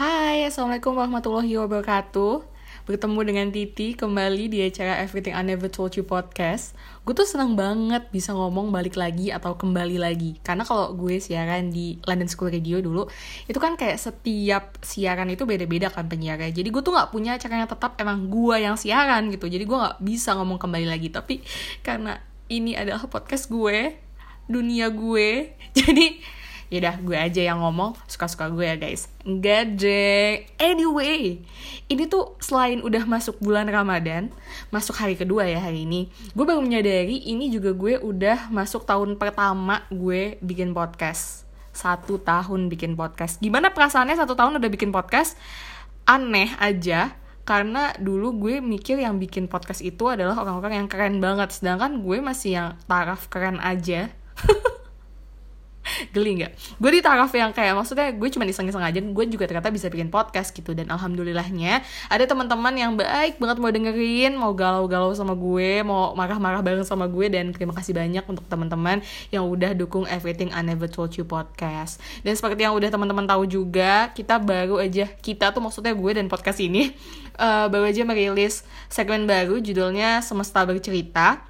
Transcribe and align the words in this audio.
Hai, 0.00 0.48
Assalamualaikum 0.48 0.96
warahmatullahi 0.96 1.60
wabarakatuh. 1.60 2.40
Bertemu 2.88 3.20
dengan 3.20 3.52
Titi 3.52 3.92
kembali 3.92 4.48
di 4.48 4.64
acara 4.64 4.96
Everything 4.96 5.36
I 5.36 5.44
Never 5.44 5.68
Told 5.68 5.92
You 5.92 6.08
podcast. 6.08 6.72
Gue 7.04 7.12
tuh 7.12 7.28
seneng 7.28 7.52
banget 7.52 8.08
bisa 8.08 8.32
ngomong 8.32 8.72
balik 8.72 8.96
lagi 8.96 9.28
atau 9.28 9.60
kembali 9.60 10.00
lagi. 10.00 10.40
Karena 10.40 10.64
kalau 10.64 10.96
gue 10.96 11.20
siaran 11.20 11.68
di 11.68 12.00
London 12.08 12.32
School 12.32 12.48
Radio 12.48 12.80
dulu 12.80 13.12
Itu 13.44 13.60
kan 13.60 13.76
kayak 13.76 14.00
setiap 14.00 14.80
siaran 14.80 15.28
itu 15.28 15.44
beda-beda 15.44 15.92
kan 15.92 16.08
penyiarnya. 16.08 16.48
Jadi 16.48 16.72
gue 16.72 16.80
tuh 16.80 16.96
gak 16.96 17.12
punya 17.12 17.36
acara 17.36 17.60
yang 17.60 17.68
tetap 17.68 17.92
emang 18.00 18.32
gue 18.32 18.56
yang 18.56 18.80
siaran 18.80 19.28
gitu. 19.28 19.52
Jadi 19.52 19.68
gue 19.68 19.76
gak 19.84 20.00
bisa 20.00 20.32
ngomong 20.32 20.56
kembali 20.56 20.88
lagi. 20.88 21.12
Tapi 21.12 21.44
karena 21.84 22.16
ini 22.48 22.72
adalah 22.72 23.04
podcast 23.04 23.52
gue 23.52 24.00
Dunia 24.48 24.88
gue 24.88 25.52
Jadi 25.76 26.39
Yaudah 26.70 27.02
gue 27.02 27.18
aja 27.18 27.42
yang 27.42 27.58
ngomong. 27.58 27.98
Suka-suka 28.06 28.46
gue 28.54 28.62
ya 28.62 28.78
guys. 28.78 29.10
Enggak 29.26 29.76
Anyway 30.56 31.44
Ini 31.90 32.08
tuh 32.08 32.40
selain 32.40 32.80
udah 32.80 33.04
masuk 33.04 33.36
bulan 33.36 33.68
Ramadan 33.68 34.32
Masuk 34.72 34.96
hari 34.96 35.12
kedua 35.12 35.44
ya 35.44 35.60
hari 35.60 35.84
ini 35.84 36.08
Gue 36.32 36.48
baru 36.48 36.64
menyadari 36.64 37.20
Ini 37.20 37.52
juga 37.52 37.76
gue 37.76 38.00
udah 38.00 38.48
masuk 38.48 38.88
tahun 38.88 39.20
pertama 39.20 39.84
Gue 39.92 40.40
bikin 40.40 40.72
podcast. 40.72 41.44
Satu 41.76 42.16
tahun 42.16 42.72
bikin 42.72 42.96
podcast. 42.96 43.38
Gimana 43.44 43.70
perasaannya 43.76 44.16
satu 44.16 44.32
tahun 44.32 44.58
udah 44.58 44.70
bikin 44.70 44.90
podcast? 44.90 45.36
Aneh 46.08 46.54
aja 46.58 47.14
karena 47.46 47.90
dulu 47.98 48.46
gue 48.46 48.62
mikir 48.62 49.02
yang 49.02 49.18
bikin 49.18 49.50
podcast 49.50 49.82
itu 49.82 50.06
adalah 50.06 50.38
orang-orang 50.38 50.82
yang 50.82 50.88
keren 50.90 51.18
banget. 51.18 51.50
Sedangkan 51.50 52.02
gue 52.02 52.18
masih 52.22 52.50
yang 52.54 52.68
taraf 52.86 53.26
keren 53.26 53.58
aja 53.58 54.10
geli 56.14 56.42
nggak? 56.42 56.52
Gue 56.78 56.90
di 56.94 57.00
taraf 57.00 57.32
yang 57.34 57.50
kayak 57.50 57.74
maksudnya 57.74 58.12
gue 58.14 58.28
cuma 58.30 58.44
iseng-iseng 58.46 58.82
aja 58.82 59.00
gue 59.00 59.24
juga 59.28 59.44
ternyata 59.46 59.72
bisa 59.72 59.86
bikin 59.88 60.08
podcast 60.08 60.54
gitu. 60.54 60.76
Dan 60.76 60.88
alhamdulillahnya 60.92 61.82
ada 62.08 62.24
teman-teman 62.24 62.74
yang 62.76 62.92
baik 62.94 63.38
banget 63.42 63.56
mau 63.58 63.70
dengerin 63.70 64.32
mau 64.36 64.52
galau-galau 64.54 65.12
sama 65.16 65.34
gue 65.34 65.82
mau 65.82 66.12
marah-marah 66.14 66.62
bareng 66.62 66.86
sama 66.86 67.10
gue. 67.10 67.26
Dan 67.30 67.52
terima 67.54 67.74
kasih 67.74 67.96
banyak 67.96 68.24
untuk 68.26 68.44
teman-teman 68.46 69.02
yang 69.34 69.46
udah 69.46 69.74
dukung 69.74 70.06
Everything 70.06 70.52
I 70.54 70.62
Never 70.62 70.86
Told 70.86 71.14
You 71.18 71.26
podcast. 71.26 71.98
Dan 72.22 72.34
seperti 72.38 72.64
yang 72.64 72.74
udah 72.76 72.90
teman-teman 72.92 73.26
tahu 73.26 73.46
juga 73.46 74.10
kita 74.14 74.38
baru 74.42 74.80
aja 74.82 75.06
kita 75.20 75.52
tuh 75.54 75.62
maksudnya 75.62 75.92
gue 75.94 76.10
dan 76.16 76.26
podcast 76.26 76.58
ini 76.62 76.92
uh, 77.38 77.66
baru 77.72 77.90
aja 77.90 78.02
merilis 78.02 78.66
segmen 78.88 79.24
baru 79.24 79.58
judulnya 79.60 80.24
Semesta 80.24 80.64
Bercerita 80.64 81.49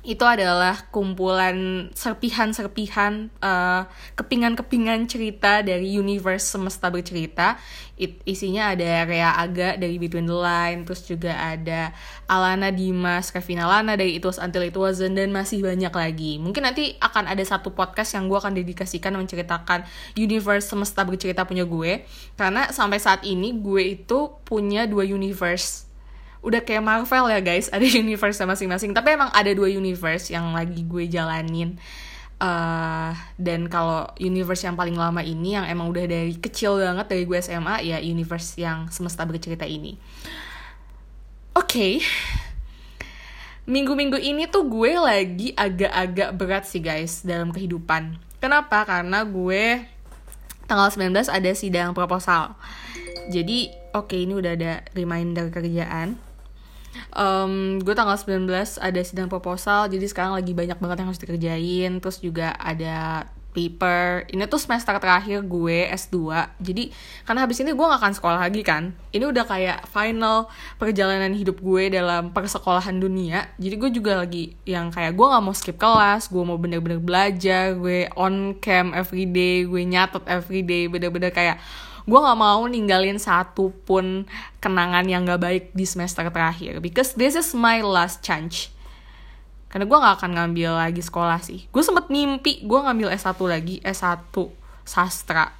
itu 0.00 0.24
adalah 0.24 0.88
kumpulan 0.88 1.88
serpihan-serpihan 1.92 3.28
uh, 3.44 3.84
kepingan-kepingan 4.16 5.04
cerita 5.04 5.60
dari 5.60 5.92
universe 5.92 6.48
semesta 6.48 6.88
bercerita. 6.88 7.60
It, 8.00 8.24
isinya 8.24 8.72
ada 8.72 9.04
Rea 9.04 9.36
Aga 9.36 9.76
dari 9.76 10.00
Between 10.00 10.24
the 10.24 10.32
Line, 10.32 10.88
terus 10.88 11.04
juga 11.04 11.36
ada 11.36 11.92
Alana 12.24 12.72
Dimas, 12.72 13.28
Kevin 13.28 13.60
Alana 13.60 13.92
dari 13.92 14.16
It 14.16 14.24
Was 14.24 14.40
Until 14.40 14.72
It 14.72 14.76
Wasn't, 14.80 15.20
dan 15.20 15.28
masih 15.36 15.60
banyak 15.60 15.92
lagi. 15.92 16.40
Mungkin 16.40 16.64
nanti 16.64 16.96
akan 16.96 17.28
ada 17.28 17.44
satu 17.44 17.76
podcast 17.76 18.16
yang 18.16 18.32
gue 18.32 18.40
akan 18.40 18.56
dedikasikan 18.56 19.12
menceritakan 19.20 19.84
universe 20.16 20.72
semesta 20.72 21.04
bercerita 21.04 21.44
punya 21.44 21.68
gue. 21.68 22.08
Karena 22.40 22.72
sampai 22.72 22.96
saat 22.96 23.20
ini 23.28 23.52
gue 23.60 24.00
itu 24.00 24.32
punya 24.48 24.88
dua 24.88 25.04
universe 25.04 25.89
udah 26.40 26.60
kayak 26.64 26.84
Marvel 26.84 27.28
ya 27.28 27.40
guys. 27.40 27.68
Ada 27.68 27.84
universe 28.02 28.40
masing-masing. 28.40 28.96
Tapi 28.96 29.16
emang 29.16 29.30
ada 29.32 29.50
dua 29.52 29.68
universe 29.68 30.32
yang 30.32 30.52
lagi 30.56 30.84
gue 30.84 31.08
jalanin. 31.08 31.76
Uh, 32.40 33.12
dan 33.36 33.68
kalau 33.68 34.08
universe 34.16 34.64
yang 34.64 34.72
paling 34.72 34.96
lama 34.96 35.20
ini 35.20 35.60
yang 35.60 35.68
emang 35.68 35.92
udah 35.92 36.08
dari 36.08 36.32
kecil 36.40 36.80
banget 36.80 37.04
dari 37.04 37.28
gue 37.28 37.36
SMA 37.36 37.84
ya 37.84 38.00
universe 38.00 38.56
yang 38.56 38.88
semesta 38.88 39.28
bercerita 39.28 39.68
ini. 39.68 40.00
Oke. 41.52 41.68
Okay. 41.68 41.94
minggu-minggu 43.70 44.18
ini 44.18 44.50
tuh 44.50 44.66
gue 44.66 44.98
lagi 44.98 45.54
agak-agak 45.54 46.34
berat 46.34 46.64
sih 46.66 46.82
guys 46.82 47.22
dalam 47.22 47.54
kehidupan. 47.54 48.18
Kenapa? 48.40 48.82
Karena 48.88 49.22
gue 49.22 49.84
tanggal 50.64 50.88
19 50.90 51.12
ada 51.28 51.50
sidang 51.52 51.92
proposal. 51.92 52.56
Jadi 53.28 53.70
oke 53.94 54.16
ini 54.16 54.32
udah 54.32 54.52
ada 54.56 54.72
reminder 54.96 55.52
kerjaan 55.52 56.29
um, 57.14 57.78
gue 57.82 57.94
tanggal 57.94 58.16
19 58.18 58.46
ada 58.78 59.00
sidang 59.02 59.28
proposal 59.30 59.90
jadi 59.90 60.06
sekarang 60.06 60.36
lagi 60.36 60.52
banyak 60.54 60.78
banget 60.78 60.96
yang 61.02 61.08
harus 61.10 61.22
dikerjain. 61.22 61.92
Terus 61.98 62.18
juga 62.22 62.54
ada 62.58 63.26
paper. 63.50 64.30
Ini 64.30 64.46
tuh 64.46 64.62
semester 64.62 64.94
terakhir 65.02 65.42
gue 65.42 65.90
S2 65.90 66.16
jadi 66.62 66.94
karena 67.26 67.40
habis 67.44 67.58
ini 67.58 67.74
gue 67.74 67.82
gak 67.82 68.00
akan 68.00 68.14
sekolah 68.14 68.38
lagi 68.38 68.62
kan. 68.62 68.94
Ini 69.10 69.26
udah 69.26 69.44
kayak 69.44 69.90
final 69.90 70.46
perjalanan 70.78 71.34
hidup 71.34 71.58
gue 71.58 71.90
dalam 71.90 72.30
persekolahan 72.30 72.96
dunia. 73.02 73.50
Jadi 73.58 73.74
gue 73.74 73.90
juga 73.90 74.22
lagi 74.22 74.54
yang 74.64 74.94
kayak 74.94 75.18
gue 75.18 75.26
gak 75.26 75.42
mau 75.42 75.54
skip 75.54 75.76
kelas 75.76 76.30
gue 76.30 76.42
mau 76.46 76.56
bener-bener 76.56 77.02
belajar 77.02 77.74
gue 77.74 78.06
on 78.14 78.54
cam 78.62 78.94
everyday 78.94 79.66
gue 79.66 79.82
nyatet 79.82 80.22
everyday. 80.30 80.86
Bener-bener 80.86 81.34
kayak 81.34 81.58
gue 82.10 82.18
nggak 82.18 82.40
mau 82.42 82.66
ninggalin 82.66 83.22
satu 83.22 83.70
pun 83.86 84.26
kenangan 84.58 85.06
yang 85.06 85.22
gak 85.22 85.38
baik 85.38 85.64
di 85.70 85.86
semester 85.86 86.26
terakhir. 86.26 86.82
Because 86.82 87.14
this 87.14 87.38
is 87.38 87.54
my 87.54 87.78
last 87.86 88.26
chance. 88.26 88.74
Karena 89.70 89.86
gue 89.86 89.98
nggak 90.02 90.14
akan 90.18 90.30
ngambil 90.34 90.74
lagi 90.74 90.98
sekolah 90.98 91.38
sih. 91.38 91.70
Gue 91.70 91.86
sempet 91.86 92.10
mimpi 92.10 92.66
gue 92.66 92.78
ngambil 92.82 93.14
S1 93.14 93.38
lagi 93.46 93.78
S1 93.86 94.34
sastra. 94.82 95.54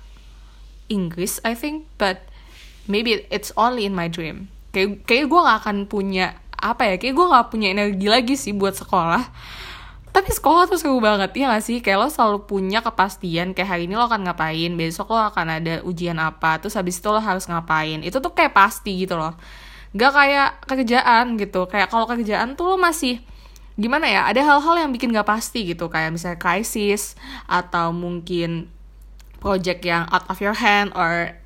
Inggris 0.90 1.38
I 1.46 1.54
think 1.54 1.86
but 1.94 2.26
maybe 2.90 3.22
it's 3.30 3.54
only 3.54 3.86
in 3.86 3.94
my 3.94 4.10
dream. 4.10 4.50
Kayak 4.74 5.06
kayak 5.06 5.30
gue 5.30 5.40
nggak 5.40 5.58
akan 5.62 5.76
punya 5.86 6.34
apa 6.58 6.90
ya 6.90 6.94
kayak 6.98 7.14
gue 7.14 7.26
nggak 7.30 7.46
punya 7.48 7.68
energi 7.72 8.06
lagi 8.10 8.34
sih 8.34 8.52
buat 8.52 8.76
sekolah 8.76 9.24
tapi 10.10 10.31
sekolah 10.34 10.66
tuh 10.66 10.78
seru 10.78 10.98
banget 10.98 11.31
ya 11.34 11.50
gak 11.50 11.65
sih? 11.65 11.78
Kayak 11.81 11.98
lo 12.03 12.09
selalu 12.10 12.38
punya 12.47 12.82
kepastian 12.82 13.54
kayak 13.54 13.69
hari 13.69 13.82
ini 13.87 13.94
lo 13.94 14.06
akan 14.10 14.26
ngapain 14.26 14.72
besok 14.75 15.15
lo 15.15 15.21
akan 15.31 15.47
ada 15.62 15.75
ujian 15.87 16.19
apa 16.19 16.59
terus 16.59 16.75
habis 16.75 16.98
itu 16.98 17.09
lo 17.09 17.22
harus 17.22 17.47
ngapain. 17.47 18.03
Itu 18.03 18.19
tuh 18.19 18.34
kayak 18.34 18.53
pasti 18.53 19.06
gitu 19.06 19.15
loh. 19.15 19.38
Gak 19.94 20.12
kayak 20.15 20.50
kerjaan 20.66 21.38
gitu. 21.38 21.66
Kayak 21.71 21.88
kalau 21.91 22.06
kerjaan 22.10 22.59
tuh 22.59 22.75
lo 22.75 22.76
masih 22.78 23.22
gimana 23.81 24.04
ya 24.10 24.28
ada 24.28 24.44
hal-hal 24.44 24.76
yang 24.87 24.91
bikin 24.91 25.15
gak 25.15 25.26
pasti 25.26 25.66
gitu. 25.66 25.87
Kayak 25.87 26.15
misalnya 26.15 26.38
krisis 26.42 27.15
atau 27.47 27.94
mungkin 27.94 28.69
project 29.41 29.82
yang 29.82 30.04
out 30.12 30.28
of 30.28 30.38
your 30.38 30.54
hand 30.54 30.92
or 30.92 31.38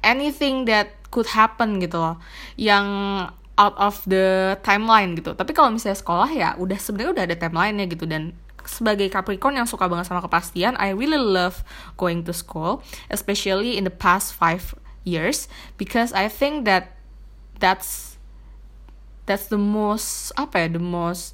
anything 0.00 0.64
that 0.64 0.96
could 1.12 1.28
happen 1.28 1.80
gitu 1.80 2.00
loh. 2.00 2.16
Yang 2.56 2.86
out 3.58 3.74
of 3.76 4.00
the 4.06 4.56
timeline 4.62 5.18
gitu. 5.18 5.34
Tapi 5.34 5.50
kalau 5.50 5.74
misalnya 5.74 5.98
sekolah 5.98 6.30
ya 6.30 6.54
udah 6.56 6.78
sebenarnya 6.78 7.10
udah 7.12 7.24
ada 7.26 7.36
timelinenya 7.36 7.86
gitu. 7.90 8.06
Dan 8.06 8.38
sebagai 8.68 9.08
Capricorn 9.08 9.58
yang 9.58 9.66
suka 9.66 9.88
banget 9.88 10.12
sama 10.12 10.20
kepastian 10.20 10.76
I 10.76 10.92
really 10.92 11.16
love 11.16 11.64
going 11.96 12.28
to 12.28 12.36
school 12.36 12.84
especially 13.08 13.80
in 13.80 13.88
the 13.88 13.94
past 13.94 14.36
five 14.36 14.76
years 15.08 15.48
because 15.80 16.12
I 16.12 16.28
think 16.28 16.68
that 16.68 16.92
that's 17.56 18.20
that's 19.24 19.48
the 19.48 19.56
most 19.56 20.36
apa 20.36 20.68
ya 20.68 20.68
the 20.76 20.84
most 20.84 21.32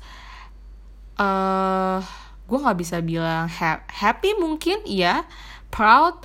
uh, 1.19 2.07
gue 2.47 2.59
nggak 2.59 2.79
bisa 2.79 3.03
bilang 3.03 3.51
ha 3.51 3.83
happy 3.91 4.39
mungkin 4.39 4.87
ya 4.87 5.27
proud 5.75 6.23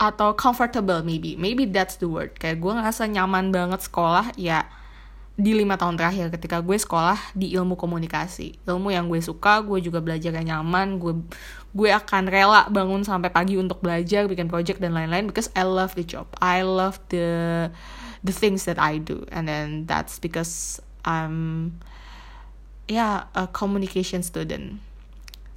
atau 0.00 0.32
comfortable 0.32 1.04
maybe. 1.04 1.36
Maybe 1.36 1.68
that's 1.68 2.00
the 2.00 2.08
word. 2.08 2.40
Kayak 2.40 2.64
gue 2.64 2.72
ngerasa 2.72 3.04
nyaman 3.04 3.52
banget 3.52 3.84
sekolah 3.84 4.32
ya 4.40 4.64
di 5.40 5.56
lima 5.56 5.80
tahun 5.80 5.96
terakhir 5.96 6.28
ketika 6.36 6.60
gue 6.60 6.76
sekolah 6.76 7.16
di 7.32 7.56
ilmu 7.56 7.80
komunikasi. 7.80 8.60
Ilmu 8.68 8.92
yang 8.92 9.08
gue 9.08 9.24
suka 9.24 9.64
gue 9.64 9.80
juga 9.80 10.04
belajar 10.04 10.36
yang 10.36 10.60
nyaman 10.60 11.00
gue 11.00 11.16
gue 11.72 11.88
akan 11.88 12.28
rela 12.28 12.68
bangun 12.68 13.00
sampai 13.00 13.32
pagi 13.32 13.56
untuk 13.56 13.80
belajar 13.80 14.28
bikin 14.28 14.52
project 14.52 14.84
dan 14.84 14.92
lain-lain 14.92 15.32
because 15.32 15.48
I 15.56 15.64
love 15.64 15.96
the 15.96 16.04
job. 16.04 16.28
I 16.44 16.60
love 16.60 17.00
the 17.08 17.68
the 18.20 18.36
things 18.36 18.68
that 18.68 18.76
I 18.76 19.00
do 19.00 19.24
and 19.32 19.48
then 19.48 19.88
that's 19.88 20.20
because 20.20 20.84
I'm 21.08 21.80
yeah, 22.84 23.32
a 23.32 23.48
communication 23.48 24.20
student. 24.20 24.84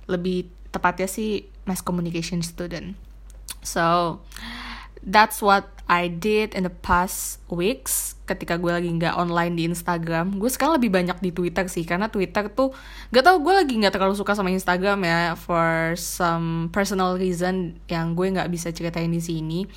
Lebih 0.08 0.48
tepatnya 0.72 1.12
sih 1.12 1.52
mass 1.68 1.84
communication 1.84 2.40
student. 2.40 2.96
So 3.66 4.20
that's 5.04 5.44
what 5.44 5.68
I 5.92 6.08
did 6.08 6.56
in 6.56 6.64
the 6.64 6.72
past 6.72 7.44
weeks 7.52 8.13
ketika 8.24 8.56
gue 8.56 8.72
lagi 8.72 8.88
nggak 8.88 9.20
online 9.20 9.54
di 9.60 9.64
Instagram 9.68 10.40
gue 10.40 10.48
sekarang 10.48 10.80
lebih 10.80 10.96
banyak 10.96 11.18
di 11.20 11.36
Twitter 11.36 11.68
sih 11.68 11.84
karena 11.84 12.08
Twitter 12.08 12.48
tuh 12.48 12.72
gak 13.12 13.24
tau 13.28 13.38
gue 13.44 13.52
lagi 13.52 13.76
nggak 13.76 14.00
terlalu 14.00 14.16
suka 14.16 14.32
sama 14.32 14.48
Instagram 14.48 15.04
ya 15.04 15.36
for 15.36 15.96
some 16.00 16.72
personal 16.72 17.20
reason 17.20 17.76
yang 17.92 18.16
gue 18.16 18.32
nggak 18.32 18.48
bisa 18.48 18.72
ceritain 18.72 19.12
di 19.12 19.20
sini 19.20 19.68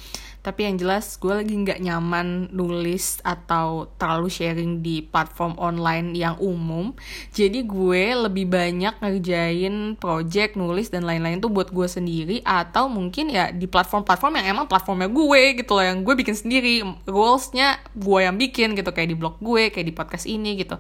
tapi 0.47 0.63
yang 0.63 0.79
jelas 0.79 1.19
gue 1.19 1.35
lagi 1.35 1.51
nggak 1.51 1.83
nyaman 1.83 2.55
nulis 2.55 3.19
atau 3.27 3.91
terlalu 3.99 4.31
sharing 4.31 4.79
di 4.79 5.03
platform 5.03 5.59
online 5.59 6.15
yang 6.15 6.39
umum. 6.39 6.95
Jadi 7.35 7.67
gue 7.67 8.15
lebih 8.15 8.47
banyak 8.47 8.95
ngerjain 9.03 9.99
project 9.99 10.55
nulis 10.55 10.87
dan 10.87 11.03
lain-lain 11.03 11.43
tuh 11.43 11.51
buat 11.51 11.75
gue 11.75 11.91
sendiri. 11.91 12.47
Atau 12.47 12.87
mungkin 12.87 13.35
ya 13.35 13.51
di 13.51 13.67
platform-platform 13.67 14.39
yang 14.39 14.55
emang 14.55 14.71
platformnya 14.71 15.11
gue 15.11 15.59
gitu 15.59 15.75
loh 15.75 15.83
yang 15.83 16.07
gue 16.07 16.15
bikin 16.15 16.39
sendiri. 16.39 16.87
Goalsnya 17.11 17.83
gue 17.99 18.21
yang 18.23 18.39
bikin 18.39 18.79
gitu 18.79 18.95
kayak 18.95 19.11
di 19.11 19.19
blog 19.19 19.43
gue 19.43 19.75
kayak 19.75 19.87
di 19.91 19.95
podcast 19.99 20.31
ini 20.31 20.63
gitu. 20.63 20.79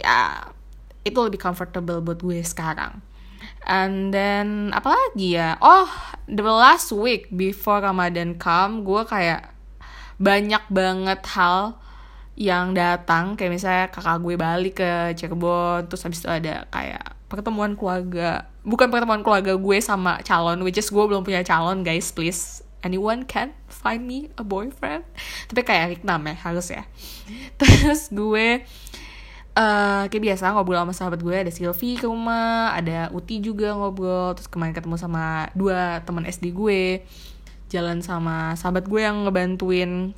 Ya 0.00 0.48
itu 1.04 1.18
lebih 1.20 1.36
comfortable 1.36 2.00
buat 2.00 2.24
gue 2.24 2.40
sekarang 2.40 3.11
And 3.62 4.10
then 4.10 4.74
apa 4.74 4.90
lagi 4.90 5.38
ya? 5.38 5.54
Oh, 5.62 5.86
the 6.26 6.42
last 6.42 6.90
week 6.90 7.30
before 7.30 7.78
Ramadan 7.78 8.34
come, 8.34 8.82
gue 8.82 9.02
kayak 9.06 9.54
banyak 10.18 10.62
banget 10.70 11.22
hal 11.34 11.78
yang 12.34 12.74
datang. 12.74 13.38
Kayak 13.38 13.52
misalnya 13.54 13.84
kakak 13.94 14.18
gue 14.22 14.34
balik 14.34 14.74
ke 14.82 14.90
Cirebon 15.14 15.86
terus 15.86 16.02
habis 16.02 16.22
itu 16.22 16.30
ada 16.30 16.66
kayak 16.74 17.14
pertemuan 17.30 17.78
keluarga 17.78 18.44
bukan 18.60 18.92
pertemuan 18.92 19.24
keluarga 19.24 19.56
gue 19.56 19.78
sama 19.80 20.20
calon 20.20 20.60
which 20.60 20.76
is 20.76 20.92
gue 20.92 21.00
belum 21.00 21.24
punya 21.24 21.42
calon 21.46 21.86
guys 21.86 22.10
please. 22.10 22.62
Anyone 22.82 23.22
can 23.30 23.54
find 23.70 24.02
me 24.10 24.26
a 24.34 24.42
boyfriend? 24.42 25.06
Tapi 25.46 25.62
kayak 25.62 26.02
Riknam 26.02 26.26
ya 26.26 26.34
harus 26.34 26.66
ya. 26.66 26.82
Terus 27.62 28.10
gue 28.10 28.66
uh, 29.56 30.08
kayak 30.08 30.32
biasa 30.32 30.52
ngobrol 30.52 30.80
sama 30.80 30.94
sahabat 30.96 31.20
gue 31.20 31.36
ada 31.36 31.52
Silvi 31.52 32.00
ke 32.00 32.08
rumah 32.08 32.72
ada 32.72 33.12
Uti 33.12 33.40
juga 33.40 33.76
ngobrol 33.76 34.32
terus 34.36 34.48
kemarin 34.48 34.72
ketemu 34.72 34.96
sama 34.96 35.48
dua 35.52 36.00
teman 36.04 36.24
SD 36.24 36.52
gue. 36.56 37.04
Jalan 37.72 38.04
sama 38.04 38.52
sahabat 38.56 38.84
gue 38.84 39.00
yang 39.00 39.24
ngebantuin 39.24 40.12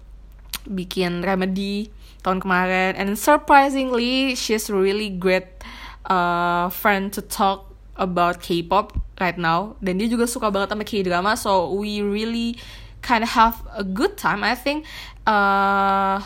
bikin 0.66 1.22
remedy 1.22 1.90
tahun 2.26 2.42
kemarin. 2.42 2.98
And 2.98 3.14
surprisingly 3.14 4.34
she's 4.34 4.66
really 4.66 5.10
great 5.10 5.62
uh, 6.10 6.70
friend 6.70 7.14
to 7.14 7.22
talk 7.22 7.70
about 7.94 8.42
K-pop 8.42 8.98
right 9.22 9.38
now. 9.38 9.78
Dan 9.78 10.02
dia 10.02 10.10
juga 10.10 10.26
suka 10.26 10.50
banget 10.50 10.74
sama 10.74 10.82
K-drama 10.82 11.38
so 11.38 11.70
we 11.70 12.02
really 12.02 12.58
kind 13.06 13.22
of 13.22 13.30
have 13.36 13.62
a 13.70 13.86
good 13.86 14.18
time 14.18 14.42
I 14.42 14.58
think. 14.58 14.82
Uh, 15.22 16.18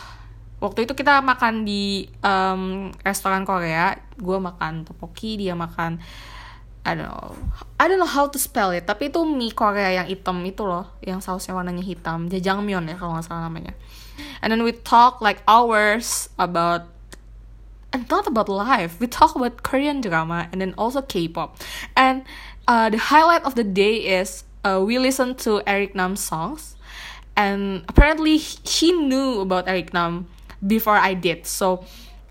waktu 0.59 0.87
itu 0.87 0.93
kita 0.95 1.23
makan 1.23 1.63
di 1.63 2.07
um, 2.23 2.91
restoran 3.03 3.47
Korea. 3.47 3.99
Gue 4.19 4.39
makan 4.43 4.83
topoki 4.87 5.39
dia 5.39 5.55
makan 5.55 6.03
I 6.89 6.97
don't 6.97 7.05
know 7.05 7.37
I 7.77 7.85
don't 7.87 8.01
know 8.01 8.09
how 8.09 8.27
to 8.31 8.39
spell 8.41 8.73
it 8.73 8.89
tapi 8.89 9.13
itu 9.13 9.21
mie 9.27 9.53
Korea 9.53 10.03
yang 10.03 10.09
hitam 10.09 10.41
itu 10.47 10.65
loh 10.65 10.89
yang 11.05 11.23
sausnya 11.23 11.55
warnanya 11.55 11.83
hitam. 11.83 12.27
Jajangmyeon 12.27 12.91
ya 12.91 12.97
kalau 12.99 13.19
nggak 13.19 13.27
salah 13.27 13.47
namanya. 13.47 13.75
And 14.43 14.51
then 14.51 14.67
we 14.67 14.75
talk 14.75 15.23
like 15.23 15.43
hours 15.47 16.27
about 16.39 16.91
and 17.93 18.09
not 18.11 18.27
about 18.27 18.49
life. 18.49 18.99
We 18.99 19.07
talk 19.07 19.37
about 19.39 19.63
Korean 19.63 20.01
drama 20.03 20.49
and 20.51 20.61
then 20.61 20.75
also 20.75 21.03
K-pop. 21.03 21.57
And 21.95 22.27
uh, 22.67 22.91
the 22.91 22.99
highlight 22.99 23.45
of 23.45 23.55
the 23.55 23.65
day 23.65 24.19
is 24.19 24.45
uh, 24.65 24.83
we 24.83 24.99
listen 24.99 25.35
to 25.47 25.63
Eric 25.67 25.95
Nam's 25.95 26.21
songs. 26.21 26.75
And 27.39 27.87
apparently 27.87 28.37
he 28.39 28.91
knew 28.91 29.41
about 29.41 29.69
Eric 29.69 29.95
Nam 29.95 30.27
before 30.63 30.99
I 30.99 31.15
did. 31.15 31.47
So 31.47 31.87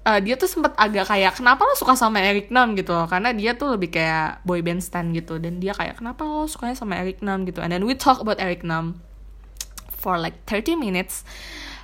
uh, 0.07 0.19
dia 0.23 0.39
tuh 0.39 0.47
sempat 0.47 0.71
agak 0.79 1.11
kayak 1.11 1.35
kenapa 1.35 1.67
lo 1.67 1.75
suka 1.75 1.99
sama 1.99 2.23
Eric 2.23 2.47
Nam 2.47 2.79
gitu? 2.79 2.95
Loh 2.95 3.11
karena 3.11 3.35
dia 3.35 3.59
tuh 3.59 3.75
lebih 3.75 3.91
kayak 3.91 4.47
boy 4.47 4.63
band 4.63 4.79
stand 4.79 5.11
gitu. 5.11 5.35
Dan 5.35 5.59
dia 5.59 5.75
kayak 5.75 5.99
kenapa 5.99 6.23
lo 6.23 6.47
sukanya 6.47 6.79
sama 6.79 6.95
Eric 6.95 7.19
Nam 7.19 7.43
gitu? 7.43 7.59
And 7.59 7.75
then 7.75 7.83
we 7.83 7.91
talk 7.99 8.23
about 8.23 8.39
Eric 8.39 8.63
Nam 8.63 9.03
for 9.91 10.15
like 10.15 10.39
30 10.47 10.79
minutes 10.79 11.27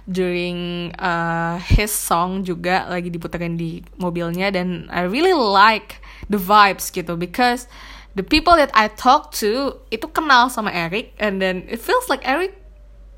during 0.08 0.92
uh, 1.00 1.60
his 1.64 1.92
song 1.92 2.44
juga 2.44 2.88
lagi 2.88 3.12
diputerin 3.12 3.60
di 3.60 3.84
mobilnya. 4.00 4.56
Dan 4.56 4.88
I 4.88 5.04
really 5.04 5.36
like 5.36 6.00
the 6.32 6.40
vibes 6.40 6.88
gitu. 6.96 7.20
Because 7.20 7.68
the 8.16 8.24
people 8.24 8.56
that 8.56 8.72
I 8.72 8.88
talk 8.88 9.36
to 9.44 9.84
itu 9.92 10.08
kenal 10.08 10.48
sama 10.48 10.72
Eric. 10.72 11.12
And 11.20 11.44
then 11.44 11.68
it 11.68 11.84
feels 11.84 12.08
like 12.08 12.24
Eric 12.24 12.63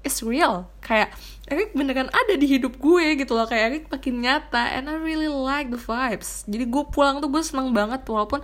is 0.05 0.21
real. 0.21 0.69
Kayak 0.85 1.11
Eric 1.45 1.77
beneran 1.77 2.09
ada 2.09 2.33
di 2.37 2.45
hidup 2.45 2.77
gue 2.77 3.17
gitu 3.17 3.33
loh. 3.33 3.45
Kayak 3.49 3.63
Eric 3.69 3.83
makin 3.89 4.15
nyata 4.21 4.77
and 4.77 4.89
I 4.89 4.97
really 4.97 5.29
like 5.29 5.73
the 5.73 5.81
vibes. 5.81 6.45
Jadi 6.45 6.65
gue 6.65 6.83
pulang 6.89 7.21
tuh 7.21 7.29
gue 7.29 7.41
seneng 7.41 7.73
banget 7.73 8.05
walaupun 8.05 8.41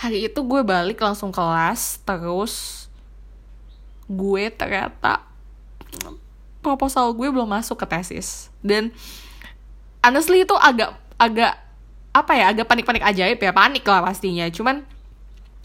hari 0.00 0.28
itu 0.28 0.40
gue 0.40 0.60
balik 0.64 1.00
langsung 1.00 1.32
kelas 1.32 2.00
terus 2.04 2.88
gue 4.08 4.44
ternyata 4.52 5.24
proposal 6.60 7.12
gue 7.12 7.28
belum 7.28 7.48
masuk 7.48 7.80
ke 7.80 7.86
tesis. 7.88 8.52
Dan 8.60 8.92
honestly 10.04 10.44
itu 10.44 10.56
agak 10.56 10.96
agak 11.16 11.56
apa 12.12 12.32
ya 12.36 12.52
agak 12.52 12.68
panik-panik 12.68 13.04
ajaib 13.04 13.40
ya 13.40 13.52
panik 13.52 13.84
lah 13.88 14.04
pastinya. 14.04 14.44
Cuman 14.52 14.84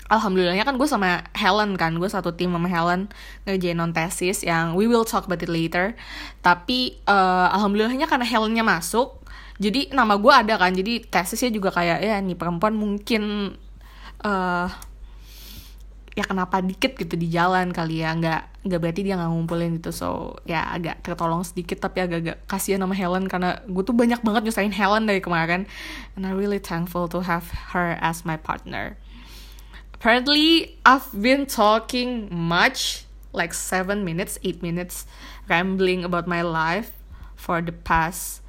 alhamdulillahnya 0.08 0.64
kan 0.64 0.80
gue 0.80 0.88
sama 0.88 1.28
Helen 1.36 1.76
kan 1.76 1.96
gue 2.00 2.10
satu 2.10 2.32
tim 2.36 2.52
sama 2.52 2.68
Helen 2.72 3.12
ngerjain 3.44 3.76
non 3.76 3.92
tesis 3.92 4.44
yang 4.44 4.74
we 4.76 4.88
will 4.88 5.04
talk 5.04 5.28
about 5.28 5.44
it 5.44 5.52
later. 5.52 5.94
Tapi 6.42 7.00
uh, 7.08 7.52
alhamdulillahnya 7.52 8.08
karena 8.08 8.24
Helennya 8.24 8.64
masuk 8.64 9.28
jadi 9.58 9.90
nama 9.90 10.16
gue 10.16 10.34
ada 10.34 10.54
kan 10.56 10.72
jadi 10.72 11.02
tesisnya 11.10 11.50
juga 11.50 11.74
kayak 11.74 12.00
ya 12.06 12.22
nih 12.22 12.38
perempuan 12.38 12.78
mungkin 12.78 13.54
uh, 14.22 14.70
ya 16.18 16.26
kenapa 16.26 16.62
dikit 16.66 16.98
gitu 16.98 17.14
di 17.14 17.30
jalan 17.30 17.70
kali 17.70 18.02
ya 18.02 18.14
nggak 18.18 18.66
nggak 18.66 18.80
berarti 18.82 19.02
dia 19.06 19.18
nggak 19.18 19.32
ngumpulin 19.34 19.78
gitu. 19.82 19.90
So 19.94 20.38
ya 20.46 20.66
agak 20.70 21.02
tertolong 21.02 21.42
sedikit 21.42 21.82
tapi 21.82 22.06
agak-agak 22.06 22.46
kasihan 22.46 22.82
sama 22.86 22.94
Helen 22.94 23.26
karena 23.26 23.62
gue 23.66 23.84
tuh 23.86 23.98
banyak 23.98 24.22
banget 24.22 24.50
nyusahin 24.50 24.74
Helen 24.74 25.10
dari 25.10 25.22
kemarin. 25.22 25.66
And 26.14 26.26
I 26.26 26.34
really 26.38 26.62
thankful 26.62 27.10
to 27.14 27.26
have 27.26 27.50
her 27.74 27.98
as 27.98 28.26
my 28.26 28.38
partner 28.38 28.98
apparently 29.98 30.78
I've 30.86 31.10
been 31.10 31.50
talking 31.50 32.30
much 32.30 33.06
like 33.34 33.54
seven 33.54 34.06
minutes 34.06 34.38
eight 34.46 34.62
minutes 34.62 35.06
rambling 35.50 36.06
about 36.06 36.30
my 36.30 36.42
life 36.42 36.94
for 37.36 37.62
the 37.62 37.74
past 37.74 38.42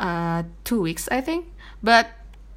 uh, 0.00 0.42
two 0.66 0.82
weeks 0.82 1.08
I 1.10 1.20
think. 1.22 1.46
But 1.82 2.10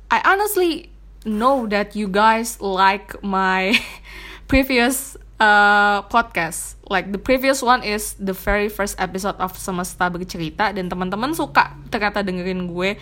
I 0.09 0.21
honestly 0.25 0.89
know 1.25 1.67
that 1.67 1.95
you 1.95 2.07
guys 2.07 2.59
like 2.61 3.21
my 3.21 3.77
previous 4.51 5.17
uh, 5.39 6.03
podcast. 6.07 6.75
Like 6.89 7.11
the 7.11 7.19
previous 7.19 7.61
one 7.61 7.83
is 7.83 8.15
the 8.19 8.33
very 8.33 8.69
first 8.69 8.95
episode 8.97 9.35
of 9.37 9.55
Semesta 9.59 10.07
Bercerita 10.07 10.71
dan 10.71 10.87
teman-teman 10.87 11.35
suka 11.35 11.75
ternyata 11.91 12.23
dengerin 12.23 12.71
gue 12.71 12.95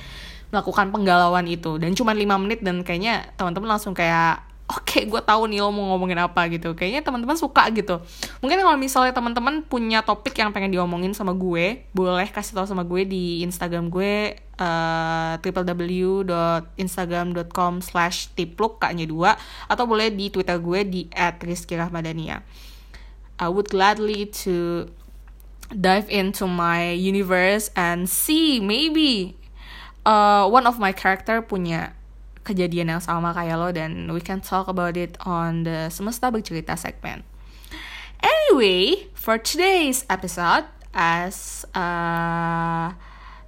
melakukan 0.50 0.89
penggalauan 0.89 1.45
itu. 1.45 1.77
Dan 1.77 1.94
cuma 1.94 2.17
5 2.17 2.25
menit 2.41 2.65
dan 2.65 2.81
kayaknya 2.81 3.29
teman-teman 3.38 3.77
langsung 3.77 3.94
kayak 3.94 4.44
oke 4.65 4.81
okay, 4.81 5.06
gue 5.06 5.21
tahu 5.21 5.45
nih 5.45 5.62
lo 5.62 5.69
mau 5.69 5.94
ngomongin 5.94 6.25
apa 6.25 6.50
gitu. 6.50 6.73
Kayaknya 6.73 7.06
teman-teman 7.06 7.38
suka 7.38 7.69
gitu. 7.69 8.01
Mungkin 8.41 8.65
kalau 8.65 8.81
misalnya 8.81 9.13
teman-teman 9.13 9.62
punya 9.62 10.01
topik 10.01 10.33
yang 10.38 10.50
pengen 10.50 10.73
diomongin 10.73 11.13
sama 11.13 11.38
gue 11.38 11.85
boleh 11.94 12.25
kasih 12.33 12.57
tahu 12.57 12.65
sama 12.65 12.81
gue 12.81 13.05
di 13.05 13.45
instagram 13.45 13.93
gue 13.93 14.41
uh, 14.57 15.38
www.instagram.com 15.39 17.86
slash 17.86 18.34
tipluk 18.34 18.81
kaknya 18.81 19.05
dua 19.05 19.38
atau 19.69 19.86
boleh 19.86 20.10
di 20.10 20.34
twitter 20.34 20.57
gue 20.57 20.81
di 20.88 21.12
@rizkirahmadania 21.13 22.41
I 23.36 23.51
would 23.51 23.67
gladly 23.67 24.31
to 24.48 24.88
dive 25.75 26.07
into 26.07 26.48
my 26.48 26.95
universe 26.95 27.67
and 27.75 28.07
see 28.07 28.63
maybe 28.63 29.36
uh, 30.07 30.48
one 30.48 30.63
of 30.63 30.79
my 30.79 30.95
character 30.95 31.43
punya 31.43 31.91
kejadian 32.46 32.94
yang 32.94 33.02
sama 33.02 33.34
kayak 33.34 33.58
lo 33.58 33.74
dan 33.74 34.08
we 34.14 34.22
can 34.22 34.38
talk 34.40 34.70
about 34.70 34.94
it 34.94 35.18
on 35.25 35.66
the 35.66 35.90
semesta 35.90 36.30
bercerita 36.30 36.78
segment. 36.78 37.25
Anyway, 38.22 39.10
for 39.18 39.42
today's 39.42 40.06
episode, 40.08 40.70
as 40.94 41.66
uh, 41.74 42.94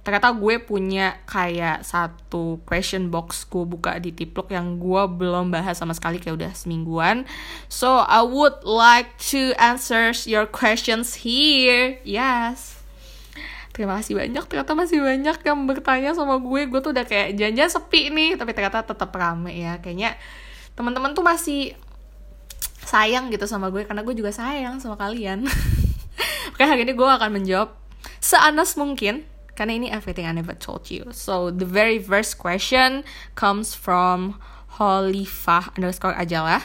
ternyata 0.02 0.34
gue 0.34 0.58
punya 0.60 1.22
kayak 1.24 1.86
satu 1.86 2.58
question 2.66 3.08
box 3.08 3.46
gue 3.46 3.64
buka 3.64 3.96
di 4.02 4.10
tiplok 4.10 4.50
yang 4.52 4.76
gue 4.76 5.02
belum 5.08 5.54
bahas 5.54 5.78
sama 5.78 5.94
sekali 5.94 6.18
kayak 6.18 6.36
udah 6.38 6.52
semingguan. 6.52 7.24
So 7.70 8.02
I 8.04 8.26
would 8.26 8.66
like 8.66 9.16
to 9.32 9.54
answer 9.56 10.10
your 10.26 10.44
questions 10.44 11.22
here. 11.22 12.02
Yes 12.02 12.77
terima 13.78 14.02
kasih 14.02 14.18
banyak. 14.18 14.44
Ternyata 14.50 14.74
masih 14.74 14.98
banyak 14.98 15.38
yang 15.46 15.58
bertanya 15.70 16.10
sama 16.18 16.42
gue. 16.42 16.66
Gue 16.66 16.82
tuh 16.82 16.90
udah 16.90 17.06
kayak 17.06 17.38
janjian 17.38 17.70
sepi 17.70 18.10
nih 18.10 18.34
tapi 18.34 18.50
ternyata 18.50 18.82
tetap 18.82 19.14
rame 19.14 19.54
ya. 19.54 19.78
Kayaknya 19.78 20.18
teman-teman 20.74 21.14
tuh 21.14 21.22
masih 21.22 21.78
sayang 22.82 23.30
gitu 23.30 23.46
sama 23.46 23.70
gue 23.70 23.86
karena 23.86 24.02
gue 24.02 24.14
juga 24.18 24.34
sayang 24.34 24.82
sama 24.82 24.98
kalian. 24.98 25.46
Oke 26.58 26.66
hari 26.66 26.82
ini 26.82 26.98
gue 26.98 27.06
akan 27.06 27.30
menjawab 27.38 27.78
seanas 28.18 28.74
mungkin 28.74 29.22
karena 29.54 29.78
ini 29.78 29.86
everything 29.94 30.26
I 30.26 30.34
never 30.34 30.58
told 30.58 30.90
you. 30.90 31.14
So 31.14 31.54
the 31.54 31.68
very 31.68 32.02
first 32.02 32.42
question 32.42 33.06
comes 33.38 33.78
from 33.78 34.42
Holifah 34.82 35.78
underscore 35.78 36.18
aja 36.18 36.42
lah 36.42 36.62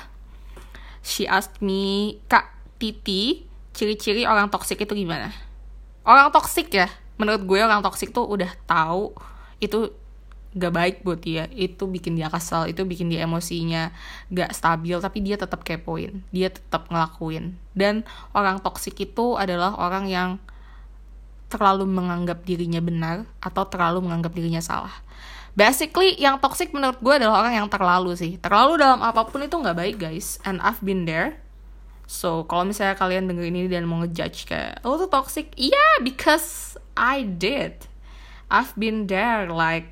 she 1.03 1.27
asked 1.27 1.60
me 1.60 2.17
kak 2.32 2.50
Titi 2.79 3.43
ciri-ciri 3.75 4.24
orang 4.24 4.48
toksik 4.48 4.82
itu 4.82 4.96
gimana? 4.96 5.29
Orang 6.08 6.32
toksik 6.32 6.72
ya 6.72 6.88
menurut 7.24 7.48
gue 7.48 7.60
orang 7.63 7.80
toksik 7.80 8.12
tuh 8.12 8.27
udah 8.27 8.51
tahu 8.68 9.15
itu 9.63 9.96
gak 10.53 10.74
baik 10.74 10.96
buat 11.01 11.24
dia. 11.24 11.50
Itu 11.50 11.89
bikin 11.89 12.20
dia 12.20 12.30
kesel 12.30 12.70
itu 12.70 12.84
bikin 12.84 13.10
dia 13.10 13.25
emosinya 13.25 13.89
gak 14.30 14.53
stabil 14.53 15.00
tapi 15.01 15.24
dia 15.24 15.39
tetap 15.39 15.63
kepoin 15.63 16.22
dia 16.30 16.51
tetap 16.51 16.92
ngelakuin. 16.92 17.56
Dan 17.74 18.03
orang 18.36 18.62
toksik 18.62 19.00
itu 19.00 19.39
adalah 19.39 19.80
orang 19.80 20.06
yang 20.12 20.30
terlalu 21.50 21.86
menganggap 21.86 22.42
dirinya 22.42 22.82
benar 22.82 23.30
atau 23.38 23.63
terlalu 23.70 24.10
menganggap 24.10 24.34
dirinya 24.34 24.62
salah. 24.62 24.94
Basically 25.53 26.18
yang 26.18 26.42
toxic 26.42 26.74
menurut 26.74 26.98
gue 26.98 27.13
adalah 27.13 27.46
orang 27.46 27.62
yang 27.62 27.68
terlalu 27.70 28.18
sih. 28.18 28.42
Terlalu 28.42 28.82
dalam 28.82 29.06
apa 29.06 29.22
pun 29.30 29.46
itu 29.46 29.53
nggak 29.53 29.77
baik 29.77 29.96
guys. 30.01 30.42
And 30.42 30.58
I've 30.65 30.82
been 30.82 31.06
there. 31.06 31.38
So 32.10 32.50
kalau 32.50 32.65
misalnya 32.65 32.98
kalian 32.98 33.30
denger 33.30 33.46
ini 33.53 33.70
dan 33.70 33.86
mau 33.86 34.01
ngejudge 34.01 34.50
kayak 34.50 34.82
lo 34.82 34.98
tuh 34.98 35.13
toxic? 35.13 35.53
Yeah 35.53 36.01
because 36.01 36.74
I 36.93 37.25
did. 37.25 37.89
I've 38.53 38.73
been 38.77 39.09
there 39.09 39.50
like 39.50 39.89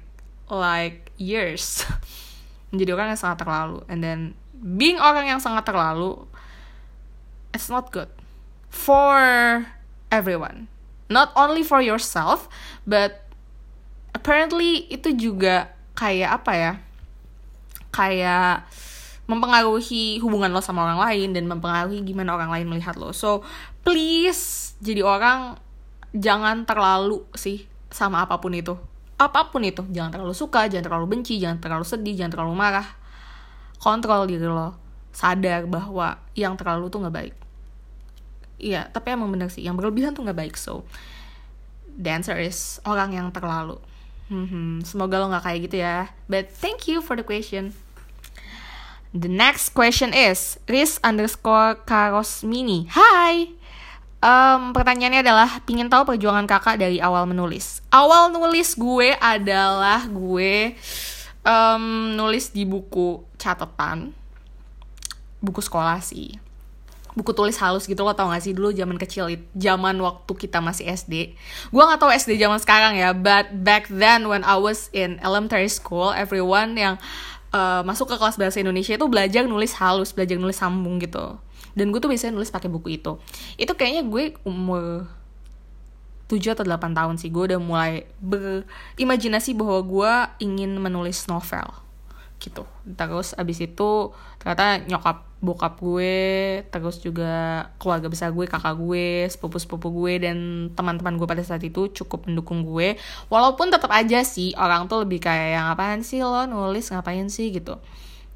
like 0.52 1.10
years. 1.18 1.86
Menjadi 2.72 2.92
orang 2.94 3.08
yang 3.16 3.22
sangat 3.22 3.38
terlalu. 3.42 3.80
And 3.90 4.00
then 4.06 4.20
being 4.62 5.02
orang 5.02 5.28
yang 5.28 5.42
sangat 5.42 5.66
terlalu 5.66 6.30
it's 7.52 7.68
not 7.68 7.90
good. 7.90 8.10
For 8.72 9.18
everyone. 10.14 10.72
Not 11.12 11.36
only 11.36 11.66
for 11.66 11.84
yourself 11.84 12.48
but 12.88 13.28
apparently 14.16 14.88
itu 14.88 15.12
juga 15.18 15.74
kayak 15.98 16.44
apa 16.44 16.52
ya? 16.54 16.74
Kayak 17.92 18.70
mempengaruhi 19.32 20.20
hubungan 20.20 20.52
lo 20.52 20.60
sama 20.60 20.84
orang 20.84 21.00
lain 21.00 21.30
dan 21.32 21.48
mempengaruhi 21.48 22.04
gimana 22.04 22.36
orang 22.36 22.52
lain 22.52 22.68
melihat 22.68 23.00
lo. 23.00 23.16
So 23.16 23.44
please 23.82 24.76
jadi 24.84 25.02
orang 25.08 25.56
jangan 26.16 26.68
terlalu 26.68 27.24
sih 27.36 27.68
sama 27.92 28.24
apa 28.24 28.40
pun 28.40 28.52
itu. 28.56 28.76
Apa 29.20 29.52
pun 29.54 29.62
itu 29.64 29.86
jangan 29.92 30.12
terlalu 30.12 30.34
suka 30.36 30.68
jangan 30.68 30.86
terlalu 30.88 31.06
benci 31.18 31.38
jangan 31.38 31.62
terlalu 31.62 31.86
sedih 31.88 32.16
jangan 32.16 32.40
terlalu 32.40 32.54
marah. 32.56 32.88
Kontrol 33.82 34.30
diri 34.30 34.46
lo 34.46 34.78
sadar 35.12 35.68
bahwa 35.68 36.22
yang 36.38 36.56
terlalu 36.56 36.88
tuh 36.88 37.04
nggak 37.04 37.16
baik. 37.16 37.36
Iya 38.62 38.88
tapi 38.92 39.14
emang 39.14 39.32
bener 39.34 39.50
sih 39.50 39.66
yang 39.66 39.76
berlebihan 39.76 40.14
tuh 40.14 40.24
nggak 40.28 40.38
baik 40.38 40.56
so. 40.60 40.84
Answer 42.02 42.40
is 42.40 42.80
orang 42.88 43.14
yang 43.14 43.30
terlalu. 43.36 43.78
Hmm, 44.32 44.80
semoga 44.88 45.20
lo 45.20 45.28
nggak 45.28 45.44
kayak 45.44 45.60
gitu 45.68 45.78
ya. 45.84 46.08
But 46.32 46.48
thank 46.50 46.88
you 46.88 47.04
for 47.04 47.20
the 47.20 47.26
question. 47.26 47.76
The 49.12 49.28
next 49.28 49.76
question 49.76 50.16
is 50.16 50.56
Riz 50.72 51.04
underscore 51.04 51.84
Karosmini. 51.84 52.88
Hi 52.96 53.61
Um, 54.22 54.70
pertanyaannya 54.70 55.26
adalah 55.26 55.50
pingin 55.66 55.90
tahu 55.90 56.14
perjuangan 56.14 56.46
kakak 56.46 56.78
dari 56.78 57.02
awal 57.02 57.26
menulis. 57.26 57.82
Awal 57.90 58.30
nulis 58.30 58.78
gue 58.78 59.18
adalah 59.18 60.06
gue 60.06 60.78
um, 61.42 62.14
nulis 62.14 62.54
di 62.54 62.62
buku 62.62 63.26
catatan, 63.42 64.14
buku 65.42 65.58
sekolah 65.66 65.98
sih. 66.06 66.38
Buku 67.18 67.34
tulis 67.34 67.58
halus 67.60 67.90
gitu 67.90 68.08
lo 68.08 68.14
tau 68.14 68.32
gak 68.32 68.46
sih 68.46 68.54
dulu 68.56 68.72
zaman 68.72 68.96
kecil 68.96 69.28
zaman 69.58 69.98
waktu 69.98 70.32
kita 70.38 70.62
masih 70.62 70.94
SD. 70.94 71.34
Gue 71.74 71.82
gak 71.82 71.98
tau 71.98 72.14
SD 72.14 72.38
zaman 72.38 72.62
sekarang 72.62 73.02
ya, 73.02 73.18
but 73.18 73.50
back 73.66 73.90
then 73.90 74.30
when 74.30 74.46
I 74.46 74.56
was 74.62 74.94
in 74.94 75.18
elementary 75.26 75.68
school, 75.68 76.14
everyone 76.14 76.78
yang 76.78 77.02
uh, 77.58 77.82
masuk 77.82 78.06
ke 78.06 78.16
kelas 78.22 78.38
bahasa 78.38 78.62
Indonesia 78.62 78.94
itu 78.94 79.08
belajar 79.10 79.50
nulis 79.50 79.74
halus, 79.82 80.14
belajar 80.14 80.38
nulis 80.38 80.62
sambung 80.62 81.02
gitu 81.02 81.42
dan 81.78 81.90
gue 81.90 82.00
tuh 82.00 82.12
biasanya 82.12 82.36
nulis 82.36 82.52
pakai 82.52 82.68
buku 82.68 83.00
itu. 83.00 83.18
Itu 83.56 83.74
kayaknya 83.76 84.04
gue 84.08 84.36
umur 84.44 85.08
7 86.32 86.56
atau 86.56 86.64
8 86.64 86.96
tahun 86.96 87.16
sih. 87.20 87.28
Gue 87.28 87.52
udah 87.52 87.60
mulai 87.60 88.08
berimajinasi 88.24 89.52
bahwa 89.56 89.80
gue 89.84 90.14
ingin 90.48 90.72
menulis 90.80 91.28
novel 91.28 91.68
gitu. 92.42 92.66
Terus 92.98 93.38
abis 93.38 93.62
itu 93.62 94.16
ternyata 94.42 94.82
nyokap 94.90 95.30
bokap 95.42 95.82
gue 95.82 96.14
terus 96.70 97.02
juga 97.02 97.66
keluarga 97.82 98.10
besar 98.10 98.30
gue 98.30 98.46
kakak 98.46 98.78
gue 98.78 99.26
sepupu 99.26 99.58
sepupu 99.58 99.90
gue 99.90 100.22
dan 100.22 100.38
teman-teman 100.78 101.18
gue 101.18 101.26
pada 101.26 101.42
saat 101.42 101.62
itu 101.62 101.90
cukup 101.94 102.26
mendukung 102.26 102.66
gue. 102.66 102.98
Walaupun 103.30 103.70
tetap 103.70 103.94
aja 103.94 104.26
sih 104.26 104.58
orang 104.58 104.90
tuh 104.90 105.06
lebih 105.06 105.22
kayak 105.22 105.50
yang 105.58 105.68
apaan 105.70 106.02
sih 106.02 106.22
lo 106.26 106.46
nulis? 106.50 106.90
Ngapain 106.90 107.30
sih? 107.30 107.54
gitu 107.54 107.78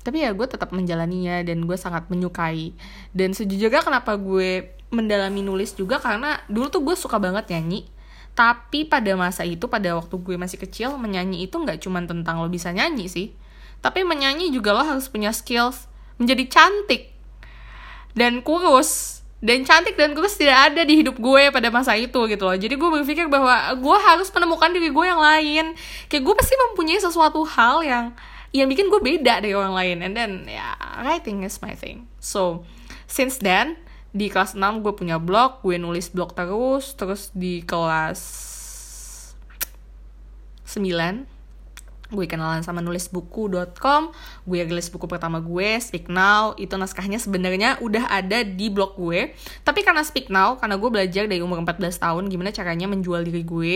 tapi 0.06 0.22
ya 0.22 0.38
gue 0.38 0.46
tetap 0.46 0.70
menjalaninya 0.70 1.42
dan 1.42 1.66
gue 1.66 1.74
sangat 1.74 2.06
menyukai. 2.14 2.78
Dan 3.10 3.34
sejujurnya 3.34 3.82
kenapa 3.82 4.14
gue 4.22 4.78
mendalami 4.94 5.42
nulis 5.42 5.74
juga 5.74 5.98
karena 5.98 6.46
dulu 6.46 6.70
tuh 6.70 6.86
gue 6.86 6.94
suka 6.94 7.18
banget 7.18 7.50
nyanyi. 7.50 7.90
Tapi 8.38 8.86
pada 8.86 9.18
masa 9.18 9.42
itu 9.42 9.66
pada 9.66 9.98
waktu 9.98 10.14
gue 10.22 10.38
masih 10.38 10.62
kecil 10.62 10.94
menyanyi 11.02 11.50
itu 11.50 11.58
nggak 11.58 11.82
cuma 11.82 12.06
tentang 12.06 12.38
lo 12.38 12.54
bisa 12.54 12.70
nyanyi 12.70 13.10
sih. 13.10 13.34
Tapi 13.82 14.06
menyanyi 14.06 14.54
juga 14.54 14.78
lo 14.78 14.86
harus 14.86 15.10
punya 15.10 15.34
skills 15.34 15.90
menjadi 16.22 16.54
cantik 16.54 17.10
dan 18.14 18.46
kurus. 18.46 19.26
Dan 19.42 19.66
cantik 19.66 19.98
dan 19.98 20.14
kurus 20.14 20.38
tidak 20.38 20.70
ada 20.74 20.86
di 20.86 21.02
hidup 21.02 21.18
gue 21.18 21.50
pada 21.50 21.74
masa 21.74 21.98
itu 21.98 22.30
gitu 22.30 22.44
loh. 22.46 22.54
Jadi 22.54 22.78
gue 22.78 22.90
berpikir 23.02 23.26
bahwa 23.26 23.74
gue 23.74 23.98
harus 24.06 24.30
menemukan 24.30 24.70
diri 24.70 24.94
gue 24.94 25.06
yang 25.06 25.22
lain. 25.22 25.74
Kayak 26.14 26.24
gue 26.30 26.36
pasti 26.38 26.54
mempunyai 26.54 27.02
sesuatu 27.02 27.42
hal 27.42 27.82
yang 27.82 28.06
yang 28.56 28.72
bikin 28.72 28.88
gue 28.88 29.02
beda 29.04 29.44
dari 29.44 29.52
orang 29.52 29.76
lain. 29.76 29.98
And 30.06 30.14
then 30.16 30.32
ya 30.48 30.76
yeah, 30.76 31.04
writing 31.04 31.44
is 31.44 31.60
my 31.60 31.76
thing. 31.76 32.08
So 32.24 32.64
since 33.06 33.44
then 33.44 33.76
di 34.16 34.32
kelas 34.32 34.56
6 34.56 34.80
gue 34.80 34.94
punya 34.96 35.20
blog 35.20 35.60
gue 35.60 35.76
nulis 35.76 36.08
blog 36.08 36.32
terus 36.32 36.96
terus 36.96 37.36
di 37.36 37.60
kelas 37.68 38.24
9 40.64 41.36
gue 42.16 42.26
kenalan 42.30 42.62
sama 42.62 42.86
nulisbuku.com 42.86 44.02
gue 44.46 44.60
rilis 44.62 44.88
buku 44.94 45.10
pertama 45.10 45.42
gue 45.42 45.82
Speak 45.82 46.06
Now. 46.08 46.54
Itu 46.56 46.78
naskahnya 46.78 47.18
sebenarnya 47.18 47.82
udah 47.82 48.08
ada 48.08 48.46
di 48.46 48.70
blog 48.70 48.94
gue. 48.94 49.34
Tapi 49.66 49.82
karena 49.82 50.06
Speak 50.06 50.30
Now 50.30 50.56
karena 50.62 50.78
gue 50.78 50.90
belajar 50.94 51.26
dari 51.26 51.42
umur 51.42 51.60
14 51.66 51.98
tahun 51.98 52.24
gimana 52.30 52.54
caranya 52.54 52.86
menjual 52.86 53.26
diri 53.26 53.42
gue 53.42 53.76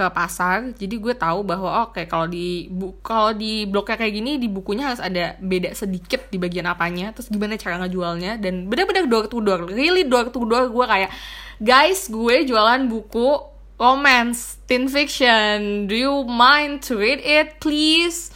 ke 0.00 0.08
pasar 0.08 0.72
jadi 0.72 0.96
gue 0.96 1.12
tahu 1.12 1.44
bahwa 1.44 1.84
oke 1.84 2.00
okay, 2.00 2.08
kalau 2.08 2.24
di 2.24 2.72
bu 2.72 2.96
kalau 3.04 3.36
di 3.36 3.68
blognya 3.68 4.00
kayak 4.00 4.14
gini 4.16 4.40
di 4.40 4.48
bukunya 4.48 4.88
harus 4.88 5.04
ada 5.04 5.36
beda 5.36 5.76
sedikit 5.76 6.32
di 6.32 6.40
bagian 6.40 6.64
apanya 6.64 7.12
terus 7.12 7.28
gimana 7.28 7.60
cara 7.60 7.76
ngejualnya 7.84 8.40
dan 8.40 8.64
benar-benar 8.64 9.04
door 9.04 9.28
to 9.28 9.44
door 9.44 9.68
really 9.68 10.08
door 10.08 10.32
to 10.32 10.40
door 10.48 10.72
gue 10.72 10.86
kayak 10.88 11.12
guys 11.60 12.08
gue 12.08 12.48
jualan 12.48 12.88
buku 12.88 13.44
romance 13.76 14.56
teen 14.64 14.88
fiction 14.88 15.84
do 15.84 15.92
you 15.92 16.24
mind 16.24 16.80
to 16.80 16.96
read 16.96 17.20
it 17.20 17.60
please? 17.60 18.32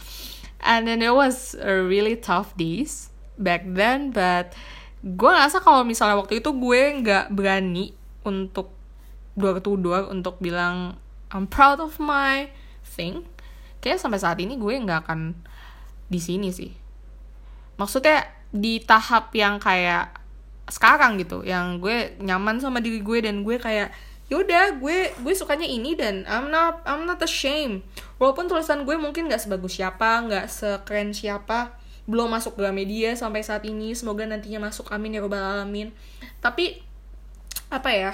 And 0.65 0.89
then 0.89 1.05
it 1.05 1.13
was 1.13 1.53
a 1.61 1.85
really 1.85 2.17
tough 2.17 2.57
days 2.57 3.13
back 3.37 3.65
then 3.65 4.13
but 4.13 4.53
gue 5.05 5.29
ngerasa 5.29 5.61
kalau 5.61 5.85
misalnya 5.85 6.17
waktu 6.17 6.41
itu 6.41 6.49
gue 6.49 6.81
nggak 7.01 7.33
berani 7.33 7.93
untuk 8.25 8.73
door 9.37 9.61
to 9.61 9.77
door 9.77 10.09
untuk 10.09 10.41
bilang 10.41 10.97
I'm 11.33 11.49
proud 11.49 11.81
of 11.81 11.97
my 11.97 12.49
thing. 12.85 13.25
Kayak 13.81 14.01
sampai 14.01 14.19
saat 14.21 14.37
ini 14.41 14.57
gue 14.57 14.73
nggak 14.73 15.09
akan 15.09 15.37
di 16.09 16.19
sini 16.21 16.49
sih. 16.53 16.73
Maksudnya 17.75 18.25
di 18.55 18.79
tahap 18.81 19.33
yang 19.35 19.59
kayak 19.59 20.15
sekarang 20.65 21.21
gitu 21.21 21.45
yang 21.45 21.77
gue 21.77 22.17
nyaman 22.17 22.57
sama 22.57 22.81
diri 22.81 23.05
gue 23.05 23.21
dan 23.21 23.45
gue 23.45 23.61
kayak 23.61 23.93
yaudah 24.25 24.81
gue 24.81 25.13
gue 25.21 25.33
sukanya 25.37 25.69
ini 25.69 25.93
dan 25.93 26.25
I'm 26.25 26.49
not 26.49 26.81
I'm 26.89 27.05
not 27.05 27.21
ashamed. 27.21 27.85
Walaupun 28.17 28.49
tulisan 28.49 28.81
gue 28.81 28.97
mungkin 28.97 29.29
nggak 29.29 29.45
sebagus 29.45 29.77
siapa 29.77 30.25
nggak 30.25 30.49
sekeren 30.49 31.13
siapa 31.13 31.77
belum 32.05 32.33
masuk 32.33 32.57
ke 32.57 32.65
media 32.69 33.13
sampai 33.17 33.41
saat 33.41 33.65
ini 33.65 33.93
semoga 33.93 34.25
nantinya 34.25 34.69
masuk 34.69 34.89
amin 34.89 35.17
ya 35.17 35.21
robbal 35.21 35.41
alamin. 35.41 35.93
Tapi 36.41 36.81
apa 37.69 37.89
ya 37.93 38.13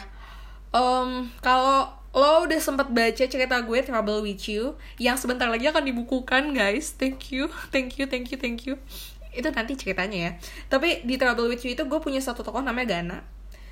um, 0.75 1.27
kalau 1.39 2.00
lo 2.12 2.44
udah 2.44 2.60
sempat 2.60 2.91
baca 2.91 3.24
cerita 3.24 3.56
gue 3.63 3.80
Trouble 3.88 4.20
with 4.20 4.44
You 4.51 4.75
yang 5.00 5.15
sebentar 5.15 5.48
lagi 5.48 5.68
akan 5.72 5.88
dibukukan 5.88 6.51
guys. 6.51 6.91
Thank 6.96 7.32
you 7.32 7.48
thank 7.72 7.96
you 7.96 8.06
thank 8.08 8.27
you 8.32 8.38
thank 8.38 8.68
you. 8.68 8.75
Itu 9.32 9.48
nanti 9.51 9.80
ceritanya 9.80 10.18
ya. 10.18 10.32
Tapi 10.68 11.08
di 11.08 11.15
Trouble 11.15 11.48
with 11.48 11.63
You 11.63 11.72
itu 11.72 11.88
gue 11.88 12.00
punya 12.03 12.20
satu 12.20 12.44
tokoh 12.44 12.60
namanya 12.60 13.00
Gana 13.00 13.20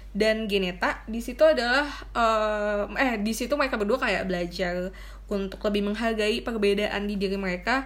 dan 0.10 0.50
Geneta 0.50 1.05
di 1.05 1.22
situ 1.22 1.46
adalah 1.46 1.86
uh, 2.17 2.89
eh 2.98 3.22
di 3.22 3.29
situ 3.29 3.53
mereka 3.53 3.77
berdua 3.77 4.01
kayak 4.01 4.25
belajar 4.25 4.89
untuk 5.29 5.62
lebih 5.69 5.86
menghargai 5.86 6.41
perbedaan 6.41 7.05
di 7.05 7.13
diri 7.13 7.38
mereka 7.38 7.86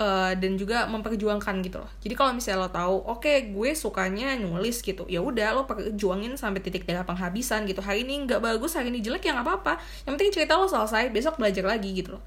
uh, 0.00 0.32
dan 0.36 0.56
juga 0.56 0.88
memperjuangkan 0.88 1.60
gitu 1.64 1.82
loh. 1.82 1.90
Jadi 2.00 2.14
kalau 2.16 2.32
misalnya 2.32 2.64
lo 2.64 2.70
tahu 2.70 2.96
oke 3.04 3.24
okay, 3.24 3.52
gue 3.52 3.70
sukanya 3.76 4.38
nulis 4.38 4.80
gitu 4.80 5.04
ya 5.10 5.20
udah 5.20 5.52
lo 5.52 5.62
perjuangin 5.68 6.38
sampai 6.38 6.62
titik 6.64 6.86
darah 6.88 7.04
penghabisan 7.04 7.68
gitu. 7.68 7.84
Hari 7.84 8.06
ini 8.06 8.24
nggak 8.24 8.40
bagus 8.40 8.78
hari 8.78 8.94
ini 8.94 9.04
jelek 9.04 9.28
ya 9.28 9.36
nggak 9.36 9.46
apa-apa. 9.46 9.82
Yang 10.08 10.12
penting 10.16 10.30
cerita 10.32 10.52
lo 10.56 10.66
selesai 10.70 11.12
besok 11.12 11.36
belajar 11.36 11.64
lagi 11.66 11.90
gitu 11.92 12.16
loh. 12.16 12.24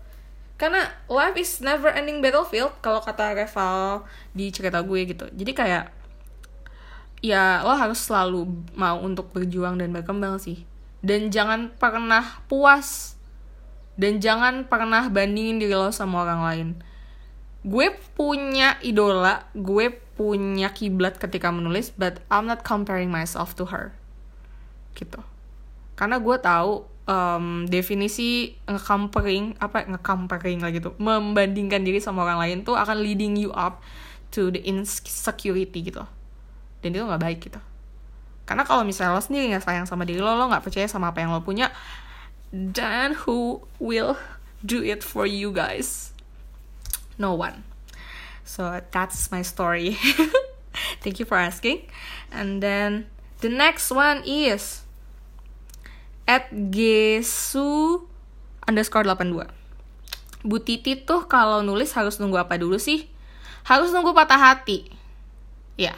Karena 0.56 0.88
life 1.12 1.36
is 1.36 1.60
never 1.60 1.92
ending 1.92 2.24
battlefield 2.24 2.72
kalau 2.80 3.04
kata 3.04 3.36
Reval 3.36 4.08
di 4.32 4.52
cerita 4.54 4.80
gue 4.80 5.00
gitu. 5.04 5.26
Jadi 5.36 5.52
kayak 5.52 5.92
ya 7.20 7.66
lo 7.66 7.74
harus 7.76 8.00
selalu 8.00 8.46
mau 8.78 9.02
untuk 9.02 9.34
berjuang 9.36 9.76
dan 9.76 9.92
berkembang 9.92 10.40
sih. 10.40 10.64
Dan 11.06 11.30
jangan 11.30 11.76
pernah 11.76 12.42
puas. 12.48 13.20
Dan 13.96 14.20
jangan 14.20 14.68
pernah 14.68 15.08
bandingin 15.08 15.56
diri 15.56 15.72
lo 15.72 15.88
sama 15.88 16.28
orang 16.28 16.42
lain 16.44 16.70
gue 17.66 17.88
punya 18.14 18.78
idola 18.86 19.50
gue 19.58 19.90
punya 20.14 20.70
kiblat 20.70 21.18
ketika 21.18 21.50
menulis 21.50 21.90
but 21.90 22.22
I'm 22.30 22.46
not 22.46 22.62
comparing 22.62 23.10
myself 23.10 23.58
to 23.58 23.68
her. 23.74 23.98
Gitu. 24.94 25.20
Karena 25.98 26.22
gue 26.22 26.38
tahu 26.40 26.86
um, 27.10 27.66
definisi 27.66 28.54
nge-comparing 28.70 29.58
apa 29.58 29.90
nge-comparing 29.90 30.62
lah 30.62 30.72
gitu 30.72 30.94
membandingkan 31.02 31.82
diri 31.82 31.98
sama 31.98 32.24
orang 32.24 32.40
lain 32.40 32.58
tuh 32.62 32.78
akan 32.78 33.02
leading 33.02 33.34
you 33.36 33.52
up 33.52 33.82
to 34.30 34.54
the 34.54 34.62
insecurity 34.64 35.90
gitu. 35.90 36.06
Dan 36.80 36.96
itu 36.96 37.04
nggak 37.04 37.24
baik 37.26 37.40
gitu. 37.50 37.60
Karena 38.46 38.62
kalau 38.62 38.86
misalnya 38.86 39.18
lo 39.18 39.22
sendiri 39.26 39.52
nggak 39.52 39.66
sayang 39.66 39.90
sama 39.90 40.06
diri 40.06 40.22
lo 40.22 40.38
lo 40.38 40.48
nggak 40.48 40.64
percaya 40.64 40.86
sama 40.86 41.10
apa 41.12 41.26
yang 41.26 41.34
lo 41.34 41.42
punya 41.42 41.74
then 42.56 43.18
who 43.26 43.66
will 43.82 44.16
do 44.64 44.80
it 44.80 45.04
for 45.04 45.28
you 45.28 45.52
guys 45.52 46.15
no 47.18 47.34
one 47.34 47.64
so 48.44 48.82
that's 48.92 49.32
my 49.32 49.42
story 49.42 49.98
thank 51.02 51.20
you 51.20 51.26
for 51.26 51.38
asking 51.38 51.82
and 52.32 52.62
then 52.62 53.08
the 53.42 53.50
next 53.50 53.92
one 53.92 54.22
is 54.26 54.86
at 56.26 56.50
gesu 56.52 58.02
underscore 58.66 59.06
82 59.06 59.66
Bu 60.46 60.62
Titi 60.62 60.94
tuh 60.94 61.26
kalau 61.26 61.66
nulis 61.66 61.90
harus 61.98 62.22
nunggu 62.22 62.38
apa 62.38 62.62
dulu 62.62 62.78
sih? 62.78 63.10
Harus 63.66 63.90
nunggu 63.90 64.14
patah 64.14 64.38
hati. 64.38 64.94
Ya. 65.74 65.90
Yeah. 65.90 65.98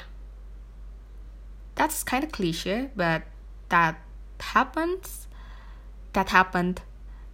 That's 1.75 2.01
kind 2.01 2.23
of 2.23 2.31
cliche, 2.31 2.89
but 2.95 3.27
that 3.69 3.99
happens. 4.55 5.27
That 6.15 6.31
happened. 6.31 6.79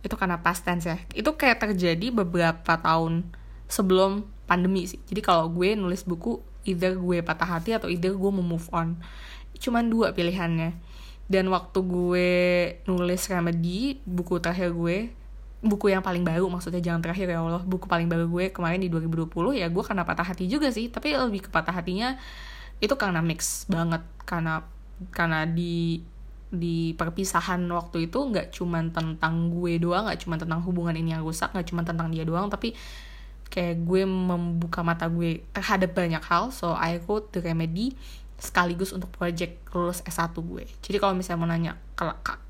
Itu 0.02 0.18
karena 0.18 0.42
past 0.42 0.66
tense 0.66 0.90
ya. 0.90 0.98
Itu 1.14 1.38
kayak 1.38 1.64
terjadi 1.64 2.10
beberapa 2.10 2.74
tahun 2.82 3.30
sebelum 3.74 4.30
pandemi 4.46 4.86
sih. 4.86 5.02
Jadi 5.10 5.26
kalau 5.26 5.50
gue 5.50 5.74
nulis 5.74 6.06
buku, 6.06 6.38
either 6.70 6.94
gue 6.94 7.26
patah 7.26 7.58
hati 7.58 7.74
atau 7.74 7.90
either 7.90 8.14
gue 8.14 8.30
mau 8.30 8.46
move 8.46 8.70
on. 8.70 9.02
Cuman 9.58 9.90
dua 9.90 10.14
pilihannya 10.14 10.78
dan 11.26 11.50
waktu 11.50 11.80
gue 11.82 12.32
nulis 12.86 13.22
remedy 13.32 13.98
buku 14.06 14.38
terakhir 14.38 14.76
gue 14.76 15.10
buku 15.64 15.96
yang 15.96 16.04
paling 16.04 16.28
baru 16.28 16.52
maksudnya 16.52 16.84
jangan 16.84 17.00
terakhir 17.00 17.32
ya 17.32 17.40
Allah 17.40 17.64
buku 17.64 17.88
paling 17.88 18.12
baru 18.12 18.28
gue 18.28 18.52
kemarin 18.52 18.84
di 18.84 18.92
2020 18.92 19.32
ya 19.56 19.72
gue 19.72 19.84
karena 19.88 20.04
patah 20.04 20.28
hati 20.28 20.52
juga 20.52 20.68
sih 20.68 20.92
tapi 20.92 21.16
lebih 21.16 21.48
ke 21.48 21.50
patah 21.50 21.72
hatinya 21.72 22.20
itu 22.84 22.92
karena 23.00 23.24
mix 23.24 23.64
banget 23.72 24.04
karena 24.28 24.68
karena 25.16 25.48
di 25.48 26.04
di 26.52 26.92
perpisahan 27.00 27.64
waktu 27.72 28.12
itu 28.12 28.20
nggak 28.20 28.52
cuma 28.52 28.84
tentang 28.92 29.50
gue 29.56 29.80
doang 29.80 30.12
nggak 30.12 30.20
cuma 30.28 30.36
tentang 30.36 30.60
hubungan 30.68 30.94
ini 30.94 31.16
yang 31.16 31.24
rusak 31.24 31.56
nggak 31.56 31.66
cuma 31.72 31.88
tentang 31.88 32.12
dia 32.12 32.28
doang 32.28 32.52
tapi 32.52 32.76
kayak 33.52 33.84
gue 33.84 34.04
membuka 34.06 34.82
mata 34.82 35.10
gue 35.10 35.44
terhadap 35.52 35.94
banyak 35.94 36.24
hal 36.24 36.50
so 36.50 36.74
I 36.74 37.00
wrote 37.04 37.34
the 37.36 37.42
remedy 37.42 37.96
sekaligus 38.44 38.92
untuk 38.92 39.08
project 39.16 39.64
lulus 39.72 40.04
S1 40.04 40.36
gue. 40.36 40.68
Jadi 40.84 40.98
kalau 41.00 41.16
misalnya 41.16 41.40
mau 41.40 41.48
nanya 41.48 41.74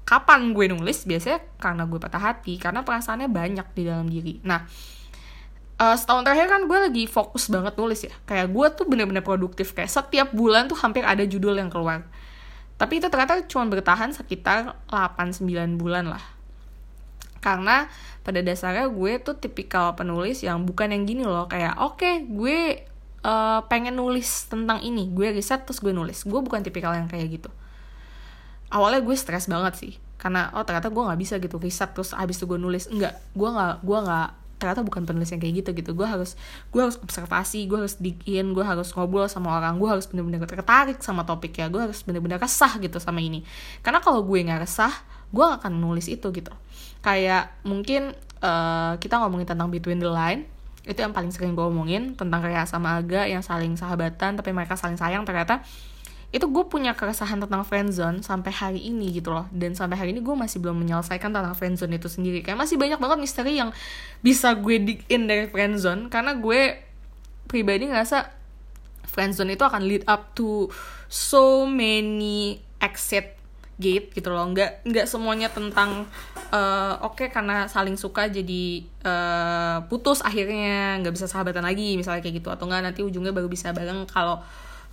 kapan 0.04 0.52
gue 0.58 0.66
nulis, 0.74 1.06
biasanya 1.06 1.46
karena 1.62 1.86
gue 1.86 2.00
patah 2.02 2.34
hati, 2.34 2.58
karena 2.58 2.82
perasaannya 2.82 3.30
banyak 3.30 3.68
di 3.78 3.82
dalam 3.86 4.10
diri. 4.10 4.42
Nah, 4.42 4.66
uh, 5.78 5.96
setahun 5.96 6.26
terakhir 6.26 6.50
kan 6.50 6.62
gue 6.66 6.80
lagi 6.90 7.04
fokus 7.06 7.46
banget 7.54 7.78
nulis 7.78 8.02
ya. 8.10 8.14
Kayak 8.26 8.50
gue 8.50 8.68
tuh 8.74 8.86
bener-bener 8.90 9.22
produktif, 9.22 9.78
kayak 9.78 9.94
setiap 9.94 10.34
bulan 10.34 10.66
tuh 10.66 10.78
hampir 10.82 11.06
ada 11.06 11.22
judul 11.24 11.62
yang 11.62 11.70
keluar. 11.70 12.02
Tapi 12.82 13.00
itu 13.00 13.08
ternyata 13.08 13.46
cuma 13.46 13.70
bertahan 13.70 14.12
sekitar 14.12 14.76
8-9 14.90 15.78
bulan 15.78 16.10
lah. 16.10 16.24
Karena 17.44 17.92
pada 18.24 18.40
dasarnya 18.40 18.88
gue 18.88 19.20
tuh 19.20 19.36
tipikal 19.36 20.00
penulis 20.00 20.40
yang 20.48 20.64
bukan 20.64 20.96
yang 20.96 21.04
gini 21.04 21.28
loh, 21.28 21.52
kayak 21.52 21.76
oke 21.76 22.00
okay, 22.00 22.24
gue 22.24 22.88
uh, 23.28 23.60
pengen 23.68 24.00
nulis 24.00 24.48
tentang 24.48 24.80
ini. 24.80 25.12
Gue 25.12 25.36
riset 25.36 25.68
terus 25.68 25.84
gue 25.84 25.92
nulis. 25.92 26.24
Gue 26.24 26.40
bukan 26.40 26.64
tipikal 26.64 26.96
yang 26.96 27.12
kayak 27.12 27.42
gitu. 27.42 27.50
Awalnya 28.72 29.02
gue 29.02 29.16
stres 29.20 29.52
banget 29.52 29.74
sih. 29.76 29.94
Karena 30.16 30.56
oh 30.56 30.64
ternyata 30.64 30.88
gue 30.88 31.04
nggak 31.04 31.20
bisa 31.20 31.36
gitu 31.40 31.60
riset 31.60 31.92
terus 31.92 32.16
habis 32.16 32.40
itu 32.40 32.46
gue 32.48 32.60
nulis. 32.60 32.88
Enggak 32.88 33.20
gue 33.36 33.50
nggak 33.50 33.84
gue 33.84 34.00
nggak 34.08 34.30
ternyata 34.64 34.80
bukan 34.88 35.04
penulis 35.04 35.28
yang 35.36 35.42
kayak 35.44 35.56
gitu 35.60 35.70
gitu. 35.76 35.92
Gue 35.92 36.08
harus 36.08 36.40
gue 36.72 36.80
harus 36.80 36.96
observasi 37.04 37.68
gue 37.68 37.78
harus 37.84 38.00
dikin 38.00 38.56
gue 38.56 38.64
harus 38.64 38.96
ngobrol 38.96 39.28
sama 39.28 39.60
orang 39.60 39.76
gue 39.76 39.90
harus 39.92 40.08
bener-bener 40.08 40.48
tertarik 40.48 41.04
sama 41.04 41.28
topik 41.28 41.60
ya 41.60 41.68
gue 41.68 41.82
harus 41.84 42.00
bener-bener 42.08 42.40
resah 42.40 42.72
gitu 42.80 43.04
sama 43.04 43.20
ini. 43.20 43.44
Karena 43.84 44.00
kalau 44.00 44.24
gue 44.24 44.40
nggak 44.40 44.64
resah 44.64 44.94
gue 45.34 45.42
akan 45.42 45.82
nulis 45.82 46.06
itu 46.08 46.30
gitu 46.30 46.54
kayak 47.04 47.52
mungkin 47.68 48.16
uh, 48.40 48.96
kita 48.98 49.20
ngomongin 49.20 49.46
tentang 49.46 49.70
between 49.70 50.00
the 50.00 50.10
line 50.10 50.48
itu 50.84 51.00
yang 51.00 51.16
paling 51.16 51.32
sering 51.32 51.56
gue 51.56 51.64
omongin 51.64 52.16
tentang 52.20 52.44
kayak 52.44 52.68
sama 52.68 53.00
Aga 53.00 53.28
yang 53.28 53.40
saling 53.40 53.80
sahabatan 53.80 54.36
tapi 54.36 54.52
mereka 54.52 54.76
saling 54.76 55.00
sayang 55.00 55.24
ternyata 55.24 55.64
itu 56.34 56.50
gue 56.50 56.66
punya 56.66 56.98
keresahan 56.98 57.38
tentang 57.38 57.62
friendzone 57.62 58.26
sampai 58.26 58.50
hari 58.50 58.82
ini 58.90 59.14
gitu 59.14 59.30
loh. 59.30 59.46
Dan 59.54 59.78
sampai 59.78 60.02
hari 60.02 60.18
ini 60.18 60.26
gue 60.26 60.34
masih 60.34 60.58
belum 60.58 60.82
menyelesaikan 60.82 61.30
tentang 61.30 61.54
friendzone 61.54 61.94
itu 61.94 62.10
sendiri. 62.10 62.42
Kayak 62.42 62.58
masih 62.58 62.82
banyak 62.82 62.98
banget 62.98 63.18
misteri 63.22 63.54
yang 63.62 63.70
bisa 64.26 64.58
gue 64.58 64.82
dig 64.82 65.06
in 65.14 65.30
dari 65.30 65.46
friendzone 65.46 66.10
karena 66.10 66.34
gue 66.34 66.82
pribadi 67.46 67.86
ngerasa 67.86 68.34
friendzone 69.06 69.54
itu 69.54 69.62
akan 69.62 69.86
lead 69.86 70.02
up 70.10 70.34
to 70.34 70.74
so 71.06 71.70
many 71.70 72.58
exit 72.82 73.33
gate 73.78 74.14
gitu 74.14 74.30
loh. 74.30 74.46
Nggak 74.50 74.86
nggak 74.86 75.06
semuanya 75.10 75.50
tentang 75.50 76.06
uh, 76.54 76.96
oke 77.02 77.18
okay, 77.18 77.28
karena 77.34 77.66
saling 77.66 77.98
suka 77.98 78.30
jadi 78.30 78.86
uh, 79.06 79.78
putus 79.90 80.22
akhirnya 80.22 81.02
nggak 81.02 81.14
bisa 81.14 81.26
sahabatan 81.26 81.66
lagi 81.66 81.98
misalnya 81.98 82.22
kayak 82.22 82.44
gitu. 82.44 82.50
Atau 82.54 82.70
nggak 82.70 82.82
nanti 82.84 83.02
ujungnya 83.02 83.34
baru 83.34 83.50
bisa 83.50 83.74
bareng 83.74 84.06
kalau 84.10 84.42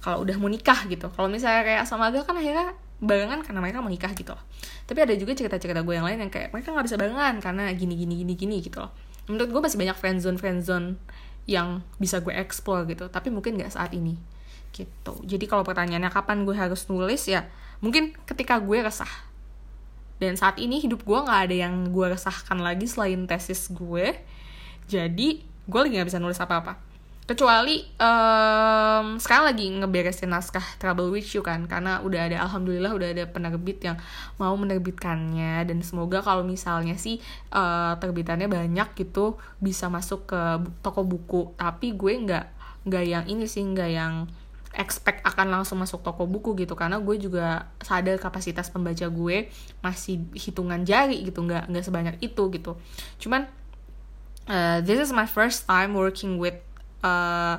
kalau 0.01 0.25
udah 0.25 0.37
mau 0.41 0.49
nikah 0.49 0.89
gitu. 0.89 1.13
Kalau 1.13 1.29
misalnya 1.29 1.63
kayak 1.65 1.83
sama 1.85 2.09
Aga 2.09 2.25
kan 2.25 2.37
akhirnya 2.37 2.73
barengan 3.01 3.41
karena 3.41 3.61
mereka 3.65 3.81
mau 3.81 3.93
nikah 3.93 4.13
gitu 4.13 4.33
loh. 4.33 4.45
Tapi 4.85 4.99
ada 5.05 5.15
juga 5.17 5.33
cerita-cerita 5.33 5.81
gue 5.81 5.95
yang 5.97 6.05
lain 6.05 6.21
yang 6.21 6.33
kayak 6.33 6.53
mereka 6.53 6.73
nggak 6.73 6.87
bisa 6.89 6.97
barengan 7.01 7.35
karena 7.41 7.73
gini 7.73 7.97
gini 7.97 8.15
gini 8.25 8.35
gini 8.37 8.57
gitu 8.65 8.81
loh. 8.81 8.93
Menurut 9.29 9.49
gue 9.53 9.61
masih 9.61 9.79
banyak 9.81 9.97
friendzone 9.97 10.37
friendzone 10.37 11.01
yang 11.49 11.85
bisa 11.97 12.21
gue 12.21 12.33
explore 12.33 12.85
gitu. 12.89 13.09
Tapi 13.09 13.29
mungkin 13.29 13.61
nggak 13.61 13.73
saat 13.73 13.93
ini 13.93 14.17
gitu. 14.71 15.13
Jadi 15.27 15.45
kalau 15.51 15.67
pertanyaannya 15.67 16.11
kapan 16.13 16.47
gue 16.47 16.55
harus 16.55 16.87
nulis 16.87 17.27
ya 17.27 17.47
mungkin 17.81 18.17
ketika 18.29 18.61
gue 18.61 18.81
resah. 18.81 19.11
Dan 20.21 20.37
saat 20.37 20.61
ini 20.61 20.85
hidup 20.85 21.01
gue 21.03 21.17
nggak 21.17 21.41
ada 21.49 21.57
yang 21.57 21.75
gue 21.89 22.07
resahkan 22.13 22.61
lagi 22.61 22.85
selain 22.85 23.25
tesis 23.25 23.73
gue. 23.73 24.21
Jadi 24.85 25.41
gue 25.65 25.81
lagi 25.81 25.97
nggak 25.97 26.09
bisa 26.13 26.21
nulis 26.21 26.37
apa-apa. 26.37 26.77
Kecuali 27.25 27.87
um, 27.95 29.17
sekarang 29.23 29.55
lagi 29.55 29.71
ngeberesin 29.71 30.35
naskah 30.35 30.67
Trouble 30.77 31.09
with 31.09 31.31
You 31.33 31.41
kan. 31.41 31.65
Karena 31.65 32.05
udah 32.05 32.29
ada 32.29 32.37
alhamdulillah 32.45 32.93
udah 32.93 33.09
ada 33.17 33.25
penerbit 33.33 33.81
yang 33.81 33.97
mau 34.37 34.53
menerbitkannya. 34.61 35.65
Dan 35.65 35.81
semoga 35.81 36.21
kalau 36.21 36.45
misalnya 36.45 37.01
sih 37.01 37.17
uh, 37.57 37.97
terbitannya 37.97 38.51
banyak 38.51 38.93
gitu 38.99 39.41
bisa 39.57 39.89
masuk 39.89 40.29
ke 40.29 40.41
toko 40.85 41.01
buku. 41.01 41.57
Tapi 41.57 41.97
gue 41.97 42.13
nggak 42.13 42.47
nggak 42.85 43.05
yang 43.09 43.25
ini 43.25 43.49
sih 43.49 43.65
nggak 43.65 43.91
yang 43.95 44.29
expect 44.75 45.27
akan 45.27 45.51
langsung 45.51 45.83
masuk 45.83 46.03
toko 46.03 46.27
buku 46.27 46.55
gitu. 46.59 46.79
Karena 46.79 46.99
gue 47.03 47.17
juga 47.19 47.71
sadar 47.83 48.17
kapasitas 48.23 48.71
pembaca 48.71 49.07
gue 49.09 49.51
masih 49.83 50.23
hitungan 50.35 50.83
jari 50.87 51.27
gitu 51.27 51.43
nggak 51.43 51.71
nggak 51.71 51.85
sebanyak 51.85 52.17
itu 52.23 52.43
gitu. 52.55 52.79
Cuman 53.19 53.51
uh, 54.47 54.79
this 54.83 55.03
is 55.03 55.11
my 55.11 55.27
first 55.27 55.67
time 55.67 55.95
working 55.99 56.39
with 56.39 56.59
uh, 57.03 57.59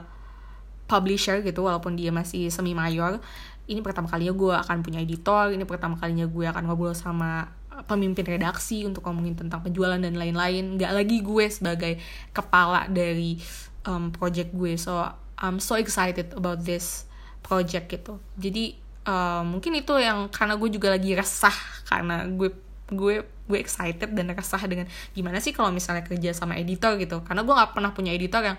publisher 0.87 1.39
gitu 1.39 1.63
walaupun 1.63 1.95
dia 1.95 2.11
masih 2.11 2.51
semi 2.51 2.75
mayor 2.75 3.23
ini 3.71 3.79
pertama 3.79 4.11
kalinya 4.11 4.35
gue 4.35 4.51
akan 4.51 4.83
punya 4.83 4.99
editor 4.99 5.55
ini 5.55 5.63
pertama 5.63 5.95
kalinya 5.95 6.27
gue 6.27 6.43
akan 6.43 6.67
ngobrol 6.67 6.91
sama 6.91 7.47
pemimpin 7.87 8.25
redaksi 8.27 8.85
untuk 8.85 9.05
ngomongin 9.07 9.37
tentang 9.37 9.63
penjualan 9.63 9.97
dan 9.97 10.13
lain-lain. 10.13 10.77
Nggak 10.77 10.91
lagi 10.91 11.17
gue 11.23 11.45
sebagai 11.49 11.93
kepala 12.35 12.85
dari 12.91 13.39
um, 13.87 14.13
project 14.13 14.53
gue. 14.53 14.77
So 14.77 15.01
I'm 15.41 15.57
so 15.57 15.73
excited 15.75 16.37
about 16.37 16.61
this 16.61 17.09
project 17.41 17.89
gitu. 17.89 18.21
Jadi 18.37 18.77
uh, 19.09 19.41
mungkin 19.41 19.73
itu 19.73 19.97
yang 19.97 20.29
karena 20.29 20.53
gue 20.55 20.69
juga 20.69 20.93
lagi 20.93 21.17
resah 21.17 21.57
karena 21.89 22.29
gue 22.29 22.53
gue 22.91 23.25
gue 23.25 23.59
excited 23.59 24.13
dan 24.13 24.31
resah 24.31 24.61
dengan 24.69 24.85
gimana 25.17 25.41
sih 25.41 25.51
kalau 25.51 25.73
misalnya 25.73 26.05
kerja 26.05 26.31
sama 26.37 26.55
editor 26.61 26.95
gitu. 27.01 27.25
Karena 27.25 27.41
gue 27.41 27.53
nggak 27.57 27.71
pernah 27.73 27.91
punya 27.91 28.13
editor 28.13 28.45
yang 28.45 28.57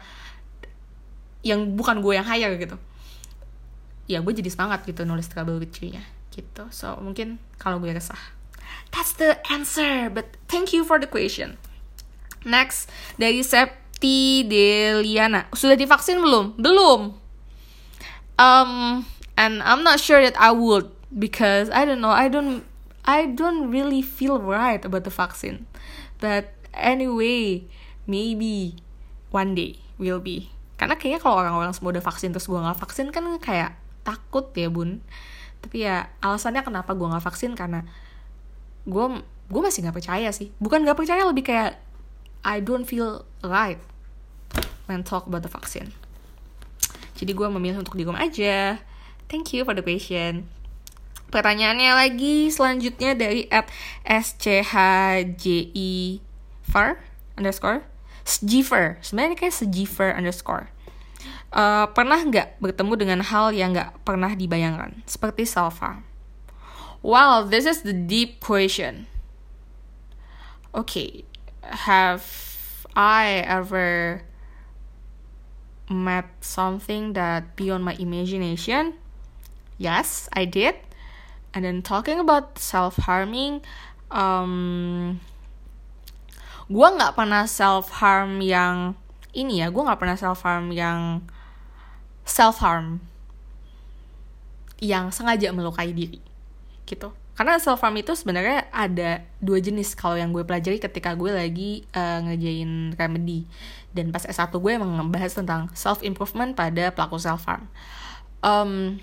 yang 1.46 1.60
bukan 1.78 2.02
gue 2.02 2.18
yang 2.18 2.26
hire 2.26 2.58
gitu. 2.58 2.76
Ya 4.10 4.18
gue 4.18 4.34
jadi 4.34 4.50
semangat 4.50 4.82
gitu 4.82 5.06
nulis 5.06 5.30
trouble 5.30 5.62
with 5.62 5.72
you-nya 5.78 6.02
gitu. 6.34 6.66
So 6.74 6.98
mungkin 6.98 7.38
kalau 7.62 7.78
gue 7.78 7.94
resah. 7.94 8.18
That's 8.90 9.14
the 9.16 9.38
answer 9.48 10.10
but 10.10 10.34
thank 10.50 10.74
you 10.74 10.82
for 10.82 10.98
the 10.98 11.06
question. 11.06 11.62
Next 12.42 12.90
dari 13.22 13.46
Sep 13.46 13.81
Septi 14.02 14.42
Deliana. 14.50 15.46
Sudah 15.54 15.78
divaksin 15.78 16.18
belum? 16.18 16.58
Belum. 16.58 17.14
Um, 18.34 19.06
and 19.38 19.62
I'm 19.62 19.86
not 19.86 20.02
sure 20.02 20.18
that 20.18 20.34
I 20.34 20.50
would 20.50 20.90
because 21.14 21.70
I 21.70 21.86
don't 21.86 22.02
know 22.02 22.10
I 22.10 22.26
don't 22.26 22.66
I 23.06 23.30
don't 23.30 23.70
really 23.70 24.02
feel 24.02 24.42
right 24.42 24.82
about 24.82 25.06
the 25.06 25.14
vaccine 25.14 25.70
but 26.18 26.50
anyway 26.74 27.62
maybe 28.10 28.82
one 29.30 29.54
day 29.54 29.78
will 30.02 30.18
be 30.18 30.50
karena 30.82 30.98
kayaknya 30.98 31.22
kalau 31.22 31.38
orang-orang 31.38 31.70
semua 31.70 31.94
udah 31.94 32.02
vaksin 32.02 32.34
terus 32.34 32.50
gue 32.50 32.58
nggak 32.58 32.82
vaksin 32.82 33.14
kan 33.14 33.22
kayak 33.38 33.78
takut 34.02 34.50
ya 34.58 34.66
bun 34.66 34.98
tapi 35.62 35.86
ya 35.86 36.10
alasannya 36.18 36.66
kenapa 36.66 36.98
gue 36.98 37.06
nggak 37.06 37.22
vaksin 37.22 37.54
karena 37.54 37.86
gue 38.88 39.06
gue 39.46 39.60
masih 39.62 39.86
nggak 39.86 40.02
percaya 40.02 40.34
sih 40.34 40.50
bukan 40.58 40.82
nggak 40.82 40.98
percaya 40.98 41.22
lebih 41.22 41.46
kayak 41.46 41.78
I 42.42 42.58
don't 42.58 42.88
feel 42.88 43.28
right 43.46 43.91
when 44.86 45.06
talk 45.06 45.26
about 45.26 45.46
the 45.46 45.52
vaccine. 45.52 45.94
Jadi 47.18 47.34
gue 47.34 47.46
memilih 47.46 47.82
untuk 47.82 47.94
di 47.94 48.06
aja. 48.06 48.82
Thank 49.30 49.54
you 49.54 49.62
for 49.62 49.72
the 49.72 49.84
question 49.84 50.50
pertanyaannya 51.32 51.96
lagi 51.96 52.52
selanjutnya 52.52 53.16
dari 53.16 53.48
at 53.48 53.72
schji 54.04 56.20
far 56.60 57.00
underscore. 57.40 57.88
Sjifer. 58.22 59.02
Sebenarnya 59.02 59.34
kayak 59.34 59.56
sjifer 59.56 60.14
underscore. 60.14 60.70
Uh, 61.50 61.90
pernah 61.90 62.22
nggak 62.22 62.62
bertemu 62.62 62.92
dengan 62.94 63.20
hal 63.24 63.50
yang 63.50 63.74
nggak 63.74 63.98
pernah 64.06 64.30
dibayangkan? 64.36 65.02
Seperti 65.08 65.48
harm 65.48 66.04
Wow, 67.02 67.50
this 67.50 67.66
is 67.66 67.82
the 67.82 67.90
deep 67.90 68.38
question. 68.38 69.10
Okay, 70.70 71.26
have 71.66 72.22
I 72.94 73.42
ever 73.42 74.22
met 75.92 76.26
something 76.40 77.12
that 77.12 77.54
beyond 77.54 77.84
my 77.84 77.94
imagination? 78.00 78.96
Yes, 79.78 80.28
I 80.32 80.44
did. 80.44 80.76
And 81.52 81.64
then 81.64 81.84
talking 81.84 82.18
about 82.18 82.56
self 82.58 82.96
harming, 83.04 83.60
um, 84.08 85.20
gue 86.66 86.88
nggak 86.96 87.12
pernah 87.12 87.44
self 87.44 87.92
harm 88.00 88.40
yang 88.40 88.96
ini 89.36 89.60
ya, 89.60 89.68
gue 89.68 89.82
nggak 89.84 90.00
pernah 90.00 90.16
self 90.16 90.42
harm 90.48 90.72
yang 90.72 91.20
self 92.24 92.64
harm 92.64 93.04
yang 94.82 95.14
sengaja 95.14 95.54
melukai 95.54 95.94
diri 95.94 96.18
gitu 96.86 97.14
karena 97.32 97.56
self 97.56 97.80
harm 97.80 97.96
itu 97.96 98.12
sebenarnya 98.12 98.68
ada 98.68 99.24
dua 99.40 99.62
jenis 99.62 99.96
kalau 99.96 100.20
yang 100.20 100.34
gue 100.34 100.44
pelajari 100.44 100.76
ketika 100.76 101.16
gue 101.16 101.32
lagi 101.32 101.70
uh, 101.96 102.20
ngejain 102.28 102.92
remedy 102.98 103.48
dan 103.92 104.10
pas 104.10 104.24
S1 104.24 104.52
gue 104.52 104.72
emang 104.72 105.00
ngebahas 105.00 105.32
tentang 105.36 105.68
self 105.76 106.00
improvement 106.00 106.56
pada 106.56 106.92
pelaku 106.92 107.20
self 107.20 107.44
harm 107.44 107.68
um, 108.44 108.98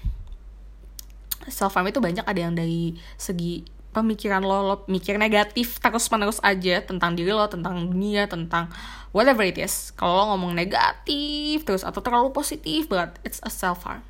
self 1.50 1.74
harm 1.74 1.88
itu 1.90 2.02
banyak 2.02 2.26
ada 2.26 2.40
yang 2.40 2.54
dari 2.54 2.98
segi 3.16 3.66
pemikiran 3.90 4.46
lo 4.46 4.62
lo 4.62 4.76
mikir 4.86 5.18
negatif 5.18 5.82
terus 5.82 6.06
menerus 6.14 6.38
aja 6.46 6.86
tentang 6.86 7.18
diri 7.18 7.34
lo 7.34 7.50
tentang 7.50 7.90
dunia 7.90 8.30
tentang 8.30 8.70
whatever 9.10 9.42
it 9.42 9.58
is. 9.58 9.90
Kalau 9.98 10.14
lo 10.14 10.24
ngomong 10.38 10.54
negatif 10.54 11.66
terus 11.66 11.82
atau 11.82 11.98
terlalu 11.98 12.30
positif 12.30 12.86
but 12.86 13.18
it's 13.26 13.42
a 13.42 13.50
self 13.50 13.82
harm 13.90 14.06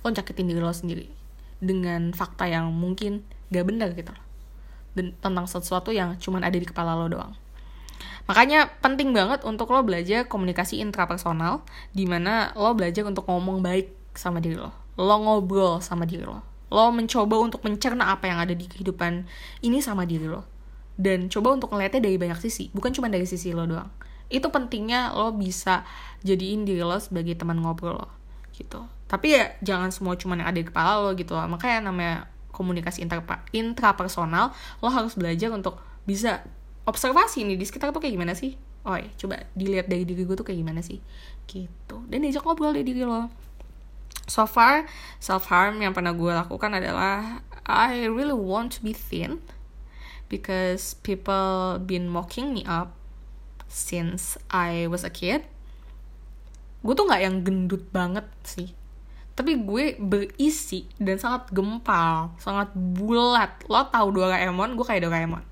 lo 0.00 0.08
nyakitin 0.08 0.48
diri 0.48 0.60
lo 0.60 0.72
sendiri 0.72 1.12
dengan 1.60 2.16
fakta 2.16 2.48
yang 2.48 2.72
mungkin 2.72 3.20
gak 3.52 3.68
benar 3.68 3.92
gitu 3.92 4.16
dan 4.96 5.12
tentang 5.20 5.46
sesuatu 5.46 5.92
yang 5.92 6.16
cuman 6.16 6.40
ada 6.40 6.56
di 6.56 6.64
kepala 6.64 6.96
lo 6.96 7.06
doang 7.12 7.36
makanya 8.24 8.70
penting 8.80 9.10
banget 9.10 9.42
untuk 9.44 9.70
lo 9.72 9.82
belajar 9.82 10.26
komunikasi 10.26 10.78
intrapersonal 10.80 11.64
di 11.94 12.04
mana 12.04 12.54
lo 12.54 12.72
belajar 12.76 13.06
untuk 13.06 13.26
ngomong 13.26 13.60
baik 13.64 13.92
sama 14.14 14.42
diri 14.42 14.58
lo. 14.58 14.72
Lo 15.00 15.16
ngobrol 15.20 15.80
sama 15.80 16.04
diri 16.04 16.24
lo. 16.24 16.42
Lo 16.70 16.90
mencoba 16.94 17.40
untuk 17.40 17.64
mencerna 17.66 18.14
apa 18.14 18.30
yang 18.30 18.38
ada 18.38 18.54
di 18.54 18.66
kehidupan 18.66 19.26
ini 19.64 19.78
sama 19.82 20.06
diri 20.06 20.26
lo. 20.30 20.46
Dan 21.00 21.32
coba 21.32 21.56
untuk 21.56 21.72
ngeliatnya 21.72 22.04
dari 22.04 22.20
banyak 22.20 22.38
sisi 22.38 22.68
bukan 22.76 22.92
cuma 22.92 23.08
dari 23.08 23.24
sisi 23.24 23.50
lo 23.56 23.64
doang. 23.64 23.88
Itu 24.30 24.52
pentingnya 24.52 25.16
lo 25.16 25.34
bisa 25.34 25.82
jadiin 26.22 26.68
diri 26.68 26.84
lo 26.84 26.96
sebagai 27.00 27.34
teman 27.34 27.58
ngobrol 27.58 27.98
lo 28.04 28.08
gitu. 28.54 28.84
Tapi 29.08 29.34
ya 29.34 29.56
jangan 29.64 29.90
semua 29.90 30.14
cuma 30.20 30.36
yang 30.36 30.46
ada 30.46 30.60
di 30.60 30.68
kepala 30.68 31.00
lo 31.00 31.10
gitu 31.16 31.34
loh. 31.34 31.48
Makanya 31.48 31.90
namanya 31.90 32.28
komunikasi 32.52 33.00
intra 33.00 33.24
intrapersonal 33.56 34.52
lo 34.84 34.88
harus 34.92 35.16
belajar 35.16 35.48
untuk 35.50 35.80
bisa 36.04 36.44
observasi 36.90 37.46
nih 37.46 37.54
di 37.54 37.62
sekitar 37.62 37.94
tuh 37.94 38.02
kayak 38.02 38.18
gimana 38.18 38.34
sih? 38.34 38.58
Oh 38.82 38.98
ya 38.98 39.06
coba 39.14 39.46
dilihat 39.54 39.86
dari 39.86 40.02
diri 40.02 40.26
gue 40.26 40.34
tuh 40.34 40.42
kayak 40.42 40.58
gimana 40.58 40.82
sih? 40.82 40.98
Gitu. 41.46 41.96
Dan 42.10 42.26
diajak 42.26 42.42
ngobrol 42.42 42.74
dari 42.74 42.82
diri 42.82 43.06
lo. 43.06 43.30
So 44.26 44.46
far 44.50 44.90
self 45.22 45.46
harm 45.46 45.78
yang 45.78 45.94
pernah 45.94 46.10
gue 46.10 46.32
lakukan 46.34 46.74
adalah 46.74 47.46
I 47.66 48.10
really 48.10 48.34
want 48.34 48.74
to 48.78 48.80
be 48.82 48.90
thin 48.90 49.38
because 50.26 50.98
people 51.06 51.78
been 51.78 52.10
mocking 52.10 52.50
me 52.50 52.66
up 52.66 52.98
since 53.70 54.34
I 54.50 54.90
was 54.90 55.06
a 55.06 55.12
kid. 55.12 55.46
Gue 56.82 56.96
tuh 56.96 57.06
nggak 57.06 57.22
yang 57.22 57.36
gendut 57.46 57.86
banget 57.94 58.26
sih. 58.42 58.72
Tapi 59.36 59.60
gue 59.62 59.96
berisi 60.00 60.88
dan 60.98 61.20
sangat 61.20 61.52
gempal 61.52 62.34
sangat 62.40 62.72
bulat. 62.74 63.60
Lo 63.68 63.86
tau 63.92 64.08
Doraemon? 64.08 64.74
Gue 64.74 64.88
kayak 64.88 65.04
Doraemon 65.04 65.49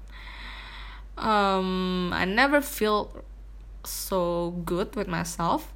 um, 1.19 2.11
I 2.15 2.25
never 2.25 2.63
feel 2.63 3.11
so 3.83 4.55
good 4.63 4.95
with 4.95 5.11
myself. 5.11 5.75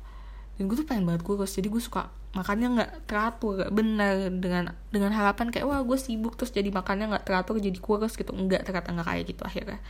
Dan 0.56 0.70
gue 0.70 0.76
tuh 0.78 0.86
pengen 0.86 1.08
banget 1.08 1.22
kurus 1.26 1.56
jadi 1.56 1.68
gue 1.72 1.82
suka 1.82 2.12
makannya 2.32 2.80
nggak 2.80 2.92
teratur 3.04 3.60
gak 3.60 3.72
benar 3.76 4.32
dengan 4.32 4.72
dengan 4.88 5.12
harapan 5.12 5.52
kayak 5.52 5.68
wah 5.68 5.84
gue 5.84 5.98
sibuk 6.00 6.32
terus 6.32 6.48
jadi 6.48 6.72
makannya 6.72 7.12
nggak 7.12 7.24
teratur 7.28 7.60
jadi 7.60 7.76
kurus 7.76 8.16
gitu. 8.16 8.32
Enggak 8.32 8.64
ternyata 8.64 8.92
nggak 8.92 9.08
kayak 9.08 9.24
gitu 9.28 9.42
akhirnya. 9.42 9.80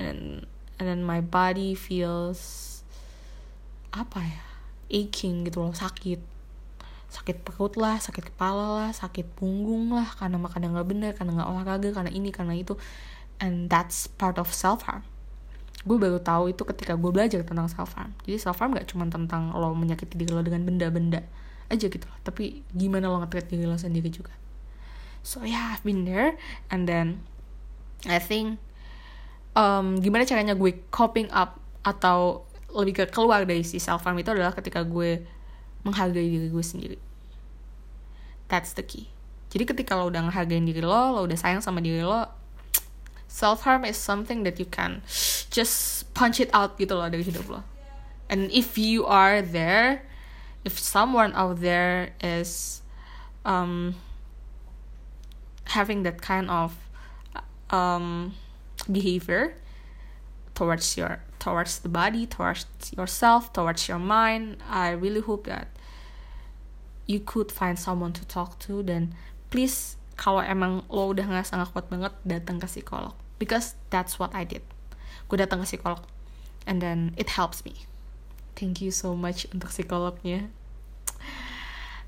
And 0.00 0.44
and 0.80 0.84
then 0.84 1.00
my 1.06 1.22
body 1.22 1.78
feels 1.78 2.82
apa 3.94 4.18
ya? 4.20 4.44
Aching 4.90 5.48
gitu 5.48 5.64
loh 5.64 5.74
sakit. 5.76 6.20
Sakit 7.14 7.46
perut 7.46 7.78
lah 7.78 8.02
sakit 8.02 8.34
kepala 8.34 8.82
lah 8.82 8.90
sakit 8.90 9.38
punggung 9.38 9.94
lah 9.94 10.10
karena 10.18 10.34
makan 10.34 10.60
yang 10.66 10.72
nggak 10.74 10.88
bener 10.90 11.12
karena 11.14 11.38
nggak 11.38 11.48
olahraga 11.48 11.88
karena 11.94 12.10
ini 12.10 12.34
karena 12.34 12.58
itu 12.58 12.74
and 13.40 13.70
that's 13.70 14.06
part 14.06 14.38
of 14.38 14.50
self 14.52 14.86
harm 14.86 15.02
gue 15.84 15.96
baru 16.00 16.16
tahu 16.22 16.52
itu 16.52 16.64
ketika 16.64 16.96
gue 16.96 17.10
belajar 17.12 17.44
tentang 17.44 17.68
self 17.68 17.92
harm 17.96 18.14
jadi 18.24 18.40
self 18.40 18.58
harm 18.60 18.72
gak 18.72 18.88
cuma 18.88 19.04
tentang 19.06 19.52
lo 19.52 19.76
menyakiti 19.76 20.16
diri 20.16 20.32
lo 20.32 20.40
dengan 20.40 20.64
benda-benda 20.64 21.24
aja 21.70 21.86
gitu 21.88 22.04
loh. 22.04 22.18
Tapi 22.24 22.64
gimana 22.74 23.08
lo 23.08 23.20
nge 23.24 23.48
diri 23.48 23.64
lo 23.64 23.76
sendiri 23.78 24.08
juga. 24.12 24.32
So 25.24 25.42
yeah 25.46 25.72
I've 25.72 25.84
been 25.86 26.04
there. 26.04 26.36
And 26.68 26.84
then 26.84 27.24
I 28.04 28.20
think 28.20 28.60
um, 29.56 30.00
gimana 30.00 30.28
caranya 30.28 30.52
gue 30.52 30.84
coping 30.92 31.32
up 31.32 31.60
atau 31.84 32.44
lebih 32.74 33.04
ke 33.04 33.04
keluar 33.08 33.46
dari 33.46 33.62
si 33.62 33.80
self 33.80 34.04
harm 34.04 34.18
itu 34.18 34.34
adalah 34.34 34.52
ketika 34.52 34.84
gue 34.84 35.24
menghargai 35.86 36.26
diri 36.28 36.48
gue 36.48 36.64
sendiri. 36.64 36.98
That's 38.52 38.76
the 38.76 38.84
key. 38.84 39.08
Jadi 39.54 39.64
ketika 39.70 39.96
lo 39.96 40.10
udah 40.10 40.20
menghargai 40.20 40.60
diri 40.60 40.84
lo 40.84 41.16
lo 41.16 41.20
udah 41.24 41.38
sayang 41.38 41.64
sama 41.64 41.80
diri 41.80 42.04
lo 42.04 42.28
self 43.34 43.66
harm 43.66 43.82
is 43.82 43.98
something 43.98 44.46
that 44.46 44.62
you 44.62 44.68
can 44.70 45.02
just 45.50 46.06
punch 46.14 46.38
it 46.38 46.46
out 46.54 46.78
gitu 46.78 46.94
loh 46.94 47.10
dari 47.10 47.26
hidup 47.26 47.50
lo. 47.50 47.66
And 48.30 48.46
if 48.54 48.78
you 48.78 49.02
are 49.10 49.42
there 49.42 50.06
if 50.62 50.78
someone 50.78 51.34
out 51.34 51.58
there 51.60 52.14
is 52.22 52.80
um, 53.44 53.98
having 55.74 56.06
that 56.06 56.22
kind 56.22 56.48
of 56.48 56.78
um, 57.74 58.38
behavior 58.86 59.58
towards 60.54 60.94
your 60.96 61.18
towards 61.42 61.82
the 61.82 61.90
body 61.90 62.24
towards 62.24 62.64
yourself 62.96 63.52
towards 63.52 63.84
your 63.84 64.00
mind 64.00 64.56
i 64.64 64.88
really 64.88 65.20
hope 65.20 65.44
that 65.44 65.68
you 67.04 67.20
could 67.20 67.52
find 67.52 67.78
someone 67.78 68.12
to 68.16 68.24
talk 68.24 68.56
to. 68.64 68.80
Dan 68.80 69.12
please 69.52 70.00
kalau 70.16 70.40
emang 70.40 70.86
lo 70.88 71.12
udah 71.12 71.26
ngerasa 71.26 71.60
gak 71.60 71.70
kuat 71.74 71.86
banget 71.90 72.14
datang 72.24 72.62
ke 72.62 72.70
psikolog 72.70 73.23
because 73.38 73.74
that's 73.90 74.18
what 74.18 74.32
I 74.32 74.44
did 74.46 74.62
gue 75.30 75.36
datang 75.40 75.64
ke 75.64 75.66
psikolog 75.66 76.04
and 76.68 76.80
then 76.80 77.12
it 77.16 77.34
helps 77.34 77.64
me 77.64 77.88
thank 78.54 78.80
you 78.80 78.92
so 78.92 79.16
much 79.16 79.48
untuk 79.50 79.72
psikolognya 79.72 80.52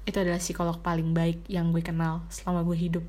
itu 0.07 0.17
adalah 0.23 0.39
psikolog 0.39 0.79
paling 0.85 1.11
baik 1.17 1.43
yang 1.51 1.75
gue 1.75 1.83
kenal 1.83 2.23
selama 2.31 2.63
gue 2.63 2.79
hidup 2.79 3.05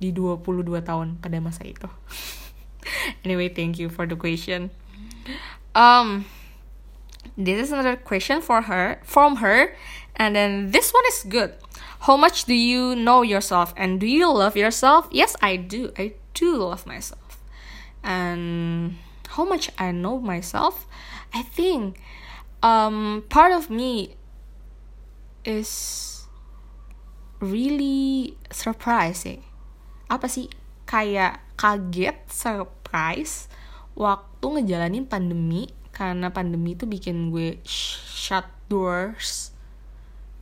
di 0.00 0.14
22 0.16 0.80
tahun 0.80 1.20
pada 1.20 1.36
masa 1.44 1.68
itu 1.68 1.88
anyway 3.26 3.52
thank 3.52 3.76
you 3.76 3.92
for 3.92 4.08
the 4.08 4.16
question 4.16 4.72
um 5.76 6.24
this 7.36 7.60
is 7.60 7.68
another 7.68 8.00
question 8.00 8.40
for 8.40 8.64
her 8.64 8.96
from 9.04 9.44
her 9.44 9.76
And 10.20 10.36
then 10.36 10.70
this 10.70 10.92
one 10.92 11.04
is 11.08 11.24
good. 11.28 11.54
How 12.00 12.16
much 12.16 12.44
do 12.44 12.52
you 12.52 12.94
know 12.94 13.22
yourself 13.22 13.72
and 13.76 13.98
do 13.98 14.06
you 14.06 14.30
love 14.30 14.56
yourself? 14.56 15.08
Yes, 15.10 15.36
I 15.40 15.56
do. 15.56 15.92
I 15.96 16.12
do 16.34 16.56
love 16.56 16.86
myself. 16.86 17.29
And 18.00 18.96
how 19.28 19.44
much 19.44 19.70
I 19.78 19.92
know 19.92 20.18
myself? 20.18 20.88
I 21.30 21.42
think 21.46 22.00
um 22.60 23.24
part 23.28 23.52
of 23.52 23.70
me 23.70 24.16
is 25.44 25.70
really 27.40 28.36
surprise 28.52 29.24
sih. 29.24 29.40
Apa 30.10 30.28
sih? 30.28 30.50
Kayak 30.88 31.40
kaget 31.54 32.18
surprise 32.26 33.46
waktu 33.94 34.46
ngejalanin 34.60 35.06
pandemi 35.06 35.70
karena 35.94 36.32
pandemi 36.32 36.74
itu 36.74 36.88
bikin 36.88 37.30
gue 37.30 37.60
shut 37.64 38.48
doors. 38.66 39.52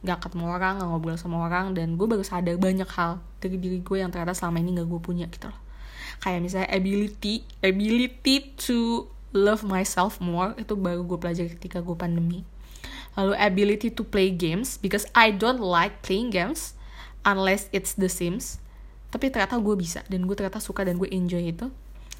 Gak 0.06 0.30
ketemu 0.30 0.54
orang 0.54 0.78
gak 0.78 0.88
ngobrol 0.88 1.18
sama 1.18 1.42
orang 1.42 1.74
dan 1.74 1.98
gue 1.98 2.06
baru 2.06 2.22
sadar 2.22 2.54
banyak 2.54 2.86
hal 2.86 3.18
dari 3.42 3.58
diri 3.58 3.82
gue 3.82 3.98
yang 3.98 4.14
ternyata 4.14 4.30
selama 4.30 4.62
ini 4.62 4.78
gak 4.78 4.86
gue 4.86 5.00
punya 5.02 5.26
gitu 5.26 5.50
loh 5.50 5.67
kayak 6.18 6.40
misalnya 6.42 6.68
ability 6.74 7.46
ability 7.62 8.54
to 8.58 9.06
love 9.36 9.62
myself 9.62 10.18
more 10.18 10.56
itu 10.56 10.74
baru 10.74 11.04
gue 11.04 11.18
pelajari 11.20 11.50
ketika 11.54 11.84
gue 11.84 11.94
pandemi. 11.94 12.42
Lalu 13.18 13.34
ability 13.34 13.88
to 13.90 14.06
play 14.06 14.30
games 14.30 14.78
because 14.78 15.06
I 15.12 15.34
don't 15.34 15.58
like 15.58 16.00
playing 16.06 16.30
games 16.30 16.78
unless 17.26 17.66
it's 17.74 17.98
The 17.98 18.06
Sims. 18.06 18.62
Tapi 19.10 19.32
ternyata 19.32 19.58
gue 19.58 19.74
bisa 19.74 20.04
dan 20.06 20.24
gue 20.24 20.36
ternyata 20.38 20.62
suka 20.62 20.86
dan 20.86 20.96
gue 20.96 21.10
enjoy 21.10 21.50
itu. 21.50 21.68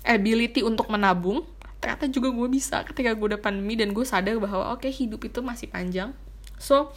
Ability 0.03 0.65
untuk 0.67 0.91
menabung 0.91 1.47
ternyata 1.79 2.11
juga 2.11 2.35
gue 2.35 2.49
bisa 2.51 2.83
ketika 2.83 3.15
gue 3.15 3.27
udah 3.35 3.41
pandemi 3.41 3.79
dan 3.79 3.95
gue 3.95 4.03
sadar 4.03 4.35
bahwa 4.43 4.75
oke 4.75 4.83
okay, 4.83 4.91
hidup 4.91 5.23
itu 5.23 5.39
masih 5.41 5.71
panjang. 5.71 6.11
So 6.59 6.91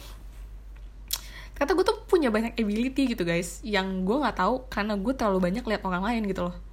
ternyata 1.54 1.78
gue 1.78 1.84
tuh 1.86 1.98
punya 2.10 2.34
banyak 2.34 2.58
ability 2.58 3.14
gitu 3.14 3.22
guys 3.22 3.62
yang 3.62 4.02
gue 4.02 4.16
nggak 4.18 4.34
tahu 4.34 4.66
karena 4.66 4.98
gue 4.98 5.14
terlalu 5.14 5.38
banyak 5.38 5.62
lihat 5.62 5.86
orang 5.86 6.02
lain 6.02 6.26
gitu 6.26 6.50
loh 6.50 6.71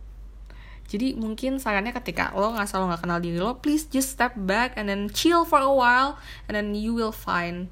jadi 0.90 1.14
mungkin 1.14 1.62
sarannya 1.62 1.94
ketika 1.94 2.34
lo 2.34 2.58
nggak 2.58 2.68
lo 2.74 2.90
nggak 2.90 3.02
kenal 3.06 3.20
diri 3.22 3.38
lo 3.38 3.56
please 3.62 3.86
just 3.86 4.10
step 4.12 4.34
back 4.36 4.74
and 4.74 4.90
then 4.90 5.06
chill 5.14 5.46
for 5.46 5.62
a 5.62 5.70
while 5.70 6.18
and 6.50 6.58
then 6.58 6.74
you 6.74 6.92
will 6.92 7.14
find 7.14 7.70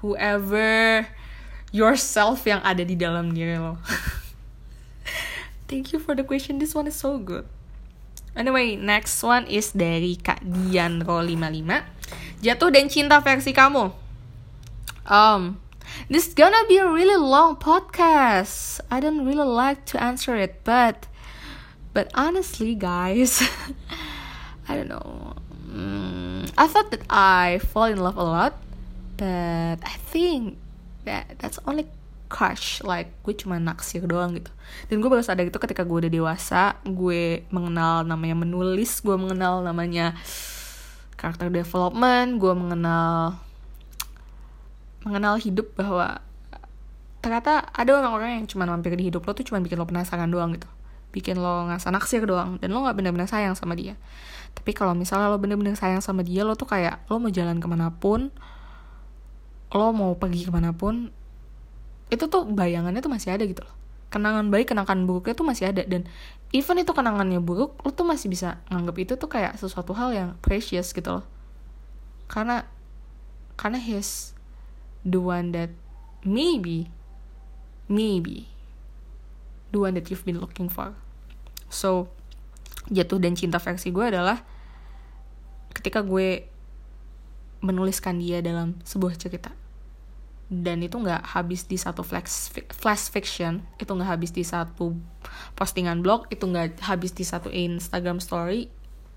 whoever 0.00 1.04
yourself 1.74 2.46
yang 2.46 2.62
ada 2.62 2.86
di 2.86 2.94
dalam 2.94 3.34
diri 3.34 3.58
lo 3.58 3.76
Thank 5.66 5.92
you 5.92 5.98
for 5.98 6.14
the 6.14 6.22
question. 6.22 6.62
This 6.62 6.74
one 6.78 6.86
is 6.86 6.94
so 6.94 7.18
good. 7.18 7.42
Anyway, 8.38 8.78
next 8.78 9.18
one 9.18 9.50
is 9.50 9.74
dari 9.74 10.14
Kak 10.14 10.38
Dian 10.38 11.02
Ro 11.02 11.26
55. 11.26 11.82
Jatuh 12.38 12.70
dan 12.70 12.86
cinta 12.86 13.18
versi 13.18 13.50
kamu. 13.50 13.90
Um, 15.10 15.58
this 16.06 16.30
gonna 16.38 16.62
be 16.70 16.78
a 16.78 16.86
really 16.86 17.18
long 17.18 17.58
podcast. 17.58 18.78
I 18.94 19.02
don't 19.02 19.26
really 19.26 19.48
like 19.48 19.82
to 19.90 19.98
answer 19.98 20.38
it, 20.38 20.62
but 20.62 21.10
but 21.96 22.12
honestly, 22.12 22.76
guys, 22.76 23.40
I 24.68 24.76
don't 24.76 24.92
know. 24.92 25.32
Mm, 25.72 26.52
I 26.60 26.68
thought 26.68 26.92
that 26.92 27.08
I 27.08 27.56
fall 27.72 27.88
in 27.88 27.96
love 27.96 28.20
a 28.20 28.22
lot, 28.22 28.60
but 29.16 29.80
I 29.80 29.96
think 30.12 30.60
that 31.08 31.40
that's 31.40 31.56
only 31.64 31.88
crush 32.28 32.82
like 32.82 33.14
gue 33.22 33.32
cuma 33.38 33.56
naksir 33.62 34.02
doang 34.02 34.34
gitu 34.34 34.50
dan 34.90 34.98
gue 34.98 35.06
baru 35.06 35.22
sadar 35.22 35.46
itu 35.46 35.62
ketika 35.62 35.86
gue 35.86 35.94
udah 35.94 36.10
dewasa 36.10 36.74
gue 36.82 37.46
mengenal 37.54 38.02
namanya 38.02 38.34
menulis 38.34 38.98
gue 38.98 39.14
mengenal 39.14 39.62
namanya 39.62 40.10
karakter 41.14 41.54
development 41.54 42.42
gue 42.42 42.50
mengenal 42.50 43.38
mengenal 45.06 45.38
hidup 45.38 45.70
bahwa 45.78 46.18
ternyata 47.22 47.70
ada 47.70 47.94
orang-orang 47.94 48.42
yang 48.42 48.46
cuma 48.50 48.66
mampir 48.66 48.98
di 48.98 49.06
hidup 49.06 49.22
lo 49.22 49.30
tuh 49.30 49.46
cuma 49.46 49.62
bikin 49.62 49.78
lo 49.78 49.86
penasaran 49.86 50.26
doang 50.26 50.58
gitu 50.58 50.66
bikin 51.16 51.40
lo 51.40 51.64
ngerasa 51.64 51.88
naksir 51.88 52.28
doang. 52.28 52.60
Dan 52.60 52.76
lo 52.76 52.84
nggak 52.84 53.00
bener-bener 53.00 53.24
sayang 53.24 53.56
sama 53.56 53.72
dia. 53.72 53.96
Tapi 54.52 54.76
kalau 54.76 54.92
misalnya 54.92 55.32
lo 55.32 55.40
bener-bener 55.40 55.72
sayang 55.72 56.04
sama 56.04 56.20
dia 56.20 56.44
lo 56.44 56.52
tuh 56.52 56.68
kayak 56.68 57.08
lo 57.08 57.16
mau 57.16 57.32
jalan 57.32 57.56
ke 57.56 57.66
mana 57.68 57.88
pun 57.88 58.28
lo 59.72 59.88
mau 59.96 60.12
pergi 60.16 60.48
ke 60.48 60.52
mana 60.52 60.76
pun 60.76 61.12
itu 62.08 62.24
tuh 62.30 62.46
bayangannya 62.46 63.00
tuh 63.00 63.12
masih 63.12 63.32
ada 63.32 63.48
gitu 63.48 63.64
loh. 63.64 63.74
Kenangan 64.12 64.52
baik 64.52 64.70
kenangan 64.72 65.08
buruknya 65.08 65.32
tuh 65.32 65.48
masih 65.48 65.72
ada. 65.72 65.82
Dan 65.88 66.04
even 66.52 66.76
itu 66.80 66.92
kenangannya 66.92 67.40
buruk 67.40 67.80
lo 67.80 67.90
tuh 67.90 68.04
masih 68.04 68.28
bisa 68.28 68.60
nganggap 68.68 68.96
itu 69.00 69.12
tuh 69.16 69.28
kayak 69.32 69.56
sesuatu 69.56 69.96
hal 69.96 70.12
yang 70.12 70.28
precious 70.44 70.92
gitu 70.92 71.20
loh. 71.20 71.24
Karena 72.28 72.68
karena 73.56 73.80
he's 73.80 74.36
the 75.02 75.18
one 75.18 75.56
that 75.56 75.72
maybe 76.26 76.92
maybe 77.86 78.50
the 79.70 79.78
one 79.78 79.94
that 79.94 80.10
you've 80.10 80.26
been 80.26 80.42
looking 80.42 80.66
for 80.66 80.94
so 81.70 82.10
jatuh 82.90 83.18
dan 83.18 83.34
cinta 83.34 83.58
versi 83.58 83.90
gue 83.90 84.04
adalah 84.06 84.42
ketika 85.74 86.02
gue 86.06 86.46
menuliskan 87.60 88.22
dia 88.22 88.40
dalam 88.40 88.78
sebuah 88.86 89.18
cerita. 89.18 89.50
Dan 90.46 90.78
itu 90.86 90.94
nggak 90.94 91.34
habis 91.34 91.66
di 91.66 91.74
satu 91.74 92.06
flash 92.06 92.54
flash 92.70 93.10
fiction 93.10 93.66
itu 93.82 93.90
nggak 93.90 94.14
habis 94.14 94.30
di 94.30 94.46
satu 94.46 94.94
postingan 95.58 96.06
blog 96.06 96.30
itu 96.30 96.46
nggak 96.46 96.78
habis 96.86 97.10
di 97.10 97.26
satu 97.26 97.50
Instagram 97.50 98.22
story 98.22 98.70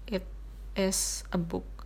it 0.09 0.25
is 0.73 1.21
a 1.29 1.38
book 1.38 1.79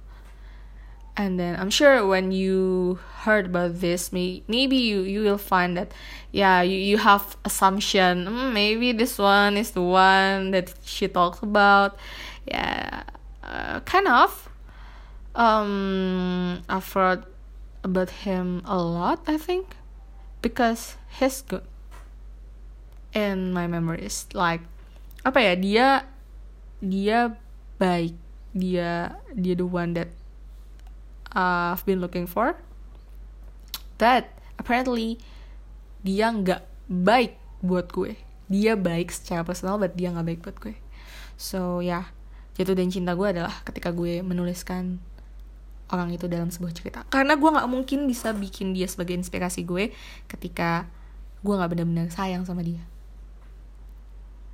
and 1.15 1.39
then 1.39 1.59
I'm 1.59 1.69
sure 1.69 2.05
when 2.05 2.31
you 2.31 2.99
heard 3.23 3.47
about 3.47 3.79
this 3.79 4.11
may, 4.11 4.43
maybe 4.47 4.77
you 4.77 5.01
you 5.01 5.21
will 5.21 5.37
find 5.37 5.77
that 5.77 5.91
yeah 6.31 6.61
you, 6.61 6.77
you 6.77 6.97
have 6.97 7.37
assumption 7.45 8.25
mm, 8.25 8.53
maybe 8.53 8.91
this 8.91 9.17
one 9.17 9.57
is 9.57 9.71
the 9.71 9.81
one 9.81 10.51
that 10.51 10.73
she 10.83 11.07
talks 11.07 11.41
about 11.41 11.97
yeah 12.45 13.03
uh, 13.43 13.79
kind 13.81 14.07
of 14.07 14.49
um 15.35 16.61
I've 16.69 16.91
heard 16.93 17.25
about 17.83 18.23
him 18.23 18.63
a 18.65 18.79
lot, 18.79 19.27
I 19.27 19.37
think, 19.37 19.75
because 20.41 20.95
he's 21.19 21.43
good 21.43 21.63
in 23.13 23.51
my 23.53 23.67
memories. 23.67 24.25
Like 24.33 24.63
apa 25.27 25.39
ya 25.39 25.53
dia 25.59 25.87
dia 26.79 27.19
baik 27.79 28.15
dia 28.55 29.19
dia 29.35 29.55
the 29.55 29.67
one 29.67 29.93
that 29.95 30.11
uh, 31.35 31.73
I've 31.73 31.85
been 31.85 31.99
looking 31.99 32.25
for. 32.29 32.57
But 33.97 34.29
apparently 34.57 35.21
dia 36.01 36.33
nggak 36.33 36.63
baik 36.89 37.37
buat 37.61 37.91
gue. 37.93 38.17
Dia 38.49 38.77
baik 38.77 39.09
secara 39.13 39.45
personal, 39.45 39.81
but 39.81 39.97
dia 39.97 40.13
nggak 40.13 40.27
baik 40.27 40.39
buat 40.45 40.57
gue. 40.61 40.75
So 41.37 41.81
ya, 41.81 41.89
yeah, 41.89 42.05
jatuh 42.57 42.77
dan 42.77 42.93
cinta 42.93 43.17
gue 43.17 43.27
adalah 43.27 43.53
ketika 43.65 43.89
gue 43.89 44.21
menuliskan 44.21 45.01
orang 45.93 46.09
itu 46.09 46.25
dalam 46.25 46.49
sebuah 46.49 46.73
cerita 46.73 47.05
karena 47.13 47.37
gue 47.37 47.49
nggak 47.49 47.69
mungkin 47.69 48.09
bisa 48.09 48.33
bikin 48.33 48.73
dia 48.73 48.89
sebagai 48.89 49.13
inspirasi 49.13 49.61
gue 49.61 49.93
ketika 50.25 50.89
gue 51.45 51.53
nggak 51.53 51.69
benar-benar 51.69 52.09
sayang 52.09 52.41
sama 52.49 52.65
dia 52.65 52.81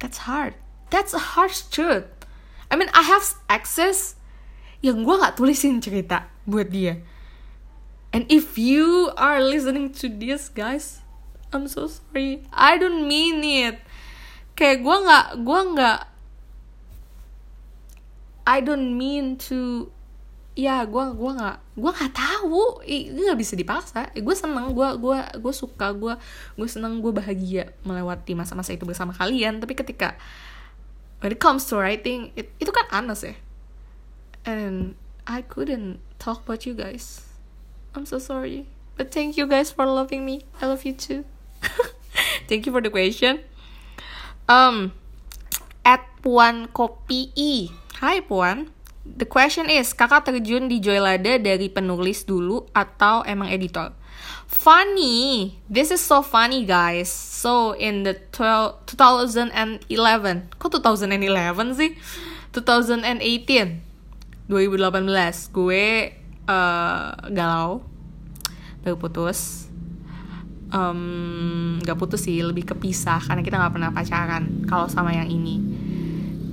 that's 0.04 0.28
hard 0.28 0.56
that's 0.92 1.16
a 1.16 1.40
harsh 1.40 1.64
truth 1.72 2.08
I 2.68 2.76
mean 2.76 2.92
I 2.92 3.08
have 3.08 3.24
access 3.48 4.19
yang 4.80 5.04
gue 5.04 5.16
nggak 5.16 5.36
tulisin 5.36 5.84
cerita 5.84 6.32
buat 6.48 6.72
dia. 6.72 7.00
And 8.10 8.26
if 8.32 8.58
you 8.58 9.14
are 9.20 9.38
listening 9.38 9.94
to 10.02 10.10
this 10.10 10.50
guys 10.50 11.06
I'm 11.50 11.66
so 11.66 11.90
sorry. 11.90 12.46
I 12.54 12.78
don't 12.78 13.10
mean 13.10 13.42
it. 13.42 13.82
Kayak 14.54 14.86
gue 14.86 14.98
nggak 15.02 15.28
gue 15.42 15.62
nggak 15.78 16.00
I 18.50 18.58
don't 18.66 18.98
mean 18.98 19.38
to 19.50 19.90
ya 20.58 20.84
gue 20.86 21.06
gue 21.14 21.32
nggak 21.34 21.58
gue 21.74 21.92
nggak 21.92 22.14
tahu. 22.14 22.86
Ini 22.86 23.18
nggak 23.18 23.40
bisa 23.40 23.58
dipaksa. 23.58 24.14
Gue 24.14 24.36
seneng 24.38 24.78
gue 24.78 24.90
gue 25.02 25.18
gue 25.42 25.54
suka 25.54 25.90
gue 25.98 26.14
gue 26.54 26.68
seneng 26.70 27.02
gue 27.02 27.10
bahagia 27.10 27.74
melewati 27.82 28.38
masa-masa 28.38 28.78
itu 28.78 28.86
bersama 28.86 29.10
kalian. 29.18 29.58
Tapi 29.58 29.74
ketika 29.74 30.14
when 31.26 31.34
it 31.34 31.42
comes 31.42 31.66
to 31.66 31.82
writing 31.82 32.30
it, 32.38 32.54
itu 32.62 32.70
kan 32.70 32.86
anas 32.94 33.26
ya 33.26 33.34
and 34.50 34.98
I 35.30 35.46
couldn't 35.46 36.02
talk 36.18 36.50
about 36.50 36.66
you 36.66 36.74
guys. 36.74 37.22
I'm 37.94 38.10
so 38.10 38.18
sorry. 38.18 38.66
But 38.98 39.14
thank 39.14 39.38
you 39.38 39.46
guys 39.46 39.70
for 39.70 39.86
loving 39.86 40.26
me. 40.26 40.50
I 40.58 40.66
love 40.66 40.84
you 40.84 40.94
too. 40.98 41.24
Thank 42.50 42.66
you 42.66 42.74
for 42.74 42.82
the 42.82 42.90
question. 42.90 43.46
Um 44.50 44.92
at 45.86 46.02
Puan 46.26 46.74
Kopi 46.74 47.30
I. 47.38 47.70
Hai 48.02 48.20
Puan. 48.26 48.74
The 49.10 49.26
question 49.26 49.72
is, 49.74 49.96
kakak 49.96 50.30
terjun 50.30 50.70
di 50.70 50.78
Joylada 50.78 51.42
dari 51.42 51.66
penulis 51.72 52.28
dulu 52.30 52.70
atau 52.78 53.26
emang 53.26 53.50
editor? 53.50 53.90
Funny, 54.46 55.56
this 55.66 55.90
is 55.90 56.04
so 56.04 56.22
funny 56.22 56.62
guys. 56.62 57.10
So 57.10 57.74
in 57.74 58.06
the 58.06 58.22
12, 58.36 58.86
2011, 58.86 59.90
kok 60.62 60.70
2011 60.70 61.80
sih? 61.80 61.98
2018, 62.54 63.89
2018, 64.50 65.54
gue 65.54 65.86
uh, 66.50 67.10
galau, 67.30 67.86
baru 68.82 68.98
putus. 68.98 69.70
Um, 70.70 71.82
gak 71.82 71.98
putus 71.98 72.26
sih, 72.30 72.42
lebih 72.46 72.66
kepisah 72.66 73.22
karena 73.26 73.42
kita 73.46 73.62
gak 73.62 73.74
pernah 73.74 73.94
pacaran. 73.94 74.66
Kalau 74.66 74.90
sama 74.90 75.14
yang 75.14 75.30
ini, 75.30 75.62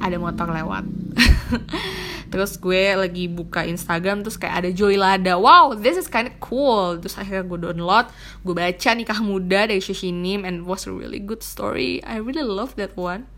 ada 0.00 0.20
motor 0.20 0.52
lewat. 0.52 0.84
terus 2.30 2.58
gue 2.58 2.92
lagi 2.98 3.30
buka 3.30 3.62
Instagram 3.64 4.26
terus 4.26 4.36
kayak 4.36 4.66
ada 4.66 4.70
Joy 4.74 4.98
Lada 4.98 5.38
wow 5.38 5.72
this 5.78 5.94
is 5.94 6.10
kind 6.10 6.26
of 6.26 6.34
cool 6.42 6.98
terus 6.98 7.14
akhirnya 7.14 7.46
gue 7.46 7.58
download 7.70 8.10
gue 8.42 8.54
baca 8.54 8.90
nikah 8.92 9.20
muda 9.22 9.70
dari 9.70 9.78
Shoshinim 9.78 10.42
and 10.42 10.66
was 10.66 10.90
a 10.90 10.92
really 10.92 11.22
good 11.22 11.40
story 11.40 12.02
I 12.02 12.18
really 12.18 12.44
love 12.44 12.74
that 12.76 12.98
one 12.98 13.30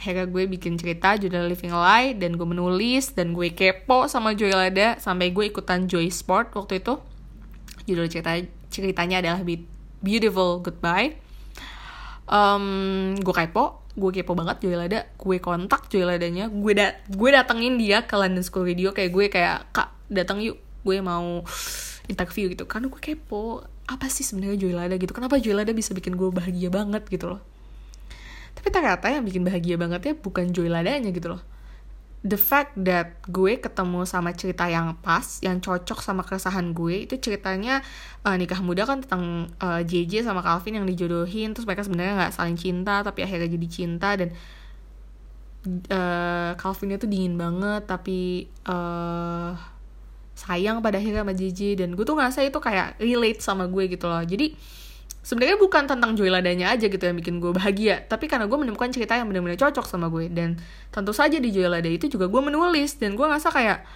akhirnya 0.00 0.24
gue 0.24 0.48
bikin 0.48 0.80
cerita 0.80 1.12
judul 1.20 1.52
Living 1.52 1.76
Lie 1.76 2.16
dan 2.16 2.40
gue 2.40 2.48
menulis 2.48 3.12
dan 3.12 3.36
gue 3.36 3.52
kepo 3.52 4.08
sama 4.08 4.32
Joy 4.32 4.48
Lada 4.56 4.96
sampai 4.96 5.28
gue 5.28 5.52
ikutan 5.52 5.84
Joy 5.84 6.08
Sport 6.08 6.56
waktu 6.56 6.80
itu. 6.80 6.96
Judul 7.84 8.08
cerita 8.08 8.32
ceritanya 8.72 9.20
adalah 9.20 9.44
Beautiful 10.00 10.64
Goodbye. 10.64 11.20
Um, 12.24 13.12
gue 13.20 13.34
kepo 13.44 13.84
gue 13.92 14.10
kepo 14.16 14.32
banget 14.32 14.64
Joy 14.64 14.80
Lada. 14.80 15.04
Gue 15.20 15.36
kontak 15.36 15.92
Joy 15.92 16.08
Ladanya 16.08 16.48
gue 16.48 16.72
da 16.72 16.96
gue 17.04 17.28
datengin 17.28 17.76
dia 17.76 18.08
ke 18.08 18.16
London 18.16 18.40
School 18.40 18.64
Radio 18.64 18.96
kayak 18.96 19.12
gue 19.12 19.28
kayak 19.28 19.68
kak 19.76 19.92
datang 20.08 20.40
yuk 20.40 20.56
gue 20.80 20.96
mau 21.04 21.44
interview 22.08 22.48
gitu. 22.48 22.64
Karena 22.64 22.88
gue 22.88 23.00
kepo 23.04 23.68
apa 23.84 24.08
sih 24.08 24.24
sebenarnya 24.24 24.64
Joy 24.64 24.72
Lada 24.72 24.96
gitu? 24.96 25.12
Kenapa 25.12 25.36
Joy 25.36 25.52
Lada 25.52 25.76
bisa 25.76 25.92
bikin 25.92 26.16
gue 26.16 26.32
bahagia 26.32 26.72
banget 26.72 27.04
gitu 27.12 27.36
loh 27.36 27.49
tapi 28.60 28.68
ternyata 28.68 29.08
yang 29.08 29.24
bikin 29.24 29.40
bahagia 29.40 29.80
banget 29.80 30.00
ya 30.04 30.12
bukan 30.12 30.52
Joy 30.52 30.68
Ladanya 30.68 31.08
gitu 31.08 31.32
loh 31.32 31.42
the 32.20 32.36
fact 32.36 32.76
that 32.76 33.16
gue 33.32 33.56
ketemu 33.56 34.04
sama 34.04 34.36
cerita 34.36 34.68
yang 34.68 34.92
pas, 35.00 35.40
yang 35.40 35.56
cocok 35.56 36.04
sama 36.04 36.20
keresahan 36.20 36.76
gue, 36.76 37.08
itu 37.08 37.16
ceritanya 37.16 37.80
uh, 38.28 38.36
nikah 38.36 38.60
muda 38.60 38.84
kan 38.84 39.00
tentang 39.00 39.48
uh, 39.56 39.80
eh, 39.80 39.88
JJ 39.88 40.28
sama 40.28 40.44
Calvin 40.44 40.84
yang 40.84 40.86
dijodohin, 40.86 41.56
terus 41.56 41.64
mereka 41.64 41.88
sebenarnya 41.88 42.20
nggak 42.20 42.34
saling 42.36 42.60
cinta, 42.60 43.00
tapi 43.00 43.24
akhirnya 43.24 43.48
jadi 43.48 43.68
cinta 43.72 44.08
dan 44.20 44.36
uh, 45.88 46.52
Calvinnya 46.60 47.00
tuh 47.00 47.08
dingin 47.08 47.40
banget, 47.40 47.88
tapi 47.88 48.52
uh, 48.68 49.56
sayang 50.36 50.84
pada 50.84 51.00
akhirnya 51.00 51.24
sama 51.24 51.32
JJ 51.32 51.80
dan 51.80 51.96
gue 51.96 52.04
tuh 52.04 52.16
ngerasa 52.20 52.44
itu 52.44 52.60
kayak 52.60 53.00
relate 53.00 53.40
sama 53.40 53.64
gue 53.64 53.88
gitu 53.88 54.04
loh. 54.08 54.20
Jadi 54.20 54.52
sebenarnya 55.30 55.62
bukan 55.62 55.86
tentang 55.86 56.18
Joy 56.18 56.26
Ladanya 56.26 56.74
aja 56.74 56.90
gitu 56.90 56.98
yang 56.98 57.14
bikin 57.14 57.38
gue 57.38 57.54
bahagia 57.54 58.02
tapi 58.10 58.26
karena 58.26 58.50
gue 58.50 58.58
menemukan 58.58 58.90
cerita 58.90 59.14
yang 59.14 59.30
benar-benar 59.30 59.54
cocok 59.54 59.86
sama 59.86 60.10
gue. 60.10 60.26
Dan 60.26 60.58
tentu 60.90 61.14
saja 61.14 61.38
di 61.38 61.54
Joy 61.54 61.70
Lada 61.70 61.86
itu 61.86 62.10
juga 62.10 62.26
gue 62.26 62.42
menulis 62.42 62.98
dan 62.98 63.14
gue 63.14 63.22
ngerasa 63.22 63.54
kayak 63.54 63.86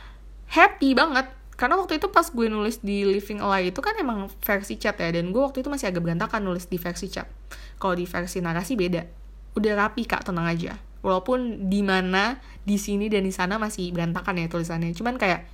happy 0.54 0.94
banget. 0.94 1.26
Karena 1.58 1.74
waktu 1.74 1.98
itu 1.98 2.06
pas 2.14 2.30
gue 2.30 2.46
nulis 2.46 2.78
di 2.78 3.02
Living 3.02 3.42
Alive 3.42 3.74
itu 3.74 3.80
kan 3.82 3.98
emang 3.98 4.30
versi 4.46 4.78
chat 4.78 4.94
ya 4.94 5.10
dan 5.10 5.34
gue 5.34 5.42
waktu 5.42 5.66
itu 5.66 5.70
masih 5.70 5.90
agak 5.90 6.06
berantakan 6.06 6.46
nulis 6.46 6.70
di 6.70 6.78
versi 6.78 7.10
chat. 7.10 7.26
Kalau 7.82 7.98
di 7.98 8.06
versi 8.06 8.38
narasi 8.38 8.78
beda. 8.78 9.02
Udah 9.58 9.72
rapi 9.74 10.06
kak 10.06 10.30
tenang 10.30 10.46
aja. 10.46 10.78
Walaupun 11.02 11.66
di 11.66 11.82
mana 11.82 12.38
di 12.62 12.78
sini 12.78 13.10
dan 13.10 13.26
di 13.26 13.34
sana 13.34 13.58
masih 13.58 13.90
berantakan 13.90 14.38
ya 14.38 14.46
tulisannya. 14.46 14.94
Cuman 14.94 15.18
kayak 15.18 15.50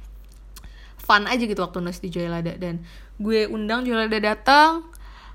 fun 1.00 1.24
aja 1.24 1.40
gitu 1.40 1.64
waktu 1.64 1.80
nulis 1.80 2.04
di 2.04 2.12
Joy 2.12 2.28
Lada. 2.28 2.52
Dan 2.60 2.84
gue 3.16 3.48
undang 3.48 3.88
Joy 3.88 3.96
Lada 3.96 4.20
datang 4.20 4.89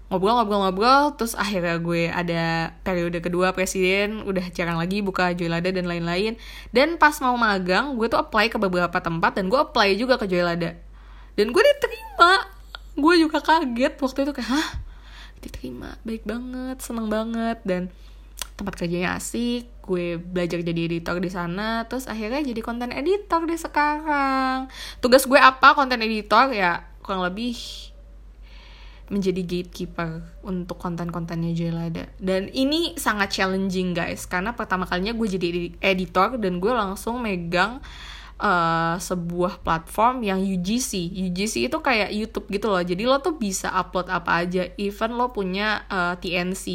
ngobrol-ngobrol-ngobrol 0.05 1.17
terus 1.17 1.33
akhirnya 1.33 1.81
gue 1.81 2.13
ada 2.13 2.71
periode 2.85 3.17
kedua 3.25 3.57
presiden 3.57 4.21
udah 4.21 4.53
jarang 4.53 4.77
lagi 4.77 5.01
buka 5.01 5.33
Joylada 5.33 5.73
dan 5.73 5.89
lain-lain. 5.89 6.37
Dan 6.69 7.01
pas 7.01 7.17
mau 7.21 7.33
magang 7.35 7.97
gue 7.97 8.05
tuh 8.05 8.21
apply 8.21 8.53
ke 8.53 8.57
beberapa 8.61 8.97
tempat 9.01 9.37
dan 9.37 9.49
gue 9.49 9.57
apply 9.57 9.97
juga 9.97 10.21
ke 10.21 10.29
Joylada. 10.29 10.77
Dan 11.33 11.49
gue 11.49 11.63
diterima. 11.63 12.53
Gue 12.95 13.19
juga 13.19 13.43
kaget 13.43 13.93
waktu 13.99 14.19
itu 14.23 14.31
kayak 14.31 14.49
hah? 14.49 14.69
Diterima? 15.43 15.99
Baik 16.07 16.23
banget 16.23 16.77
seneng 16.79 17.11
banget. 17.11 17.59
Dan 17.65 17.91
tempat 18.55 18.79
kerjanya 18.79 19.19
asik 19.19 19.67
gue 19.83 20.15
belajar 20.17 20.63
jadi 20.63 20.81
editor 20.87 21.19
di 21.19 21.27
sana 21.27 21.85
terus 21.85 22.07
akhirnya 22.07 22.41
jadi 22.41 22.61
konten 22.63 22.89
editor 22.95 23.43
deh 23.43 23.59
sekarang. 23.59 24.71
Tugas 25.03 25.27
gue 25.27 25.37
apa? 25.37 25.75
Konten 25.75 25.99
editor 26.01 26.55
ya 26.55 26.87
kurang 27.03 27.21
lebih 27.21 27.53
menjadi 29.05 29.41
gatekeeper 29.45 30.25
untuk 30.41 30.81
konten-kontennya 30.81 31.53
Jelada. 31.53 32.09
Dan 32.17 32.49
ini 32.49 32.97
sangat 32.97 33.37
challenging 33.37 33.93
guys. 33.93 34.25
Karena 34.25 34.57
pertama 34.57 34.89
kalinya 34.89 35.13
gue 35.13 35.27
jadi 35.29 35.49
editor 35.77 36.41
dan 36.41 36.57
gue 36.57 36.73
langsung 36.73 37.21
megang 37.21 37.85
uh, 38.41 38.97
sebuah 38.97 39.61
platform 39.61 40.25
yang 40.25 40.39
UGC 40.41 41.13
UGC 41.29 41.69
itu 41.69 41.77
kayak 41.79 42.09
YouTube 42.11 42.49
gitu 42.49 42.67
loh. 42.73 42.81
Jadi 42.81 43.03
lo 43.05 43.21
tuh 43.21 43.37
bisa 43.37 43.69
upload 43.71 44.09
apa 44.09 44.41
aja. 44.41 44.65
Even 44.81 45.15
lo 45.15 45.29
punya 45.29 45.85
uh, 45.87 46.13
eh, 46.13 46.15
TNC 46.19 46.65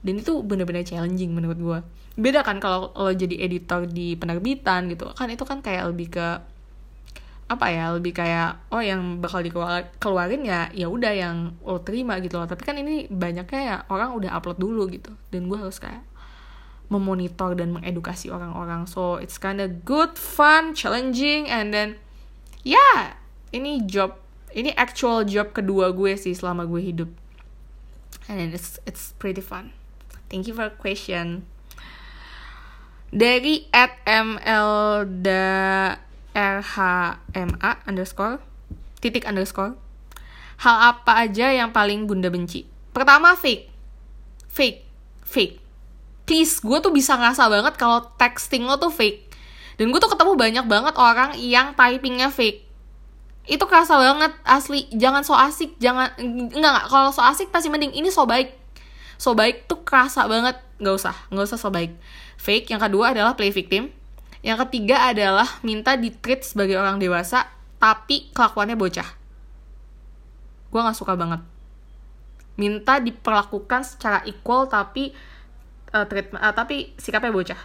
dan 0.00 0.14
itu 0.16 0.32
bener-bener 0.40 0.86
challenging 0.86 1.34
menurut 1.34 1.58
gue. 1.58 1.78
Beda 2.20 2.46
kan 2.46 2.62
kalau 2.62 2.94
lo 2.94 3.12
jadi 3.12 3.42
editor 3.42 3.90
di 3.90 4.16
penerbitan 4.16 4.86
gitu. 4.86 5.12
Kan 5.18 5.28
itu 5.34 5.44
kan 5.44 5.60
kayak 5.60 5.90
lebih 5.92 6.14
ke 6.14 6.28
apa 7.50 7.66
ya 7.66 7.90
lebih 7.90 8.14
kayak 8.14 8.70
oh 8.70 8.78
yang 8.78 9.18
bakal 9.18 9.42
dikeluarin 9.42 10.46
ya 10.46 10.70
ya 10.70 10.86
udah 10.86 11.10
yang 11.10 11.58
lo 11.66 11.82
terima 11.82 12.22
gitu 12.22 12.38
loh. 12.38 12.46
Tapi 12.46 12.62
kan 12.62 12.78
ini 12.78 13.10
banyaknya 13.10 13.60
ya 13.60 13.76
orang 13.90 14.14
udah 14.14 14.38
upload 14.38 14.62
dulu 14.62 14.86
gitu. 14.86 15.10
Dan 15.34 15.50
gue 15.50 15.58
harus 15.58 15.82
kayak 15.82 16.06
memonitor 16.86 17.58
dan 17.58 17.74
mengedukasi 17.74 18.30
orang-orang. 18.30 18.86
So 18.86 19.18
it's 19.18 19.34
kinda 19.34 19.66
good 19.66 20.14
fun 20.14 20.78
challenging 20.78 21.50
and 21.50 21.74
then 21.74 21.98
ya 22.62 22.78
yeah, 22.78 23.18
ini 23.50 23.82
job 23.82 24.14
ini 24.54 24.70
actual 24.78 25.26
job 25.26 25.50
kedua 25.50 25.90
gue 25.90 26.14
sih 26.14 26.38
selama 26.38 26.70
gue 26.70 26.78
hidup. 26.86 27.10
And 28.30 28.38
then 28.38 28.50
it's 28.54 28.78
it's 28.86 29.10
pretty 29.18 29.42
fun. 29.42 29.74
Thank 30.30 30.46
you 30.46 30.54
for 30.54 30.70
question. 30.70 31.50
Dari 33.10 33.66
at 33.74 33.98
ml 34.06 35.02
da 35.26 35.98
RHMA 36.34 37.72
underscore 37.86 38.38
titik 39.00 39.24
underscore. 39.24 39.74
Hal 40.60 40.94
apa 40.94 41.24
aja 41.24 41.48
yang 41.48 41.72
paling 41.72 42.04
bunda 42.04 42.28
benci? 42.28 42.68
Pertama 42.92 43.32
fake. 43.32 43.72
Fake. 44.52 44.84
Fake. 45.24 45.56
Please 46.28 46.60
gue 46.60 46.78
tuh 46.78 46.92
bisa 46.92 47.16
ngerasa 47.16 47.48
banget 47.48 47.74
kalau 47.80 48.04
texting 48.20 48.68
lo 48.68 48.76
tuh 48.76 48.92
fake. 48.92 49.32
Dan 49.80 49.88
gue 49.88 49.98
tuh 49.98 50.12
ketemu 50.12 50.36
banyak 50.36 50.64
banget 50.68 50.94
orang 51.00 51.32
yang 51.40 51.72
typingnya 51.72 52.28
fake. 52.28 52.68
Itu 53.48 53.64
kerasa 53.64 53.96
banget 53.96 54.36
asli. 54.44 54.84
Jangan 54.92 55.24
so 55.24 55.32
asik 55.32 55.80
jangan 55.80 56.12
enggak 56.20 56.60
enggak. 56.60 56.86
Kalau 56.92 57.10
so 57.10 57.24
asik 57.24 57.48
pasti 57.48 57.72
mending 57.72 57.96
ini 57.96 58.12
so 58.12 58.28
baik. 58.28 58.52
So 59.16 59.32
baik 59.32 59.64
tuh 59.64 59.80
kerasa 59.80 60.28
banget. 60.28 60.60
Nggak 60.76 60.94
usah 61.00 61.16
nggak 61.32 61.46
usah 61.48 61.58
so 61.58 61.72
baik. 61.72 61.96
Fake. 62.36 62.68
Yang 62.68 62.84
kedua 62.84 63.16
adalah 63.16 63.32
play 63.32 63.48
victim 63.48 63.88
yang 64.40 64.56
ketiga 64.66 65.12
adalah 65.12 65.46
minta 65.60 66.00
ditreat 66.00 66.44
sebagai 66.44 66.80
orang 66.80 66.96
dewasa, 66.96 67.44
tapi 67.76 68.32
kelakuannya 68.32 68.76
bocah. 68.76 69.08
Gue 70.72 70.80
gak 70.80 70.96
suka 70.96 71.12
banget. 71.12 71.44
Minta 72.56 73.00
diperlakukan 73.00 73.84
secara 73.84 74.24
equal, 74.24 74.68
tapi 74.68 75.12
uh, 75.92 76.04
treat, 76.08 76.32
uh, 76.32 76.52
tapi 76.56 76.96
sikapnya 76.96 77.32
bocah. 77.32 77.60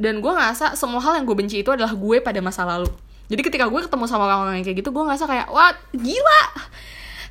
Dan 0.00 0.24
gue 0.24 0.32
ngerasa 0.32 0.74
semua 0.80 1.04
hal 1.04 1.20
yang 1.20 1.26
gue 1.28 1.36
benci 1.36 1.60
itu 1.60 1.70
adalah 1.70 1.92
gue 1.92 2.16
pada 2.24 2.40
masa 2.40 2.64
lalu. 2.64 2.88
Jadi 3.28 3.40
ketika 3.40 3.68
gue 3.68 3.80
ketemu 3.84 4.04
sama 4.08 4.28
orang-orang 4.28 4.60
yang 4.60 4.66
kayak 4.68 4.84
gitu, 4.84 4.90
gue 4.92 5.04
ngerasa 5.04 5.24
kayak, 5.28 5.46
wah 5.52 5.72
gila, 5.92 6.42